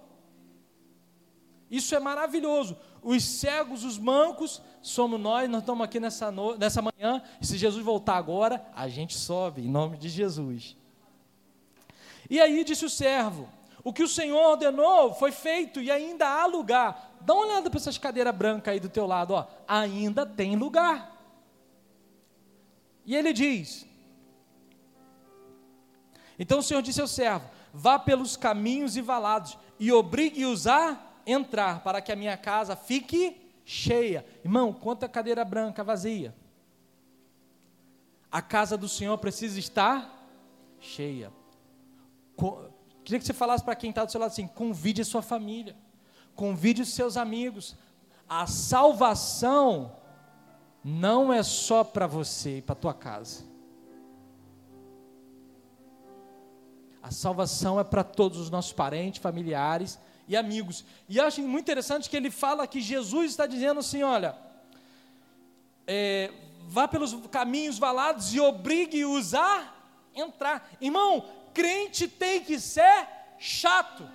Isso 1.71 1.95
é 1.95 2.01
maravilhoso. 2.01 2.77
Os 3.03 3.25
cegos, 3.25 3.85
os 3.85 3.99
mancos, 3.99 4.61
somos 4.83 5.19
nós, 5.19 5.49
nós 5.49 5.61
estamos 5.61 5.85
aqui 5.85 5.99
nessa, 5.99 6.31
no... 6.31 6.57
nessa 6.57 6.83
manhã, 6.83 7.23
e 7.41 7.47
se 7.47 7.57
Jesus 7.57 7.85
voltar 7.85 8.17
agora, 8.17 8.65
a 8.75 8.89
gente 8.89 9.17
sobe, 9.17 9.63
em 9.63 9.69
nome 9.69 9.97
de 9.97 10.09
Jesus. 10.09 10.77
E 12.29 12.41
aí 12.41 12.63
disse 12.63 12.85
o 12.85 12.91
servo: 12.91 13.49
o 13.83 13.93
que 13.93 14.03
o 14.03 14.09
Senhor 14.09 14.39
ordenou 14.39 15.15
foi 15.15 15.33
feito 15.33 15.81
e 15.81 15.91
ainda 15.91 16.29
há 16.29 16.47
lugar. 16.47 17.17
Dá 17.21 17.35
uma 17.35 17.47
olhada 17.47 17.71
para 17.71 17.79
essas 17.79 17.99
cadeiras 17.99 18.35
brancas 18.35 18.73
aí 18.73 18.81
do 18.81 18.89
teu 18.89 19.07
lado, 19.07 19.35
ó. 19.35 19.47
ainda 19.67 20.27
tem 20.27 20.57
lugar. 20.57 21.17
E 23.07 23.17
ele 23.17 23.33
diz: 23.33 23.87
Então 26.39 26.59
o 26.59 26.63
Senhor 26.63 26.83
disse 26.83 27.01
ao 27.01 27.09
servo: 27.09 27.49
Vá 27.73 27.99
pelos 27.99 28.37
caminhos 28.37 28.97
e 28.97 29.01
valados 29.01 29.57
e 29.79 29.91
obrigue-os 29.91 30.67
a 30.67 30.99
entrar 31.31 31.83
para 31.83 32.01
que 32.01 32.13
a 32.13 32.17
minha 32.17 32.37
casa 32.37 32.75
fique 32.75 33.51
cheia. 33.65 34.25
Irmão, 34.45 34.73
quanta 34.73 35.09
cadeira 35.09 35.45
branca 35.45 35.85
vazia. 35.85 36.35
A 38.31 38.41
casa 38.43 38.77
do 38.77 38.89
Senhor 38.89 39.17
precisa 39.19 39.59
estar 39.59 40.29
cheia. 40.81 41.33
Queria 43.05 43.19
que 43.19 43.27
você 43.27 43.33
falasse 43.33 43.65
para 43.65 43.75
quem 43.75 43.91
está 43.91 44.05
do 44.05 44.11
seu 44.11 44.21
lado 44.21 44.31
assim: 44.31 44.47
convide 44.47 45.03
a 45.03 45.05
sua 45.05 45.23
família, 45.23 45.77
convide 46.35 46.83
os 46.83 46.93
seus 46.93 47.17
amigos. 47.17 47.77
A 48.29 48.47
salvação 48.47 49.97
não 50.83 51.33
é 51.33 51.43
só 51.43 51.83
para 51.83 52.07
você 52.07 52.59
e 52.59 52.63
para 52.63 52.73
a 52.75 52.77
tua 52.77 52.95
casa. 52.95 53.45
A 57.03 57.11
salvação 57.11 57.81
é 57.81 57.85
para 57.85 58.05
todos 58.05 58.39
os 58.39 58.51
nossos 58.51 58.73
parentes, 58.73 59.21
familiares 59.21 59.99
e 60.31 60.37
amigos. 60.37 60.85
E 61.09 61.19
acho 61.19 61.43
muito 61.43 61.65
interessante 61.65 62.09
que 62.09 62.17
ele 62.17 62.31
fala 62.31 62.65
que 62.65 62.81
Jesus 62.81 63.33
está 63.33 63.47
dizendo 63.49 63.81
assim: 63.81 64.05
olha, 64.05 64.39
é, 65.89 66.31
vá 66.69 66.87
pelos 66.87 67.13
caminhos 67.33 67.79
valados 67.79 68.33
e 68.33 68.39
obrigue-os 68.39 69.35
a 69.35 69.75
entrar. 70.15 70.71
Irmão, 70.81 71.29
crente 71.53 72.07
tem 72.07 72.45
que 72.45 72.61
ser 72.61 73.09
chato. 73.41 74.09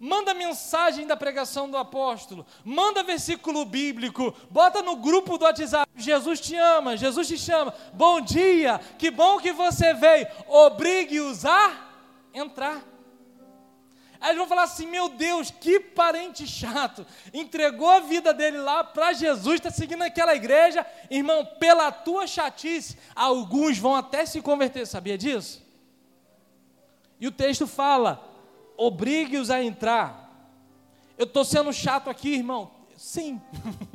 Manda 0.00 0.32
mensagem 0.32 1.06
da 1.06 1.16
pregação 1.16 1.70
do 1.70 1.76
apóstolo, 1.76 2.46
manda 2.64 3.02
versículo 3.02 3.66
bíblico, 3.66 4.34
bota 4.50 4.80
no 4.80 4.96
grupo 4.96 5.36
do 5.36 5.44
WhatsApp. 5.44 5.90
Jesus 5.94 6.40
te 6.40 6.56
ama, 6.56 6.96
Jesus 6.96 7.28
te 7.28 7.36
chama. 7.36 7.74
Bom 7.92 8.22
dia, 8.22 8.80
que 8.98 9.10
bom 9.10 9.38
que 9.38 9.52
você 9.52 9.92
veio. 9.92 10.26
Obrigue-os 10.48 11.44
a 11.44 11.90
entrar. 12.32 12.93
Aí 14.24 14.30
eles 14.30 14.38
vão 14.38 14.48
falar 14.48 14.62
assim: 14.62 14.86
meu 14.86 15.10
Deus, 15.10 15.50
que 15.50 15.78
parente 15.78 16.46
chato, 16.46 17.06
entregou 17.30 17.90
a 17.90 18.00
vida 18.00 18.32
dele 18.32 18.56
lá 18.56 18.82
para 18.82 19.12
Jesus, 19.12 19.56
está 19.56 19.70
seguindo 19.70 20.00
aquela 20.00 20.34
igreja, 20.34 20.86
irmão, 21.10 21.44
pela 21.44 21.92
tua 21.92 22.26
chatice, 22.26 22.96
alguns 23.14 23.76
vão 23.76 23.94
até 23.94 24.24
se 24.24 24.40
converter, 24.40 24.86
sabia 24.86 25.18
disso? 25.18 25.62
E 27.20 27.26
o 27.26 27.30
texto 27.30 27.66
fala: 27.66 28.26
obrigue-os 28.78 29.50
a 29.50 29.62
entrar. 29.62 30.22
Eu 31.18 31.26
estou 31.26 31.44
sendo 31.44 31.70
chato 31.70 32.08
aqui, 32.08 32.30
irmão? 32.30 32.70
Sim. 32.96 33.38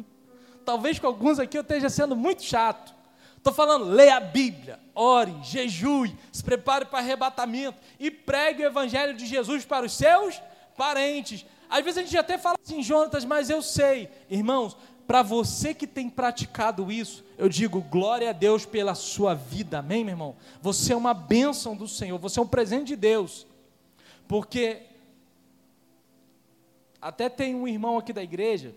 Talvez 0.63 0.99
com 0.99 1.07
alguns 1.07 1.39
aqui 1.39 1.57
eu 1.57 1.63
esteja 1.63 1.89
sendo 1.89 2.15
muito 2.15 2.43
chato. 2.43 2.93
Estou 3.39 3.53
falando, 3.53 3.85
leia 3.85 4.17
a 4.17 4.19
Bíblia, 4.19 4.77
ore, 4.93 5.33
jejue, 5.43 6.13
se 6.29 6.43
prepare 6.43 6.83
para 6.83 6.99
arrebatamento 6.99 7.79
e 7.97 8.11
pregue 8.11 8.63
o 8.63 8.65
Evangelho 8.65 9.15
de 9.15 9.25
Jesus 9.25 9.63
para 9.63 9.85
os 9.85 9.93
seus 9.93 10.41
parentes. 10.75 11.45
Às 11.69 11.81
vezes 11.81 11.99
a 11.99 12.01
gente 12.01 12.17
até 12.17 12.37
fala 12.37 12.57
assim, 12.61 12.83
Jonatas, 12.83 13.23
mas 13.23 13.49
eu 13.49 13.61
sei. 13.61 14.09
Irmãos, 14.29 14.75
para 15.07 15.21
você 15.21 15.73
que 15.73 15.87
tem 15.87 16.09
praticado 16.09 16.91
isso, 16.91 17.23
eu 17.37 17.47
digo 17.47 17.81
glória 17.81 18.29
a 18.29 18.33
Deus 18.33 18.65
pela 18.65 18.93
sua 18.93 19.33
vida, 19.33 19.79
amém, 19.79 20.03
meu 20.03 20.11
irmão? 20.11 20.35
Você 20.61 20.91
é 20.91 20.95
uma 20.95 21.13
bênção 21.13 21.77
do 21.77 21.87
Senhor, 21.87 22.19
você 22.19 22.39
é 22.39 22.43
um 22.43 22.47
presente 22.47 22.87
de 22.87 22.97
Deus, 22.97 23.47
porque 24.27 24.81
até 27.01 27.29
tem 27.29 27.55
um 27.55 27.65
irmão 27.65 27.97
aqui 27.97 28.11
da 28.11 28.21
igreja 28.21 28.75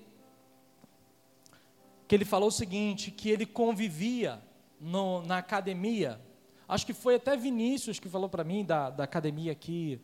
que 2.06 2.14
ele 2.14 2.24
falou 2.24 2.48
o 2.48 2.52
seguinte: 2.52 3.10
que 3.10 3.28
ele 3.28 3.44
convivia 3.44 4.40
no, 4.82 5.22
na 5.22 5.38
academia, 5.38 6.20
acho 6.68 6.84
que 6.84 6.92
foi 6.92 7.14
até 7.14 7.36
Vinícius 7.36 8.00
que 8.00 8.08
falou 8.08 8.28
para 8.28 8.42
mim 8.42 8.64
da, 8.64 8.90
da 8.90 9.04
academia 9.04 9.52
aqui, 9.52 10.00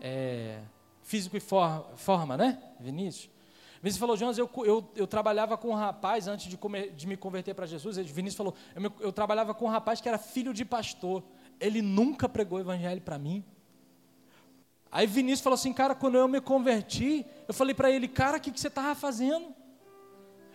é, 0.00 0.60
Físico 1.02 1.36
e 1.36 1.40
for, 1.40 1.90
Forma, 1.96 2.36
né? 2.36 2.58
Vinícius. 2.80 3.30
Vinícius 3.82 4.00
falou, 4.00 4.16
Jonas, 4.16 4.38
eu, 4.38 4.48
eu, 4.64 4.90
eu 4.96 5.06
trabalhava 5.06 5.58
com 5.58 5.68
um 5.68 5.74
rapaz 5.74 6.26
antes 6.26 6.46
de, 6.46 6.56
comer, 6.56 6.92
de 6.92 7.06
me 7.06 7.18
converter 7.18 7.52
para 7.54 7.66
Jesus. 7.66 7.98
Vinícius 7.98 8.36
falou, 8.36 8.54
eu, 8.74 8.92
eu 8.98 9.12
trabalhava 9.12 9.52
com 9.52 9.66
um 9.66 9.68
rapaz 9.68 10.00
que 10.00 10.08
era 10.08 10.16
filho 10.16 10.54
de 10.54 10.64
pastor. 10.64 11.22
Ele 11.60 11.82
nunca 11.82 12.26
pregou 12.26 12.56
o 12.58 12.62
evangelho 12.62 13.02
para 13.02 13.18
mim. 13.18 13.44
Aí 14.90 15.06
Vinícius 15.06 15.42
falou 15.42 15.54
assim, 15.54 15.72
cara, 15.74 15.94
quando 15.94 16.16
eu 16.16 16.26
me 16.26 16.40
converti, 16.40 17.26
eu 17.46 17.52
falei 17.52 17.74
para 17.74 17.90
ele, 17.90 18.08
cara, 18.08 18.38
o 18.38 18.40
que, 18.40 18.50
que 18.50 18.58
você 18.58 18.68
estava 18.68 18.94
fazendo? 18.94 19.54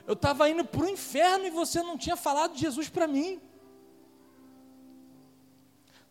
Eu 0.08 0.14
estava 0.14 0.50
indo 0.50 0.66
para 0.66 0.82
o 0.82 0.90
inferno 0.90 1.46
e 1.46 1.52
você 1.52 1.84
não 1.84 1.96
tinha 1.96 2.16
falado 2.16 2.54
de 2.54 2.62
Jesus 2.62 2.90
para 2.90 3.08
mim. 3.08 3.40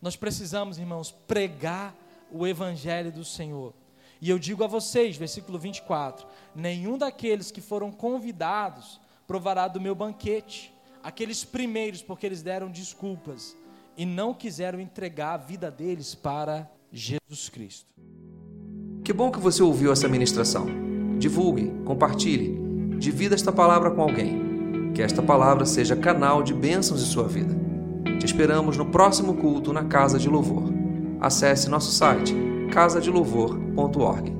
Nós 0.00 0.16
precisamos, 0.16 0.78
irmãos, 0.78 1.10
pregar 1.10 1.94
o 2.30 2.46
evangelho 2.46 3.10
do 3.10 3.24
Senhor. 3.24 3.74
E 4.20 4.30
eu 4.30 4.38
digo 4.38 4.64
a 4.64 4.66
vocês, 4.66 5.16
versículo 5.16 5.58
24: 5.58 6.26
nenhum 6.54 6.98
daqueles 6.98 7.50
que 7.50 7.60
foram 7.60 7.90
convidados 7.90 9.00
provará 9.26 9.68
do 9.68 9.80
meu 9.80 9.94
banquete, 9.94 10.72
aqueles 11.02 11.44
primeiros, 11.44 12.02
porque 12.02 12.26
eles 12.26 12.42
deram 12.42 12.70
desculpas 12.70 13.56
e 13.96 14.06
não 14.06 14.32
quiseram 14.32 14.80
entregar 14.80 15.34
a 15.34 15.36
vida 15.36 15.70
deles 15.70 16.14
para 16.14 16.70
Jesus 16.92 17.48
Cristo. 17.48 17.92
Que 19.04 19.12
bom 19.12 19.30
que 19.30 19.38
você 19.38 19.62
ouviu 19.62 19.92
essa 19.92 20.08
ministração. 20.08 20.66
Divulgue, 21.18 21.72
compartilhe, 21.84 22.58
divida 22.98 23.34
esta 23.34 23.50
palavra 23.50 23.90
com 23.90 24.02
alguém. 24.02 24.92
Que 24.94 25.02
esta 25.02 25.22
palavra 25.22 25.64
seja 25.64 25.96
canal 25.96 26.42
de 26.42 26.54
bênçãos 26.54 27.02
em 27.02 27.06
sua 27.06 27.26
vida. 27.26 27.67
Te 28.18 28.26
esperamos 28.26 28.76
no 28.76 28.86
próximo 28.86 29.34
culto 29.34 29.72
na 29.72 29.84
Casa 29.84 30.18
de 30.18 30.28
Louvor. 30.28 30.72
Acesse 31.20 31.68
nosso 31.68 31.92
site 31.92 32.34
casadelouvor.org. 32.72 34.37